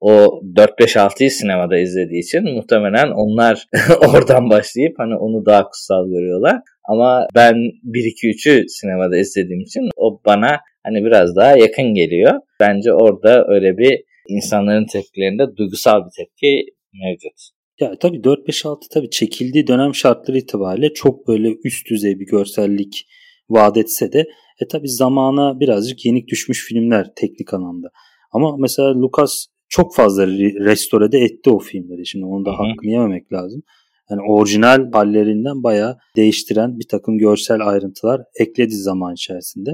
o 0.00 0.40
4-5-6'yı 0.56 1.30
sinemada 1.30 1.78
izlediği 1.78 2.22
için 2.22 2.54
muhtemelen 2.54 3.10
onlar 3.10 3.66
oradan 4.08 4.50
başlayıp 4.50 4.98
hani 4.98 5.16
onu 5.16 5.46
daha 5.46 5.64
kutsal 5.64 6.08
görüyorlar. 6.08 6.60
Ama 6.84 7.26
ben 7.34 7.54
1-2-3'ü 7.54 8.68
sinemada 8.68 9.16
izlediğim 9.16 9.60
için 9.60 9.88
o 9.96 10.20
bana 10.26 10.60
hani 10.86 11.04
biraz 11.04 11.36
daha 11.36 11.56
yakın 11.56 11.94
geliyor. 11.94 12.32
Bence 12.60 12.92
orada 12.92 13.44
öyle 13.48 13.78
bir 13.78 14.04
insanların 14.28 14.86
tepkilerinde 14.86 15.56
duygusal 15.56 16.00
bir 16.00 16.24
tepki 16.24 16.66
mevcut. 17.02 17.53
Ya 17.80 17.94
tabii 18.00 18.16
4-5-6 18.16 18.88
tabii 18.90 19.10
çekildiği 19.10 19.66
dönem 19.66 19.94
şartları 19.94 20.38
itibariyle 20.38 20.92
çok 20.92 21.28
böyle 21.28 21.56
üst 21.64 21.90
düzey 21.90 22.20
bir 22.20 22.26
görsellik 22.26 23.06
vaat 23.48 23.76
etse 23.76 24.12
de 24.12 24.18
e 24.60 24.68
tabii 24.68 24.88
zamana 24.88 25.60
birazcık 25.60 26.04
yenik 26.04 26.28
düşmüş 26.28 26.66
filmler 26.66 27.06
teknik 27.16 27.54
anlamda. 27.54 27.88
Ama 28.32 28.56
mesela 28.56 29.00
Lucas 29.00 29.46
çok 29.68 29.94
fazla 29.94 30.26
restore 30.26 31.12
de 31.12 31.18
etti 31.18 31.50
o 31.50 31.58
filmleri. 31.58 32.06
Şimdi 32.06 32.24
onu 32.24 32.44
da 32.44 32.50
Hı-hı. 32.50 32.56
hakkını 32.56 32.90
yememek 32.90 33.32
lazım. 33.32 33.62
Yani 34.10 34.20
orijinal 34.28 34.92
hallerinden 34.92 35.62
bayağı 35.62 35.98
değiştiren 36.16 36.78
bir 36.78 36.88
takım 36.88 37.18
görsel 37.18 37.68
ayrıntılar 37.68 38.22
ekledi 38.40 38.74
zaman 38.74 39.14
içerisinde. 39.14 39.70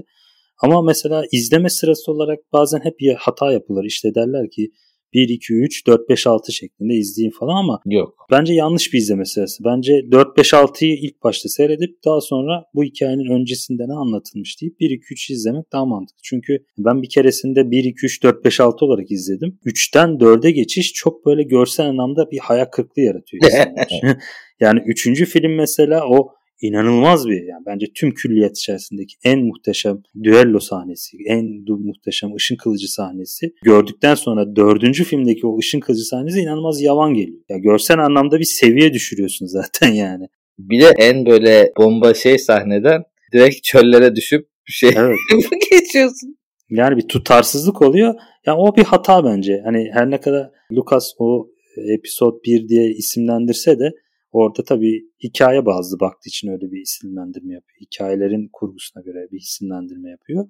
Ama 0.62 0.82
mesela 0.82 1.24
izleme 1.32 1.68
sırası 1.68 2.12
olarak 2.12 2.38
bazen 2.52 2.80
hep 2.84 2.94
hata 3.18 3.52
yapılır. 3.52 3.84
İşte 3.84 4.14
derler 4.14 4.50
ki 4.50 4.70
1, 5.14 5.28
2, 5.28 5.54
3, 5.54 5.86
4, 5.86 6.08
5, 6.08 6.26
6 6.26 6.52
şeklinde 6.52 6.94
izleyin 6.94 7.30
falan 7.30 7.56
ama 7.56 7.80
yok. 7.86 8.26
Bence 8.30 8.54
yanlış 8.54 8.92
bir 8.92 8.98
izleme 8.98 9.24
sırası. 9.24 9.64
Bence 9.64 10.12
4, 10.12 10.36
5, 10.36 10.52
6'yı 10.52 10.96
ilk 10.96 11.22
başta 11.22 11.48
seyredip 11.48 12.04
daha 12.04 12.20
sonra 12.20 12.64
bu 12.74 12.84
hikayenin 12.84 13.30
öncesinde 13.30 13.82
ne 13.88 13.94
anlatılmış 13.94 14.60
deyip 14.62 14.80
1, 14.80 14.90
2, 14.90 15.04
3 15.10 15.30
izlemek 15.30 15.72
daha 15.72 15.84
mantıklı. 15.84 16.20
Çünkü 16.22 16.58
ben 16.78 17.02
bir 17.02 17.08
keresinde 17.08 17.70
1, 17.70 17.84
2, 17.84 18.06
3, 18.06 18.22
4, 18.22 18.44
5, 18.44 18.60
6 18.60 18.84
olarak 18.84 19.10
izledim. 19.10 19.58
3'ten 19.66 20.08
4'e 20.08 20.50
geçiş 20.50 20.92
çok 20.92 21.26
böyle 21.26 21.42
görsel 21.42 21.86
anlamda 21.86 22.30
bir 22.30 22.38
hayal 22.38 22.64
kırıklığı 22.64 23.02
yaratıyor. 23.02 23.42
yani 24.60 24.80
3. 24.86 25.24
film 25.24 25.54
mesela 25.54 26.08
o 26.08 26.39
inanılmaz 26.60 27.26
bir 27.28 27.42
yani 27.42 27.62
bence 27.66 27.86
tüm 27.94 28.14
külliyat 28.14 28.58
içerisindeki 28.58 29.14
en 29.24 29.40
muhteşem 29.44 30.02
düello 30.22 30.60
sahnesi, 30.60 31.16
en 31.26 31.44
muhteşem 31.68 32.34
ışın 32.34 32.56
kılıcı 32.56 32.92
sahnesi. 32.92 33.54
Gördükten 33.62 34.14
sonra 34.14 34.56
dördüncü 34.56 35.04
filmdeki 35.04 35.46
o 35.46 35.58
ışın 35.58 35.80
kılıcı 35.80 36.04
sahnesi 36.04 36.40
inanılmaz 36.40 36.82
yavan 36.82 37.14
geliyor. 37.14 37.40
Ya 37.48 37.58
görsel 37.58 37.98
anlamda 37.98 38.38
bir 38.38 38.44
seviye 38.44 38.92
düşürüyorsun 38.92 39.46
zaten 39.60 39.88
yani. 39.88 40.26
Bir 40.58 40.80
de 40.80 40.92
en 40.98 41.26
böyle 41.26 41.72
bomba 41.78 42.14
şey 42.14 42.38
sahneden 42.38 43.02
direkt 43.32 43.62
çöllere 43.62 44.16
düşüp 44.16 44.48
bir 44.68 44.72
şey 44.72 44.90
evet. 44.96 45.16
geçiyorsun. 45.70 46.36
Yani 46.70 46.96
bir 46.96 47.08
tutarsızlık 47.08 47.82
oluyor. 47.82 48.14
Yani 48.46 48.58
o 48.58 48.76
bir 48.76 48.84
hata 48.84 49.24
bence. 49.24 49.60
Hani 49.64 49.90
her 49.92 50.10
ne 50.10 50.20
kadar 50.20 50.50
Lucas 50.72 51.12
o 51.18 51.48
episod 51.94 52.34
1 52.44 52.68
diye 52.68 52.90
isimlendirse 52.90 53.78
de 53.78 53.92
Orada 54.32 54.64
tabii 54.64 55.02
hikaye 55.24 55.66
bazlı 55.66 56.00
baktığı 56.00 56.28
için 56.28 56.48
öyle 56.48 56.72
bir 56.72 56.80
isimlendirme 56.80 57.54
yapıyor. 57.54 57.80
Hikayelerin 57.80 58.48
kurgusuna 58.52 59.02
göre 59.02 59.28
bir 59.32 59.38
isimlendirme 59.38 60.10
yapıyor. 60.10 60.48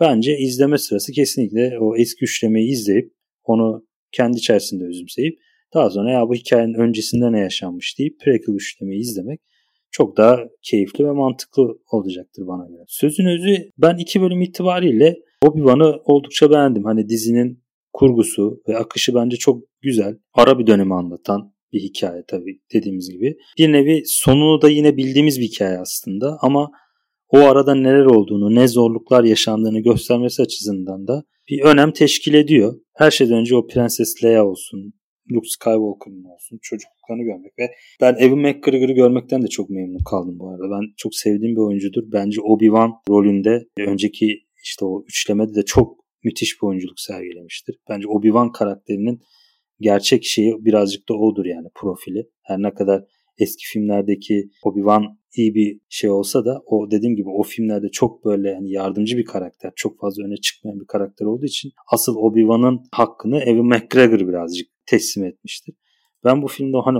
Bence 0.00 0.38
izleme 0.38 0.78
sırası 0.78 1.12
kesinlikle 1.12 1.78
o 1.80 1.96
eski 1.96 2.24
üçlemeyi 2.24 2.72
izleyip 2.72 3.12
onu 3.44 3.86
kendi 4.12 4.36
içerisinde 4.36 4.84
özümseyip 4.84 5.38
daha 5.74 5.90
sonra 5.90 6.12
ya 6.12 6.28
bu 6.28 6.34
hikayenin 6.34 6.74
öncesinde 6.74 7.32
ne 7.32 7.40
yaşanmış 7.40 7.98
deyip 7.98 8.20
prequel 8.20 8.54
üçlemeyi 8.54 9.00
izlemek 9.00 9.40
çok 9.90 10.16
daha 10.16 10.38
keyifli 10.62 11.06
ve 11.06 11.10
mantıklı 11.10 11.78
olacaktır 11.92 12.46
bana 12.46 12.68
göre. 12.68 12.84
Sözün 12.88 13.26
özü 13.26 13.70
ben 13.78 13.96
iki 13.96 14.20
bölüm 14.20 14.40
itibariyle 14.40 15.16
Obi-Wan'ı 15.42 16.00
oldukça 16.04 16.50
beğendim. 16.50 16.84
Hani 16.84 17.08
dizinin 17.08 17.64
kurgusu 17.92 18.62
ve 18.68 18.76
akışı 18.76 19.14
bence 19.14 19.36
çok 19.36 19.62
güzel. 19.82 20.18
Ara 20.32 20.58
bir 20.58 20.66
dönemi 20.66 20.94
anlatan, 20.94 21.53
bir 21.74 21.80
hikaye 21.80 22.24
tabii 22.28 22.60
dediğimiz 22.72 23.10
gibi. 23.10 23.36
Bir 23.58 23.72
nevi 23.72 24.02
sonunu 24.06 24.62
da 24.62 24.68
yine 24.68 24.96
bildiğimiz 24.96 25.40
bir 25.40 25.44
hikaye 25.44 25.78
aslında 25.78 26.38
ama 26.40 26.70
o 27.28 27.38
arada 27.38 27.74
neler 27.74 28.04
olduğunu, 28.04 28.54
ne 28.54 28.68
zorluklar 28.68 29.24
yaşandığını 29.24 29.80
göstermesi 29.80 30.42
açısından 30.42 31.06
da 31.06 31.24
bir 31.50 31.62
önem 31.62 31.92
teşkil 31.92 32.34
ediyor. 32.34 32.80
Her 32.94 33.10
şeyden 33.10 33.38
önce 33.38 33.56
o 33.56 33.66
Prenses 33.66 34.24
Leia 34.24 34.44
olsun, 34.46 34.92
Luke 35.32 35.48
Skywalker'ın 35.48 36.24
olsun 36.24 36.58
çocukluklarını 36.62 37.22
görmek 37.22 37.58
ve 37.58 37.70
ben 38.00 38.14
Evan 38.14 38.38
McGregor'ı 38.38 38.92
görmekten 38.92 39.42
de 39.42 39.46
çok 39.46 39.70
memnun 39.70 40.04
kaldım 40.10 40.38
bu 40.38 40.50
arada. 40.50 40.70
Ben 40.70 40.94
çok 40.96 41.14
sevdiğim 41.14 41.56
bir 41.56 41.60
oyuncudur. 41.60 42.02
Bence 42.12 42.40
Obi-Wan 42.40 42.90
rolünde 43.08 43.66
önceki 43.78 44.38
işte 44.64 44.84
o 44.84 45.04
üçlemede 45.08 45.54
de 45.54 45.64
çok 45.64 46.04
müthiş 46.24 46.62
bir 46.62 46.66
oyunculuk 46.66 47.00
sergilemiştir. 47.00 47.76
Bence 47.88 48.06
Obi-Wan 48.06 48.52
karakterinin 48.52 49.20
gerçek 49.80 50.24
şeyi 50.24 50.64
birazcık 50.64 51.08
da 51.08 51.14
odur 51.14 51.44
yani 51.44 51.68
profili. 51.74 52.30
Her 52.42 52.58
ne 52.58 52.74
kadar 52.74 53.04
eski 53.38 53.64
filmlerdeki 53.72 54.50
Obi-Wan 54.64 55.16
iyi 55.36 55.54
bir 55.54 55.80
şey 55.88 56.10
olsa 56.10 56.44
da 56.44 56.62
o 56.66 56.90
dediğim 56.90 57.16
gibi 57.16 57.28
o 57.28 57.42
filmlerde 57.42 57.88
çok 57.92 58.24
böyle 58.24 58.48
yani 58.48 58.70
yardımcı 58.70 59.16
bir 59.16 59.24
karakter. 59.24 59.72
Çok 59.76 60.00
fazla 60.00 60.24
öne 60.24 60.36
çıkmayan 60.36 60.80
bir 60.80 60.86
karakter 60.86 61.26
olduğu 61.26 61.46
için 61.46 61.72
asıl 61.92 62.16
Obi-Wan'ın 62.16 62.80
hakkını 62.92 63.38
Evan 63.38 63.66
McGregor 63.66 64.28
birazcık 64.28 64.68
teslim 64.86 65.24
etmiştir. 65.24 65.74
Ben 66.24 66.42
bu 66.42 66.48
filmde 66.48 66.76
hani 66.84 66.98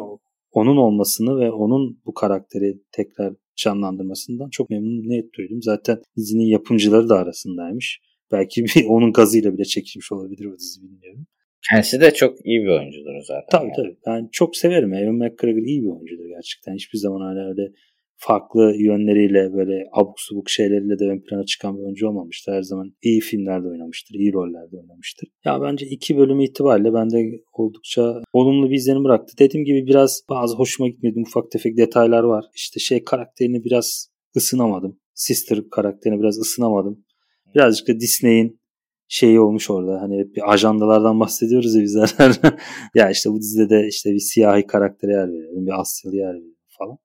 onun 0.52 0.76
olmasını 0.76 1.40
ve 1.40 1.52
onun 1.52 2.00
bu 2.06 2.14
karakteri 2.14 2.80
tekrar 2.92 3.34
canlandırmasından 3.56 4.48
çok 4.50 4.70
memnuniyet 4.70 5.34
duydum. 5.34 5.62
Zaten 5.62 6.02
dizinin 6.16 6.46
yapımcıları 6.46 7.08
da 7.08 7.16
arasındaymış. 7.18 8.00
Belki 8.32 8.64
bir 8.64 8.84
onun 8.88 9.12
gazıyla 9.12 9.54
bile 9.54 9.64
çekilmiş 9.64 10.12
olabilir 10.12 10.44
o 10.44 10.58
dizi 10.58 10.82
bilmiyorum. 10.82 11.26
Kendisi 11.70 12.00
de 12.00 12.14
çok 12.14 12.46
iyi 12.46 12.62
bir 12.62 12.68
oyuncudur 12.68 13.20
zaten. 13.22 13.46
Tabii 13.50 13.64
yani. 13.64 13.77
tabii. 13.77 13.96
Ben 14.07 14.29
çok 14.33 14.57
severim. 14.57 14.94
Evan 14.94 15.14
McGregor 15.14 15.62
iyi 15.62 15.83
bir 15.83 15.88
oyuncudur 15.88 16.27
gerçekten. 16.27 16.75
Hiçbir 16.75 16.98
zaman 16.98 17.21
hala 17.21 17.48
öyle 17.48 17.73
farklı 18.17 18.75
yönleriyle 18.79 19.52
böyle 19.52 19.85
abuk 19.92 20.21
subuk 20.21 20.50
şeyleriyle 20.50 20.98
de 20.98 21.04
ön 21.04 21.21
plana 21.21 21.44
çıkan 21.44 21.77
bir 21.79 21.83
oyuncu 21.83 22.08
olmamıştır. 22.08 22.52
Her 22.52 22.62
zaman 22.62 22.94
iyi 23.02 23.21
filmlerde 23.21 23.69
oynamıştır, 23.69 24.15
iyi 24.15 24.33
rollerde 24.33 24.77
oynamıştır. 24.77 25.29
Ya 25.44 25.62
bence 25.62 25.87
iki 25.87 26.17
bölümü 26.17 26.44
itibariyle 26.44 26.94
bende 26.94 27.40
oldukça 27.52 28.23
olumlu 28.33 28.71
bir 28.71 28.77
izlenim 28.77 29.04
bıraktı. 29.04 29.35
Dediğim 29.38 29.65
gibi 29.65 29.87
biraz 29.87 30.23
bazı 30.31 30.56
hoşuma 30.56 30.88
gitmedi 30.88 31.21
ufak 31.29 31.50
tefek 31.50 31.77
detaylar 31.77 32.23
var. 32.23 32.44
İşte 32.54 32.81
şey 32.81 33.04
karakterini 33.04 33.65
biraz 33.65 34.08
ısınamadım. 34.37 35.00
Sister 35.15 35.58
karakterini 35.71 36.21
biraz 36.21 36.38
ısınamadım. 36.38 37.04
Birazcık 37.54 37.88
da 37.88 38.00
Disney'in 38.00 38.60
şeyi 39.15 39.40
olmuş 39.40 39.71
orada. 39.71 40.02
Hani 40.02 40.19
hep 40.19 40.37
bir 40.37 40.52
ajandalardan 40.52 41.21
bahsediyoruz 41.21 41.75
ya 41.75 41.83
bizler. 41.83 42.10
ya 42.94 43.10
işte 43.10 43.31
bu 43.31 43.40
dizide 43.40 43.71
de 43.71 43.88
işte 43.88 44.12
bir 44.12 44.19
siyahi 44.19 44.67
karaktere 44.67 45.12
yer 45.12 45.29
verelim. 45.29 45.67
Bir 45.67 45.81
Asyalı 45.81 46.17
yer 46.17 46.35
verelim 46.35 46.56
falan. 46.79 46.98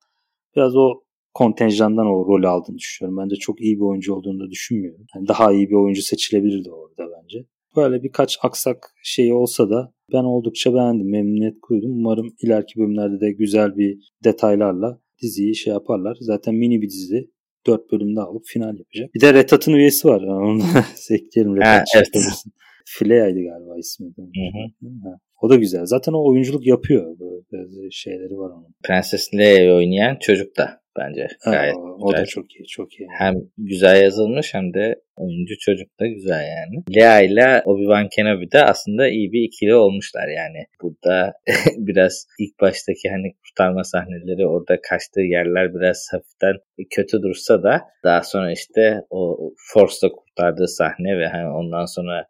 Biraz 0.55 0.75
o 0.75 1.03
kontenjandan 1.33 2.05
o 2.05 2.25
rol 2.27 2.43
aldığını 2.43 2.77
düşünüyorum. 2.77 3.17
Bence 3.23 3.35
çok 3.35 3.61
iyi 3.61 3.75
bir 3.75 3.81
oyuncu 3.81 4.13
olduğunu 4.13 4.39
da 4.39 4.49
düşünmüyorum. 4.51 5.05
Yani 5.15 5.27
daha 5.27 5.51
iyi 5.53 5.69
bir 5.69 5.75
oyuncu 5.75 6.01
seçilebilirdi 6.01 6.71
orada 6.71 7.11
bence. 7.17 7.45
Böyle 7.75 8.03
birkaç 8.03 8.37
aksak 8.43 8.93
şey 9.03 9.33
olsa 9.33 9.69
da 9.69 9.93
ben 10.13 10.23
oldukça 10.23 10.73
beğendim. 10.73 11.09
Memnuniyet 11.11 11.55
duydum. 11.69 11.91
Umarım 11.91 12.27
ileriki 12.41 12.79
bölümlerde 12.79 13.19
de 13.19 13.31
güzel 13.31 13.77
bir 13.77 14.11
detaylarla 14.23 14.99
diziyi 15.21 15.55
şey 15.55 15.73
yaparlar. 15.73 16.17
Zaten 16.21 16.55
mini 16.55 16.81
bir 16.81 16.89
dizi. 16.89 17.31
4 17.67 17.91
bölümde 17.91 18.21
alıp 18.21 18.43
final 18.45 18.77
yapacak. 18.77 19.13
Bir 19.15 19.21
de 19.21 19.33
Retat'ın 19.33 19.73
üyesi 19.73 20.07
var. 20.07 20.21
Onu 20.21 20.59
da 20.59 20.85
ekleyelim. 21.15 21.55
Retat 21.57 21.87
evet. 21.95 22.43
Fileya'ydı 22.85 23.39
galiba 23.43 23.77
ismi. 23.77 24.07
Hı 24.07 24.21
hı. 24.21 25.17
O 25.41 25.49
da 25.49 25.55
güzel. 25.55 25.85
Zaten 25.85 26.13
o 26.13 26.29
oyunculuk 26.29 26.67
yapıyor. 26.67 27.19
Böyle 27.51 27.91
şeyleri 27.91 28.37
var 28.37 28.49
onun. 28.49 28.75
Prenses 28.83 29.33
Leia'yı 29.33 29.71
oynayan 29.71 30.17
çocuk 30.21 30.57
da. 30.57 30.78
Bence. 30.97 31.27
Gayet 31.45 31.75
ha, 31.75 31.79
o 31.99 32.13
da 32.13 32.25
çok 32.25 32.55
iyi, 32.55 32.67
çok 32.67 32.93
iyi. 32.99 33.07
Hem 33.17 33.35
güzel 33.57 34.01
yazılmış 34.01 34.53
hem 34.53 34.73
de 34.73 34.95
oyuncu 35.15 35.55
çocuk 35.59 35.99
da 35.99 36.07
güzel 36.07 36.43
yani. 36.57 36.83
Lea 36.95 37.21
ile 37.21 37.61
Obi-Wan 37.65 38.09
Kenobi 38.15 38.51
de 38.51 38.63
aslında 38.63 39.07
iyi 39.07 39.31
bir 39.31 39.43
ikili 39.43 39.75
olmuşlar 39.75 40.27
yani. 40.27 40.65
Burada 40.81 41.33
biraz 41.77 42.25
ilk 42.39 42.59
baştaki 42.61 43.09
hani 43.09 43.33
kurtarma 43.43 43.83
sahneleri 43.83 44.47
orada 44.47 44.81
kaçtığı 44.89 45.21
yerler 45.21 45.75
biraz 45.75 46.07
hafiften 46.11 46.55
kötü 46.95 47.21
dursa 47.21 47.63
da 47.63 47.81
daha 48.03 48.23
sonra 48.23 48.51
işte 48.51 49.01
o 49.09 49.51
Force'da 49.73 50.09
kurtardığı 50.09 50.67
sahne 50.67 51.17
ve 51.17 51.27
hani 51.27 51.49
ondan 51.49 51.85
sonra 51.85 52.25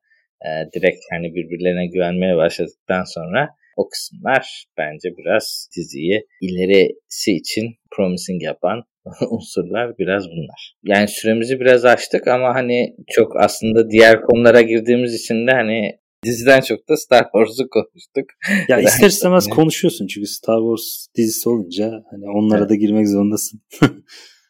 e, 0.45 0.49
direkt 0.73 0.99
hani 1.11 1.35
birbirlerine 1.35 1.87
güvenmeye 1.87 2.35
başladıktan 2.37 3.03
sonra 3.03 3.49
o 3.79 3.89
kısımlar 3.89 4.65
bence 4.77 5.09
biraz 5.17 5.69
diziyi 5.77 6.25
ilerisi 6.41 7.31
için 7.31 7.65
promising 7.91 8.43
yapan 8.43 8.83
unsurlar 9.29 9.97
biraz 9.97 10.23
bunlar. 10.27 10.73
Yani 10.83 11.07
süremizi 11.07 11.59
biraz 11.59 11.85
açtık 11.85 12.27
ama 12.27 12.55
hani 12.55 12.95
çok 13.15 13.31
aslında 13.39 13.89
diğer 13.89 14.21
konulara 14.21 14.61
girdiğimiz 14.61 15.13
için 15.13 15.47
de 15.47 15.51
hani 15.51 15.99
diziden 16.25 16.61
çok 16.61 16.89
da 16.89 16.97
Star 16.97 17.23
Wars'u 17.23 17.69
konuştuk. 17.69 18.29
Ya 18.69 18.79
ister 18.79 19.07
istemez 19.07 19.47
konuşuyorsun 19.47 20.07
çünkü 20.07 20.27
Star 20.27 20.59
Wars 20.59 21.07
dizisi 21.17 21.49
olunca 21.49 21.85
hani 22.11 22.29
onlara 22.37 22.59
evet. 22.59 22.69
da 22.69 22.75
girmek 22.75 23.07
zorundasın. 23.07 23.61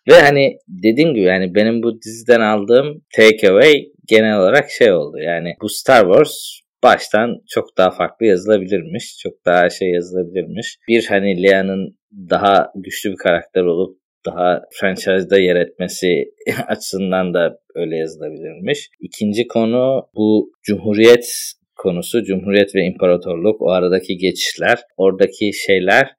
Ve 0.10 0.22
hani 0.22 0.58
dediğim 0.68 1.14
gibi 1.14 1.26
yani 1.26 1.56
benim 1.56 1.84
bu 1.84 2.02
diziden 2.02 2.42
aldığım 2.42 3.02
takeaway 3.16 3.74
genel 4.08 4.40
olarak 4.40 4.70
şey 4.72 4.94
oldu. 4.94 5.18
Yani 5.18 5.54
bu 5.62 5.70
Star 5.70 6.02
Wars 6.02 6.60
baştan 6.84 7.42
çok 7.50 7.78
daha 7.78 7.92
farklı 7.92 8.26
yazılabilirmiş. 8.26 9.18
Çok 9.24 9.34
daha 9.46 9.70
şey 9.70 9.92
yazılabilirmiş. 9.92 10.78
Bir 10.88 11.06
hani 11.06 11.44
Lea'nın 11.44 11.98
daha 12.30 12.72
güçlü 12.76 13.12
bir 13.12 13.18
karakter 13.18 13.64
olup 13.64 14.00
daha 14.26 14.62
franchise'da 14.72 15.40
yer 15.40 15.56
etmesi 15.56 16.26
açısından 16.68 17.34
da 17.34 17.60
öyle 17.76 17.98
yazılabilirmiş. 17.98 18.90
İkinci 19.00 19.48
konu 19.48 20.10
bu 20.16 20.52
Cumhuriyet 20.64 21.54
konusu. 21.76 22.24
Cumhuriyet 22.24 22.76
ve 22.76 22.84
imparatorluk 22.84 23.62
o 23.62 23.72
aradaki 23.72 24.18
geçişler, 24.18 24.80
oradaki 24.98 25.54
şeyler 25.54 26.10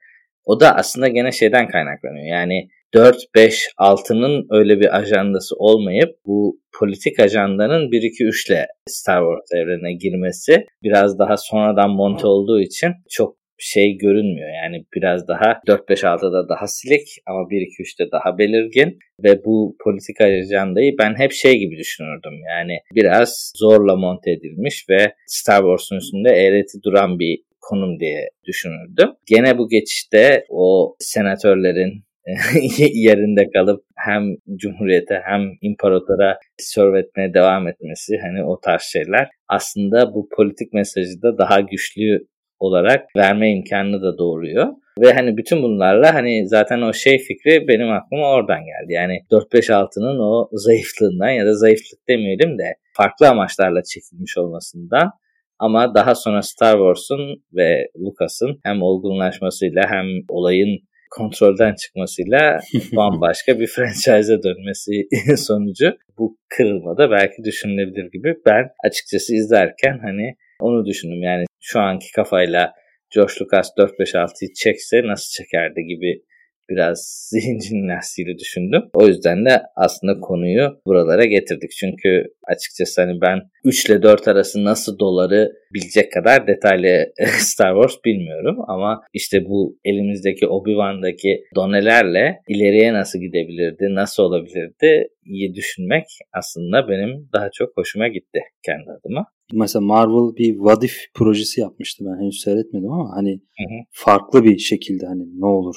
o 0.44 0.60
da 0.60 0.76
aslında 0.76 1.08
gene 1.08 1.32
şeyden 1.32 1.68
kaynaklanıyor. 1.68 2.26
Yani 2.26 2.68
4, 2.94 3.16
5, 3.34 3.68
6'nın 3.78 4.46
öyle 4.50 4.80
bir 4.80 4.98
ajandası 4.98 5.56
olmayıp 5.58 6.10
bu 6.26 6.60
politik 6.78 7.20
ajandanın 7.20 7.90
1, 7.90 8.02
2, 8.02 8.24
3 8.24 8.50
ile 8.50 8.66
Star 8.88 9.22
Wars 9.22 9.62
evrenine 9.62 9.92
girmesi 9.92 10.66
biraz 10.82 11.18
daha 11.18 11.36
sonradan 11.36 11.90
monte 11.90 12.26
olduğu 12.26 12.60
için 12.60 12.92
çok 13.10 13.40
şey 13.58 13.98
görünmüyor. 13.98 14.48
Yani 14.64 14.84
biraz 14.96 15.28
daha 15.28 15.60
4-5-6'da 15.66 16.48
daha 16.48 16.66
silik 16.66 17.08
ama 17.26 17.40
1-2-3'te 17.40 18.10
daha 18.12 18.38
belirgin 18.38 18.98
ve 19.24 19.44
bu 19.44 19.76
politik 19.84 20.20
ajandayı 20.20 20.92
ben 20.98 21.14
hep 21.18 21.32
şey 21.32 21.58
gibi 21.58 21.76
düşünürdüm. 21.76 22.32
Yani 22.48 22.78
biraz 22.94 23.52
zorla 23.56 23.96
monte 23.96 24.30
edilmiş 24.30 24.84
ve 24.90 25.14
Star 25.26 25.60
Wars'un 25.60 25.96
üstünde 25.96 26.30
eğreti 26.30 26.82
duran 26.84 27.18
bir 27.18 27.42
konum 27.60 28.00
diye 28.00 28.28
düşünürdüm. 28.46 29.08
Gene 29.26 29.58
bu 29.58 29.68
geçişte 29.68 30.44
o 30.48 30.96
senatörlerin 30.98 32.04
yerinde 32.92 33.50
kalıp 33.50 33.84
hem 33.96 34.22
cumhuriyete 34.56 35.22
hem 35.24 35.40
imparatora 35.62 36.38
serve 36.58 36.98
etmeye 36.98 37.34
devam 37.34 37.68
etmesi 37.68 38.18
hani 38.22 38.44
o 38.44 38.60
tarz 38.60 38.82
şeyler 38.82 39.28
aslında 39.48 40.14
bu 40.14 40.28
politik 40.36 40.72
mesajı 40.72 41.22
da 41.22 41.38
daha 41.38 41.60
güçlü 41.60 42.26
olarak 42.58 43.16
verme 43.16 43.52
imkanını 43.52 44.02
da 44.02 44.18
doğuruyor. 44.18 44.66
Ve 45.00 45.12
hani 45.12 45.36
bütün 45.36 45.62
bunlarla 45.62 46.14
hani 46.14 46.48
zaten 46.48 46.80
o 46.80 46.92
şey 46.92 47.18
fikri 47.18 47.68
benim 47.68 47.90
aklıma 47.90 48.32
oradan 48.32 48.58
geldi. 48.58 48.92
Yani 48.92 49.20
4-5-6'nın 49.30 50.18
o 50.18 50.48
zayıflığından 50.52 51.30
ya 51.30 51.46
da 51.46 51.54
zayıflık 51.54 52.08
demeyelim 52.08 52.58
de 52.58 52.64
farklı 52.96 53.28
amaçlarla 53.28 53.82
çekilmiş 53.82 54.38
olmasından 54.38 55.10
ama 55.58 55.94
daha 55.94 56.14
sonra 56.14 56.42
Star 56.42 56.72
Wars'un 56.72 57.42
ve 57.54 57.88
Lucas'ın 57.98 58.60
hem 58.64 58.82
olgunlaşmasıyla 58.82 59.82
hem 59.88 60.06
olayın 60.28 60.78
kontrolden 61.10 61.74
çıkmasıyla 61.74 62.60
bambaşka 62.96 63.60
bir 63.60 63.66
franchise'a 63.66 64.42
dönmesi 64.42 64.92
sonucu 65.36 65.96
bu 66.18 66.38
kırılmada 66.48 67.10
belki 67.10 67.44
düşünülebilir 67.44 68.10
gibi. 68.12 68.34
Ben 68.46 68.68
açıkçası 68.88 69.34
izlerken 69.34 69.98
hani 70.02 70.36
onu 70.60 70.86
düşündüm. 70.86 71.22
Yani 71.22 71.44
şu 71.60 71.80
anki 71.80 72.12
kafayla 72.16 72.72
George 73.14 73.32
Lucas 73.40 73.70
4-5-6'yı 73.78 74.52
çekse 74.54 75.02
nasıl 75.02 75.42
çekerdi 75.42 75.80
gibi 75.88 76.22
biraz 76.70 77.28
zihin 77.30 77.60
jimnastiğiyle 77.60 78.38
düşündüm. 78.38 78.82
O 78.94 79.06
yüzden 79.06 79.44
de 79.44 79.62
aslında 79.76 80.20
konuyu 80.20 80.80
buralara 80.86 81.24
getirdik. 81.24 81.70
Çünkü 81.70 82.24
açıkçası 82.44 83.00
hani 83.02 83.20
ben 83.20 83.40
3 83.64 83.86
ile 83.86 84.02
4 84.02 84.28
arası 84.28 84.64
nasıl 84.64 84.98
doları 84.98 85.52
bilecek 85.74 86.12
kadar 86.12 86.46
detaylı 86.46 87.12
Star 87.38 87.74
Wars 87.74 88.04
bilmiyorum. 88.04 88.56
Ama 88.68 89.00
işte 89.12 89.44
bu 89.44 89.78
elimizdeki 89.84 90.46
Obi-Wan'daki 90.46 91.44
donelerle 91.54 92.38
ileriye 92.48 92.92
nasıl 92.92 93.18
gidebilirdi, 93.18 93.94
nasıl 93.94 94.22
olabilirdi 94.22 95.08
iyi 95.24 95.54
düşünmek 95.54 96.04
aslında 96.32 96.88
benim 96.88 97.28
daha 97.32 97.50
çok 97.54 97.76
hoşuma 97.76 98.08
gitti 98.08 98.40
kendi 98.62 98.90
adıma. 98.90 99.26
Mesela 99.52 99.82
Marvel 99.82 100.36
bir 100.36 100.54
What 100.54 100.84
If 100.84 100.96
projesi 101.14 101.60
yapmıştı 101.60 102.04
ben 102.06 102.22
henüz 102.22 102.40
seyretmedim 102.40 102.92
ama 102.92 103.16
hani 103.16 103.32
hı 103.32 103.64
hı. 103.74 103.78
farklı 103.90 104.44
bir 104.44 104.58
şekilde 104.58 105.06
hani 105.06 105.40
ne 105.40 105.46
olur 105.46 105.76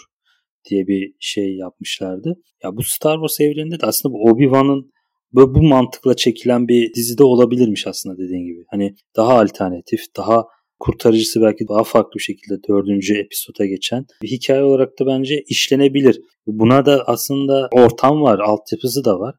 diye 0.70 0.88
bir 0.88 1.14
şey 1.20 1.56
yapmışlardı. 1.56 2.36
Ya 2.64 2.78
bu 2.78 2.84
Star 2.84 3.16
Wars 3.16 3.40
evreninde 3.42 3.80
de 3.80 3.86
aslında 3.86 4.14
bu 4.14 4.30
Obi-Wan'ın 4.30 4.92
böyle 5.36 5.56
bu 5.56 5.64
mantıkla 5.64 6.16
çekilen 6.16 6.68
bir 6.68 6.94
dizide 6.94 7.24
olabilirmiş 7.24 7.88
aslında 7.88 8.18
dediğin 8.18 8.46
gibi. 8.46 8.64
Hani 8.70 8.96
daha 9.16 9.40
alternatif, 9.42 10.02
daha 10.18 10.44
kurtarıcısı 10.80 11.42
belki 11.42 11.68
daha 11.68 11.84
farklı 11.84 12.18
bir 12.18 12.24
şekilde 12.24 12.56
dördüncü 12.70 13.18
episoda 13.18 13.66
geçen 13.66 14.06
bir 14.24 14.28
hikaye 14.28 14.64
olarak 14.64 15.00
da 15.00 15.06
bence 15.06 15.44
işlenebilir. 15.48 16.22
Buna 16.48 16.86
da 16.86 17.04
aslında 17.08 17.70
ortam 17.72 18.22
var, 18.22 18.40
altyapısı 18.40 19.06
da 19.06 19.20
var. 19.20 19.36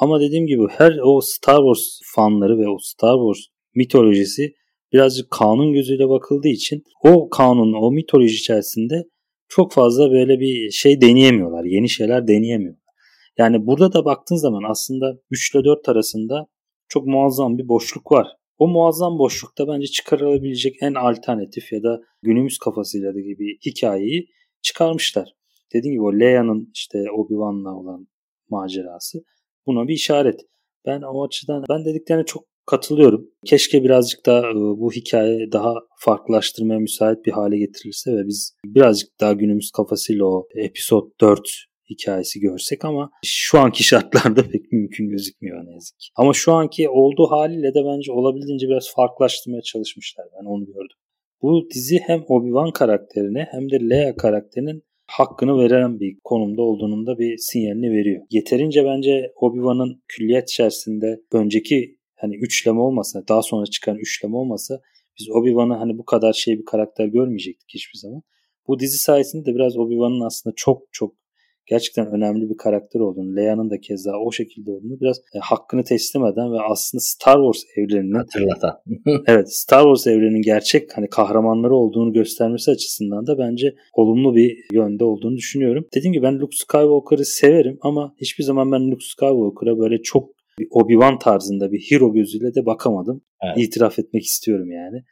Ama 0.00 0.20
dediğim 0.20 0.46
gibi 0.46 0.62
her 0.70 0.98
o 1.02 1.20
Star 1.20 1.56
Wars 1.56 2.00
fanları 2.14 2.58
ve 2.58 2.68
o 2.68 2.76
Star 2.78 3.14
Wars 3.14 3.46
mitolojisi 3.74 4.52
birazcık 4.92 5.30
kanun 5.30 5.72
gözüyle 5.72 6.08
bakıldığı 6.08 6.48
için 6.48 6.82
o 7.04 7.28
kanun, 7.28 7.72
o 7.72 7.90
mitoloji 7.92 8.34
içerisinde 8.34 9.04
çok 9.50 9.72
fazla 9.72 10.10
böyle 10.10 10.40
bir 10.40 10.70
şey 10.70 11.00
deneyemiyorlar. 11.00 11.64
Yeni 11.64 11.88
şeyler 11.88 12.28
deneyemiyorlar. 12.28 12.80
Yani 13.38 13.66
burada 13.66 13.92
da 13.92 14.04
baktığın 14.04 14.36
zaman 14.36 14.70
aslında 14.70 15.18
3 15.30 15.54
ile 15.54 15.64
4 15.64 15.88
arasında 15.88 16.46
çok 16.88 17.06
muazzam 17.06 17.58
bir 17.58 17.68
boşluk 17.68 18.12
var. 18.12 18.28
O 18.58 18.68
muazzam 18.68 19.18
boşlukta 19.18 19.68
bence 19.68 19.86
çıkarılabilecek 19.86 20.76
en 20.82 20.94
alternatif 20.94 21.72
ya 21.72 21.82
da 21.82 22.00
günümüz 22.22 22.58
kafasıyla 22.58 23.14
da 23.14 23.20
gibi 23.20 23.58
hikayeyi 23.66 24.26
çıkarmışlar. 24.62 25.32
Dediğim 25.74 25.94
gibi 25.94 26.02
o 26.02 26.12
Leia'nın 26.12 26.70
işte 26.74 26.98
Obi-Wan'la 26.98 27.74
olan 27.74 28.08
macerası 28.48 29.24
buna 29.66 29.88
bir 29.88 29.94
işaret. 29.94 30.40
Ben 30.86 31.02
o 31.02 31.24
açıdan 31.26 31.64
ben 31.70 31.84
dediklerine 31.84 32.24
çok 32.24 32.49
katılıyorum. 32.70 33.30
Keşke 33.46 33.84
birazcık 33.84 34.26
da 34.26 34.42
bu 34.54 34.92
hikaye 34.92 35.52
daha 35.52 35.74
farklılaştırmaya 35.98 36.80
müsait 36.80 37.26
bir 37.26 37.32
hale 37.32 37.58
getirilse 37.58 38.12
ve 38.12 38.26
biz 38.26 38.56
birazcık 38.64 39.20
daha 39.20 39.32
günümüz 39.32 39.70
kafasıyla 39.70 40.24
o 40.24 40.48
episod 40.54 41.10
4 41.20 41.40
hikayesi 41.90 42.40
görsek 42.40 42.84
ama 42.84 43.10
şu 43.24 43.58
anki 43.58 43.84
şartlarda 43.90 44.42
pek 44.42 44.72
mümkün 44.72 45.08
gözükmüyor 45.08 45.66
ne 45.66 45.72
yazık 45.72 45.98
ki. 45.98 46.08
Ama 46.16 46.32
şu 46.32 46.52
anki 46.52 46.88
olduğu 46.88 47.30
haliyle 47.30 47.74
de 47.74 47.84
bence 47.84 48.12
olabildiğince 48.12 48.68
biraz 48.68 48.94
farklılaştırmaya 48.96 49.62
çalışmışlar. 49.62 50.26
Ben 50.40 50.46
onu 50.46 50.66
gördüm. 50.66 50.96
Bu 51.42 51.68
dizi 51.74 51.98
hem 51.98 52.20
Obi-Wan 52.20 52.72
karakterine 52.72 53.48
hem 53.50 53.70
de 53.70 53.90
Leia 53.90 54.16
karakterinin 54.16 54.82
hakkını 55.06 55.58
veren 55.58 56.00
bir 56.00 56.16
konumda 56.24 56.62
olduğunun 56.62 57.06
da 57.06 57.18
bir 57.18 57.36
sinyalini 57.38 57.90
veriyor. 57.90 58.22
Yeterince 58.30 58.84
bence 58.84 59.32
Obi-Wan'ın 59.36 60.02
külliyet 60.08 60.50
içerisinde 60.50 61.20
önceki 61.32 61.99
hani 62.20 62.36
üçleme 62.36 62.80
olmasa 62.80 63.22
daha 63.28 63.42
sonra 63.42 63.66
çıkan 63.66 63.96
üçleme 63.96 64.36
olmasa 64.36 64.80
biz 65.18 65.28
Obi-Wan'ı 65.28 65.74
hani 65.74 65.98
bu 65.98 66.04
kadar 66.04 66.32
şey 66.32 66.58
bir 66.58 66.64
karakter 66.64 67.06
görmeyecektik 67.06 67.68
hiçbir 67.74 67.98
zaman. 67.98 68.22
Bu 68.68 68.78
dizi 68.78 68.98
sayesinde 68.98 69.46
de 69.46 69.54
biraz 69.54 69.76
Obi-Wan'ın 69.76 70.26
aslında 70.26 70.54
çok 70.56 70.82
çok 70.92 71.14
gerçekten 71.70 72.06
önemli 72.06 72.50
bir 72.50 72.56
karakter 72.56 73.00
olduğunu, 73.00 73.36
Leia'nın 73.36 73.70
da 73.70 73.80
keza 73.80 74.12
o 74.26 74.32
şekilde 74.32 74.70
olduğunu 74.70 75.00
biraz 75.00 75.16
e, 75.18 75.38
hakkını 75.38 75.84
teslim 75.84 76.24
eden 76.24 76.52
ve 76.52 76.58
aslında 76.70 77.00
Star 77.00 77.36
Wars 77.36 77.62
evreninin 77.76 78.14
hatırlatan. 78.14 78.74
evet, 79.26 79.54
Star 79.54 79.82
Wars 79.82 80.06
evreninin 80.06 80.42
gerçek 80.42 80.96
hani 80.96 81.08
kahramanları 81.08 81.74
olduğunu 81.74 82.12
göstermesi 82.12 82.70
açısından 82.70 83.26
da 83.26 83.38
bence 83.38 83.74
olumlu 83.92 84.34
bir 84.34 84.56
yönde 84.72 85.04
olduğunu 85.04 85.36
düşünüyorum. 85.36 85.86
Dediğim 85.94 86.12
gibi 86.12 86.22
ben 86.22 86.38
Luke 86.38 86.56
Skywalker'ı 86.56 87.24
severim 87.24 87.78
ama 87.80 88.14
hiçbir 88.20 88.44
zaman 88.44 88.72
ben 88.72 88.90
Luke 88.90 89.04
Skywalker'a 89.04 89.78
böyle 89.78 90.02
çok 90.02 90.39
bir 90.60 90.68
Obi-Wan 90.70 91.18
tarzında 91.18 91.72
bir 91.72 91.86
hero 91.90 92.12
gözüyle 92.12 92.54
de 92.54 92.66
bakamadım. 92.66 93.22
Evet. 93.44 93.58
İtiraf 93.58 93.98
etmek 93.98 94.24
istiyorum 94.24 94.70
yani. 94.72 95.02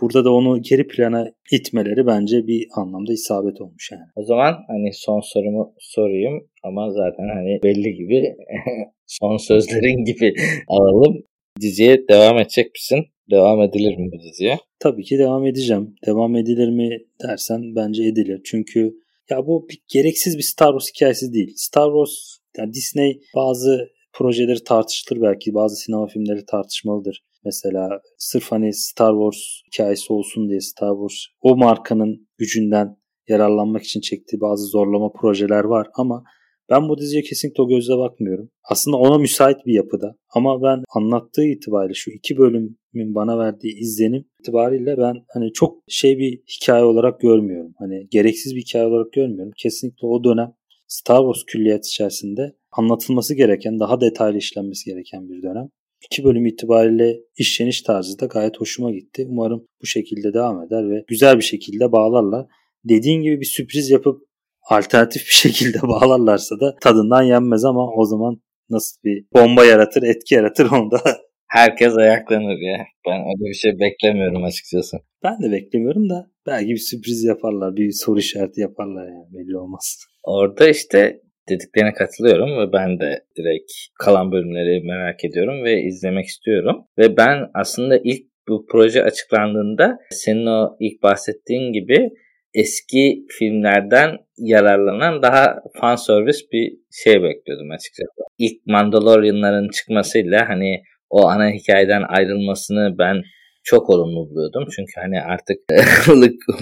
Burada 0.00 0.24
da 0.24 0.32
onu 0.32 0.62
geri 0.62 0.86
plana 0.86 1.32
itmeleri 1.52 2.06
bence 2.06 2.46
bir 2.46 2.66
anlamda 2.76 3.12
isabet 3.12 3.60
olmuş 3.60 3.90
yani. 3.92 4.04
O 4.16 4.24
zaman 4.24 4.54
hani 4.68 4.92
son 4.92 5.20
sorumu 5.20 5.74
sorayım 5.78 6.48
ama 6.64 6.90
zaten 6.90 7.28
hani 7.34 7.58
belli 7.62 7.94
gibi 7.94 8.36
son 9.06 9.36
sözlerin 9.36 10.04
gibi 10.04 10.34
alalım. 10.68 11.22
Diziye 11.60 12.08
devam 12.08 12.38
edecek 12.38 12.74
misin? 12.74 13.06
Devam 13.30 13.62
edilir 13.62 13.96
mi 13.96 14.10
bu 14.12 14.22
diziye? 14.22 14.58
Tabii 14.78 15.02
ki 15.02 15.18
devam 15.18 15.46
edeceğim. 15.46 15.94
Devam 16.06 16.36
edilir 16.36 16.68
mi 16.68 16.98
dersen 17.22 17.62
bence 17.76 18.04
edilir. 18.04 18.40
Çünkü 18.44 18.94
ya 19.30 19.46
bu 19.46 19.68
bir, 19.68 19.78
gereksiz 19.88 20.36
bir 20.38 20.42
Star 20.42 20.68
Wars 20.68 20.90
hikayesi 20.94 21.32
değil. 21.32 21.52
Star 21.56 21.86
Wars 21.86 22.38
yani 22.58 22.72
Disney 22.72 23.20
bazı 23.34 23.88
projeleri 24.12 24.64
tartışılır 24.64 25.22
belki. 25.22 25.54
Bazı 25.54 25.76
sinema 25.76 26.06
filmleri 26.06 26.44
tartışmalıdır. 26.46 27.22
Mesela 27.44 28.00
sırf 28.18 28.52
hani 28.52 28.74
Star 28.74 29.12
Wars 29.12 29.38
hikayesi 29.66 30.12
olsun 30.12 30.48
diye 30.48 30.60
Star 30.60 30.92
Wars 30.92 31.26
o 31.40 31.56
markanın 31.56 32.28
gücünden 32.38 32.96
yararlanmak 33.28 33.82
için 33.82 34.00
çektiği 34.00 34.40
bazı 34.40 34.66
zorlama 34.66 35.12
projeler 35.12 35.64
var 35.64 35.86
ama 35.94 36.24
ben 36.70 36.88
bu 36.88 36.98
diziye 36.98 37.22
kesinlikle 37.22 37.62
o 37.62 37.68
gözle 37.68 37.98
bakmıyorum. 37.98 38.50
Aslında 38.70 38.96
ona 38.96 39.18
müsait 39.18 39.66
bir 39.66 39.74
yapıda. 39.74 40.16
Ama 40.34 40.62
ben 40.62 40.82
anlattığı 40.94 41.44
itibariyle 41.44 41.94
şu 41.94 42.10
iki 42.10 42.38
bölümün 42.38 43.14
bana 43.14 43.38
verdiği 43.38 43.78
izlenim 43.78 44.24
itibariyle 44.40 44.98
ben 44.98 45.14
hani 45.28 45.52
çok 45.52 45.78
şey 45.88 46.18
bir 46.18 46.40
hikaye 46.56 46.84
olarak 46.84 47.20
görmüyorum. 47.20 47.74
Hani 47.78 48.08
gereksiz 48.10 48.54
bir 48.54 48.60
hikaye 48.60 48.86
olarak 48.86 49.12
görmüyorum. 49.12 49.52
Kesinlikle 49.56 50.06
o 50.06 50.24
dönem 50.24 50.52
Star 50.88 51.18
Wars 51.18 51.44
külliyat 51.46 51.86
içerisinde 51.86 52.56
anlatılması 52.78 53.34
gereken, 53.34 53.80
daha 53.80 54.00
detaylı 54.00 54.38
işlenmesi 54.38 54.90
gereken 54.90 55.28
bir 55.28 55.42
dönem. 55.42 55.68
İki 56.04 56.24
bölüm 56.24 56.46
itibariyle 56.46 57.16
işleniş 57.36 57.82
tarzı 57.82 58.20
da 58.20 58.26
gayet 58.26 58.60
hoşuma 58.60 58.90
gitti. 58.90 59.26
Umarım 59.28 59.66
bu 59.82 59.86
şekilde 59.86 60.34
devam 60.34 60.62
eder 60.62 60.90
ve 60.90 61.04
güzel 61.08 61.36
bir 61.36 61.42
şekilde 61.42 61.92
bağlarlar. 61.92 62.46
Dediğin 62.84 63.22
gibi 63.22 63.40
bir 63.40 63.46
sürpriz 63.46 63.90
yapıp 63.90 64.22
alternatif 64.70 65.22
bir 65.22 65.32
şekilde 65.32 65.82
bağlarlarsa 65.82 66.60
da 66.60 66.76
tadından 66.80 67.22
yenmez 67.22 67.64
ama 67.64 67.90
o 67.96 68.04
zaman 68.04 68.40
nasıl 68.70 68.96
bir 69.04 69.26
bomba 69.34 69.64
yaratır, 69.64 70.02
etki 70.02 70.34
yaratır 70.34 70.70
onu 70.70 70.90
da 70.90 71.00
Herkes 71.48 71.96
ayaklanır 71.96 72.58
ya. 72.58 72.86
Ben 73.06 73.20
öyle 73.20 73.48
bir 73.48 73.54
şey 73.54 73.80
beklemiyorum 73.80 74.44
açıkçası. 74.44 74.96
Ben 75.24 75.42
de 75.42 75.52
beklemiyorum 75.52 76.10
da 76.10 76.30
belki 76.46 76.68
bir 76.68 76.76
sürpriz 76.76 77.24
yaparlar. 77.24 77.76
Bir 77.76 77.90
soru 77.92 78.18
işareti 78.18 78.60
yaparlar 78.60 79.08
yani 79.08 79.26
belli 79.32 79.56
olmaz. 79.58 79.98
Orada 80.22 80.68
işte 80.68 81.20
dediklerine 81.48 81.92
katılıyorum 81.92 82.58
ve 82.58 82.72
ben 82.72 83.00
de 83.00 83.24
direkt 83.36 83.72
kalan 83.98 84.32
bölümleri 84.32 84.86
merak 84.86 85.24
ediyorum 85.24 85.64
ve 85.64 85.82
izlemek 85.82 86.26
istiyorum. 86.26 86.84
Ve 86.98 87.16
ben 87.16 87.50
aslında 87.54 87.98
ilk 88.04 88.22
bu 88.48 88.66
proje 88.70 89.02
açıklandığında 89.02 89.98
senin 90.10 90.46
o 90.46 90.76
ilk 90.80 91.02
bahsettiğin 91.02 91.72
gibi 91.72 92.10
eski 92.54 93.24
filmlerden 93.38 94.16
yararlanan 94.38 95.22
daha 95.22 95.56
fan 95.80 95.96
service 95.96 96.38
bir 96.52 96.72
şey 97.04 97.22
bekliyordum 97.22 97.70
açıkçası. 97.70 98.10
İlk 98.38 98.66
Mandalorian'ların 98.66 99.68
çıkmasıyla 99.68 100.48
hani 100.48 100.82
o 101.10 101.26
ana 101.28 101.50
hikayeden 101.50 102.02
ayrılmasını 102.08 102.98
ben 102.98 103.22
çok 103.70 103.90
olumlu 103.90 104.30
buluyordum. 104.30 104.64
Çünkü 104.76 104.92
hani 105.04 105.20
artık 105.20 105.58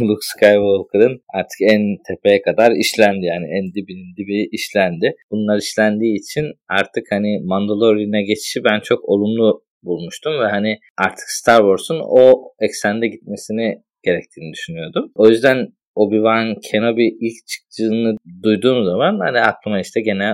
Luke 0.08 0.26
Skywalker'ın 0.32 1.14
artık 1.38 1.60
en 1.72 1.82
tepeye 2.08 2.42
kadar 2.42 2.70
işlendi. 2.84 3.24
Yani 3.32 3.46
en 3.56 3.64
dibinin 3.74 4.16
dibi 4.16 4.48
işlendi. 4.52 5.14
Bunlar 5.30 5.58
işlendiği 5.58 6.14
için 6.22 6.46
artık 6.68 7.04
hani 7.10 7.40
Mandalorian'a 7.44 8.20
geçişi 8.20 8.64
ben 8.64 8.80
çok 8.80 9.08
olumlu 9.08 9.62
bulmuştum 9.82 10.32
ve 10.40 10.46
hani 10.56 10.78
artık 10.98 11.26
Star 11.28 11.60
Wars'un 11.60 12.00
o 12.20 12.24
eksende 12.60 13.08
gitmesini 13.08 13.82
gerektiğini 14.02 14.52
düşünüyordum. 14.52 15.12
O 15.14 15.28
yüzden 15.28 15.58
Obi-Wan 15.96 16.60
Kenobi 16.70 17.06
ilk 17.20 17.46
çıktığını 17.46 18.16
duyduğum 18.42 18.84
zaman 18.84 19.18
hani 19.18 19.40
aklıma 19.40 19.80
işte 19.80 20.00
gene 20.00 20.32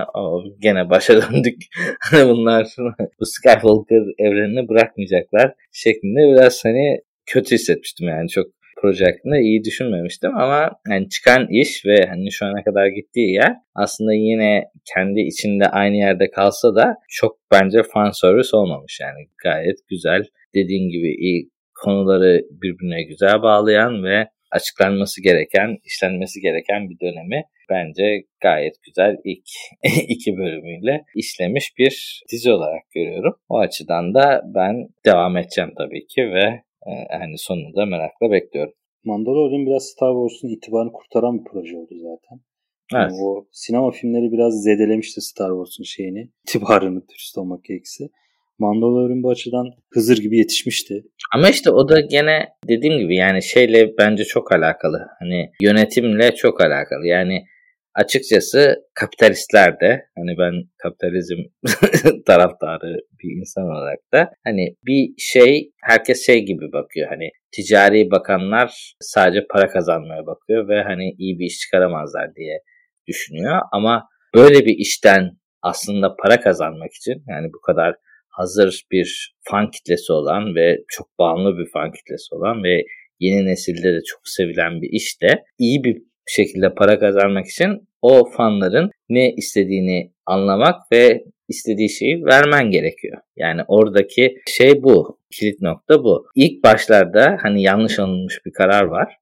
gene 0.59 0.89
başa 0.89 1.21
döndük. 1.21 1.61
Hani 2.11 2.29
bunlar 2.29 2.67
bu 3.19 3.25
Skywalker 3.25 4.03
evrenini 4.19 4.69
bırakmayacaklar 4.69 5.53
şeklinde 5.71 6.33
biraz 6.33 6.65
hani 6.65 6.99
kötü 7.25 7.55
hissetmiştim 7.55 8.07
yani 8.07 8.29
çok 8.29 8.45
proje 8.81 9.05
hakkında 9.05 9.37
iyi 9.37 9.63
düşünmemiştim 9.63 10.37
ama 10.37 10.71
yani 10.89 11.09
çıkan 11.09 11.47
iş 11.49 11.85
ve 11.85 12.05
hani 12.09 12.31
şu 12.31 12.45
ana 12.45 12.63
kadar 12.63 12.87
gittiği 12.87 13.33
yer 13.33 13.53
aslında 13.75 14.13
yine 14.13 14.63
kendi 14.93 15.19
içinde 15.19 15.65
aynı 15.65 15.95
yerde 15.95 16.31
kalsa 16.31 16.75
da 16.75 16.95
çok 17.09 17.37
bence 17.51 17.83
fan 17.93 18.11
service 18.11 18.57
olmamış 18.57 18.99
yani 19.01 19.27
gayet 19.43 19.77
güzel 19.89 20.23
dediğin 20.55 20.89
gibi 20.89 21.15
iyi 21.15 21.49
konuları 21.83 22.41
birbirine 22.51 23.03
güzel 23.03 23.41
bağlayan 23.41 24.03
ve 24.03 24.27
açıklanması 24.55 25.23
gereken, 25.23 25.77
işlenmesi 25.83 26.39
gereken 26.41 26.89
bir 26.89 26.99
dönemi 26.99 27.43
bence 27.69 28.23
gayet 28.41 28.75
güzel 28.85 29.17
ilk 29.23 29.47
iki 30.09 30.37
bölümüyle 30.37 31.03
işlemiş 31.15 31.73
bir 31.77 32.23
dizi 32.31 32.51
olarak 32.51 32.91
görüyorum. 32.95 33.35
O 33.49 33.57
açıdan 33.57 34.13
da 34.13 34.41
ben 34.55 34.75
devam 35.05 35.37
edeceğim 35.37 35.71
tabii 35.77 36.07
ki 36.07 36.21
ve 36.21 36.45
e, 36.87 36.91
yani 37.11 37.37
sonunu 37.37 37.75
da 37.75 37.85
merakla 37.85 38.31
bekliyorum. 38.31 38.73
Mandalorian 39.05 39.65
biraz 39.65 39.83
Star 39.83 40.13
Wars'un 40.13 40.55
itibarını 40.57 40.91
kurtaran 40.91 41.39
bir 41.39 41.43
proje 41.51 41.77
oldu 41.77 41.95
zaten. 41.95 42.39
Evet. 42.95 43.11
Yani 43.11 43.23
o 43.23 43.47
sinema 43.51 43.91
filmleri 43.91 44.31
biraz 44.31 44.63
zedelemişti 44.63 45.21
Star 45.21 45.49
Wars'un 45.49 45.83
şeyini, 45.83 46.29
itibarını 46.47 47.07
dürüst 47.07 47.37
olmak 47.37 47.63
gerekirse. 47.63 48.03
Mandalorian 48.59 49.23
bu 49.23 49.29
açıdan 49.29 49.65
Hızır 49.93 50.17
gibi 50.17 50.37
yetişmişti. 50.37 51.03
Ama 51.35 51.49
işte 51.49 51.71
o 51.71 51.89
da 51.89 51.99
gene 51.99 52.47
dediğim 52.67 52.99
gibi 52.99 53.15
yani 53.15 53.43
şeyle 53.43 53.91
bence 53.97 54.23
çok 54.23 54.51
alakalı. 54.51 55.07
Hani 55.19 55.49
yönetimle 55.61 56.35
çok 56.35 56.61
alakalı. 56.61 57.07
Yani 57.07 57.43
açıkçası 57.95 58.75
kapitalistler 58.93 59.79
de 59.79 60.05
hani 60.17 60.37
ben 60.37 60.53
kapitalizm 60.77 61.37
taraftarı 62.25 62.97
bir 63.23 63.39
insan 63.39 63.63
olarak 63.63 63.99
da 64.13 64.31
hani 64.43 64.75
bir 64.85 65.13
şey 65.17 65.71
herkes 65.81 66.25
şey 66.25 66.45
gibi 66.45 66.71
bakıyor 66.71 67.09
hani 67.09 67.29
ticari 67.51 68.11
bakanlar 68.11 68.93
sadece 68.99 69.45
para 69.49 69.67
kazanmaya 69.67 70.25
bakıyor 70.25 70.67
ve 70.67 70.83
hani 70.83 71.15
iyi 71.17 71.39
bir 71.39 71.45
iş 71.45 71.59
çıkaramazlar 71.59 72.35
diye 72.35 72.59
düşünüyor 73.07 73.61
ama 73.71 74.07
böyle 74.35 74.65
bir 74.65 74.75
işten 74.77 75.31
aslında 75.61 76.15
para 76.15 76.39
kazanmak 76.39 76.93
için 76.93 77.23
yani 77.27 77.47
bu 77.53 77.61
kadar 77.61 77.95
hazır 78.33 78.83
bir 78.91 79.35
fan 79.49 79.71
kitlesi 79.71 80.13
olan 80.13 80.55
ve 80.55 80.77
çok 80.87 81.19
bağımlı 81.19 81.57
bir 81.57 81.71
fan 81.73 81.91
kitlesi 81.91 82.35
olan 82.35 82.63
ve 82.63 82.83
yeni 83.19 83.45
nesilde 83.45 83.93
de 83.93 83.99
çok 84.05 84.21
sevilen 84.23 84.81
bir 84.81 84.89
işte 84.91 85.43
iyi 85.59 85.83
bir 85.83 86.01
şekilde 86.27 86.73
para 86.73 86.99
kazanmak 86.99 87.47
için 87.47 87.87
o 88.01 88.31
fanların 88.37 88.91
ne 89.09 89.33
istediğini 89.33 90.11
anlamak 90.25 90.75
ve 90.91 91.23
istediği 91.47 91.89
şeyi 91.89 92.25
vermen 92.25 92.71
gerekiyor. 92.71 93.17
Yani 93.35 93.61
oradaki 93.67 94.35
şey 94.47 94.83
bu. 94.83 95.19
Kilit 95.31 95.61
nokta 95.61 96.03
bu. 96.03 96.25
İlk 96.35 96.63
başlarda 96.63 97.37
hani 97.41 97.63
yanlış 97.63 97.99
alınmış 97.99 98.39
bir 98.45 98.51
karar 98.51 98.83
var 98.83 99.17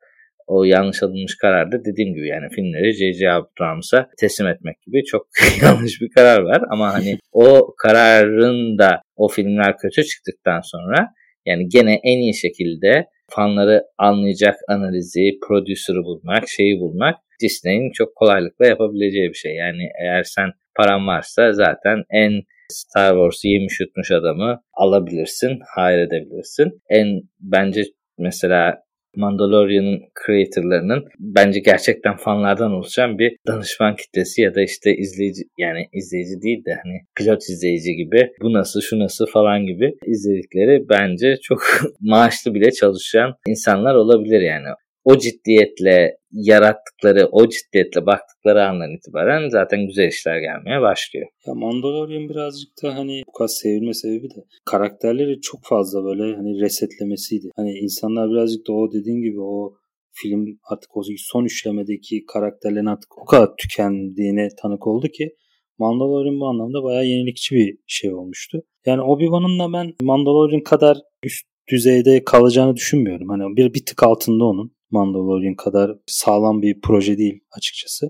o 0.47 0.63
yanlış 0.63 1.03
alınmış 1.03 1.37
kararda 1.37 1.85
dediğim 1.85 2.15
gibi 2.15 2.27
yani 2.27 2.49
filmleri 2.55 2.93
J.J. 2.93 3.31
Abrams'a 3.31 4.09
teslim 4.19 4.47
etmek 4.47 4.81
gibi 4.81 5.03
çok 5.03 5.27
yanlış 5.61 6.01
bir 6.01 6.09
karar 6.09 6.41
var. 6.41 6.61
Ama 6.69 6.93
hani 6.93 7.17
o 7.31 7.75
kararın 7.77 8.77
da 8.77 9.01
o 9.15 9.27
filmler 9.27 9.77
kötü 9.77 10.03
çıktıktan 10.03 10.61
sonra 10.63 11.07
yani 11.45 11.69
gene 11.69 11.99
en 12.03 12.17
iyi 12.17 12.35
şekilde 12.35 13.05
fanları 13.29 13.83
anlayacak 13.97 14.55
analizi, 14.67 15.39
prodüsörü 15.47 16.03
bulmak, 16.03 16.49
şeyi 16.49 16.79
bulmak 16.79 17.15
Disney'in 17.41 17.91
çok 17.91 18.15
kolaylıkla 18.15 18.65
yapabileceği 18.65 19.29
bir 19.29 19.33
şey. 19.33 19.55
Yani 19.55 19.89
eğer 20.01 20.23
sen 20.23 20.51
paran 20.75 21.07
varsa 21.07 21.53
zaten 21.53 22.03
en 22.09 22.41
Star 22.71 23.11
Wars'u 23.11 23.47
yemiş 23.47 23.79
yutmuş 23.79 24.11
adamı 24.11 24.61
alabilirsin, 24.73 25.59
hayır 25.75 25.99
edebilirsin. 25.99 26.81
En 26.89 27.21
bence 27.39 27.83
mesela 28.17 28.83
Mandalorian'ın 29.15 30.01
creatorlarının 30.25 31.05
bence 31.19 31.59
gerçekten 31.59 32.15
fanlardan 32.15 32.71
oluşan 32.71 33.19
bir 33.19 33.37
danışman 33.47 33.95
kitlesi 33.95 34.41
ya 34.41 34.55
da 34.55 34.61
işte 34.61 34.95
izleyici 34.95 35.41
yani 35.57 35.87
izleyici 35.93 36.41
değil 36.41 36.65
de 36.65 36.73
hani 36.83 36.97
pilot 37.15 37.41
izleyici 37.49 37.95
gibi 37.95 38.31
bu 38.41 38.53
nasıl 38.53 38.81
şu 38.81 38.99
nasıl 38.99 39.25
falan 39.25 39.65
gibi 39.65 39.93
izledikleri 40.05 40.89
bence 40.89 41.35
çok 41.43 41.61
maaşlı 42.01 42.53
bile 42.53 42.71
çalışan 42.71 43.33
insanlar 43.47 43.95
olabilir 43.95 44.41
yani 44.41 44.67
o 45.03 45.17
ciddiyetle 45.17 46.17
yarattıkları, 46.31 47.29
o 47.31 47.49
ciddiyetle 47.49 48.05
baktıkları 48.05 48.67
andan 48.67 48.95
itibaren 48.95 49.49
zaten 49.49 49.87
güzel 49.87 50.07
işler 50.07 50.39
gelmeye 50.39 50.81
başlıyor. 50.81 51.27
Ya 51.47 51.53
Mandalorian 51.53 52.29
birazcık 52.29 52.69
da 52.83 52.95
hani 52.95 53.21
bu 53.27 53.31
kadar 53.31 53.47
sevilme 53.47 53.93
sebebi 53.93 54.29
de 54.29 54.45
karakterleri 54.65 55.41
çok 55.41 55.59
fazla 55.63 56.03
böyle 56.03 56.35
hani 56.35 56.61
resetlemesiydi. 56.61 57.49
Hani 57.55 57.71
insanlar 57.71 58.29
birazcık 58.29 58.67
da 58.67 58.73
o 58.73 58.91
dediğin 58.93 59.21
gibi 59.21 59.41
o 59.41 59.73
film 60.13 60.45
artık 60.69 60.97
o 60.97 61.01
son 61.17 61.45
üçlemedeki 61.45 62.25
karakterlerin 62.33 62.85
artık 62.85 63.17
o 63.17 63.25
kadar 63.25 63.49
tükendiğine 63.57 64.47
tanık 64.61 64.87
oldu 64.87 65.07
ki 65.07 65.35
Mandalorian 65.79 66.39
bu 66.39 66.47
anlamda 66.47 66.83
bayağı 66.83 67.05
yenilikçi 67.05 67.55
bir 67.55 67.77
şey 67.87 68.13
olmuştu. 68.13 68.63
Yani 68.85 69.01
Obi-Wan'ın 69.01 69.59
da 69.59 69.73
ben 69.73 69.93
Mandalorian 70.01 70.63
kadar 70.63 70.97
üst 71.23 71.45
düzeyde 71.71 72.23
kalacağını 72.23 72.75
düşünmüyorum. 72.75 73.29
Hani 73.29 73.55
bir, 73.55 73.73
bir 73.73 73.85
tık 73.85 74.03
altında 74.03 74.45
onun. 74.45 74.71
Mandalorian 74.91 75.55
kadar 75.55 75.91
sağlam 76.05 76.61
bir 76.61 76.81
proje 76.81 77.17
değil 77.17 77.39
açıkçası. 77.57 78.09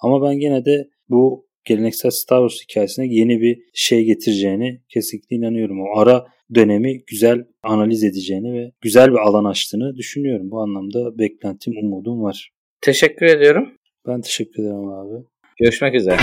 Ama 0.00 0.28
ben 0.28 0.38
gene 0.38 0.64
de 0.64 0.88
bu 1.08 1.46
geleneksel 1.64 2.10
Star 2.10 2.48
Wars 2.48 2.62
hikayesine 2.62 3.06
yeni 3.06 3.40
bir 3.40 3.58
şey 3.74 4.04
getireceğini 4.04 4.82
kesinlikle 4.88 5.36
inanıyorum. 5.36 5.80
O 5.80 5.98
ara 5.98 6.26
dönemi 6.54 7.04
güzel 7.04 7.44
analiz 7.62 8.04
edeceğini 8.04 8.52
ve 8.52 8.72
güzel 8.80 9.10
bir 9.10 9.18
alan 9.18 9.44
açtığını 9.44 9.96
düşünüyorum. 9.96 10.50
Bu 10.50 10.60
anlamda 10.60 11.18
beklentim, 11.18 11.74
umudum 11.82 12.22
var. 12.22 12.50
Teşekkür 12.80 13.26
ediyorum. 13.26 13.72
Ben 14.06 14.20
teşekkür 14.20 14.62
ederim 14.62 14.88
abi. 14.88 15.24
Görüşmek 15.58 15.94
üzere. 15.94 16.16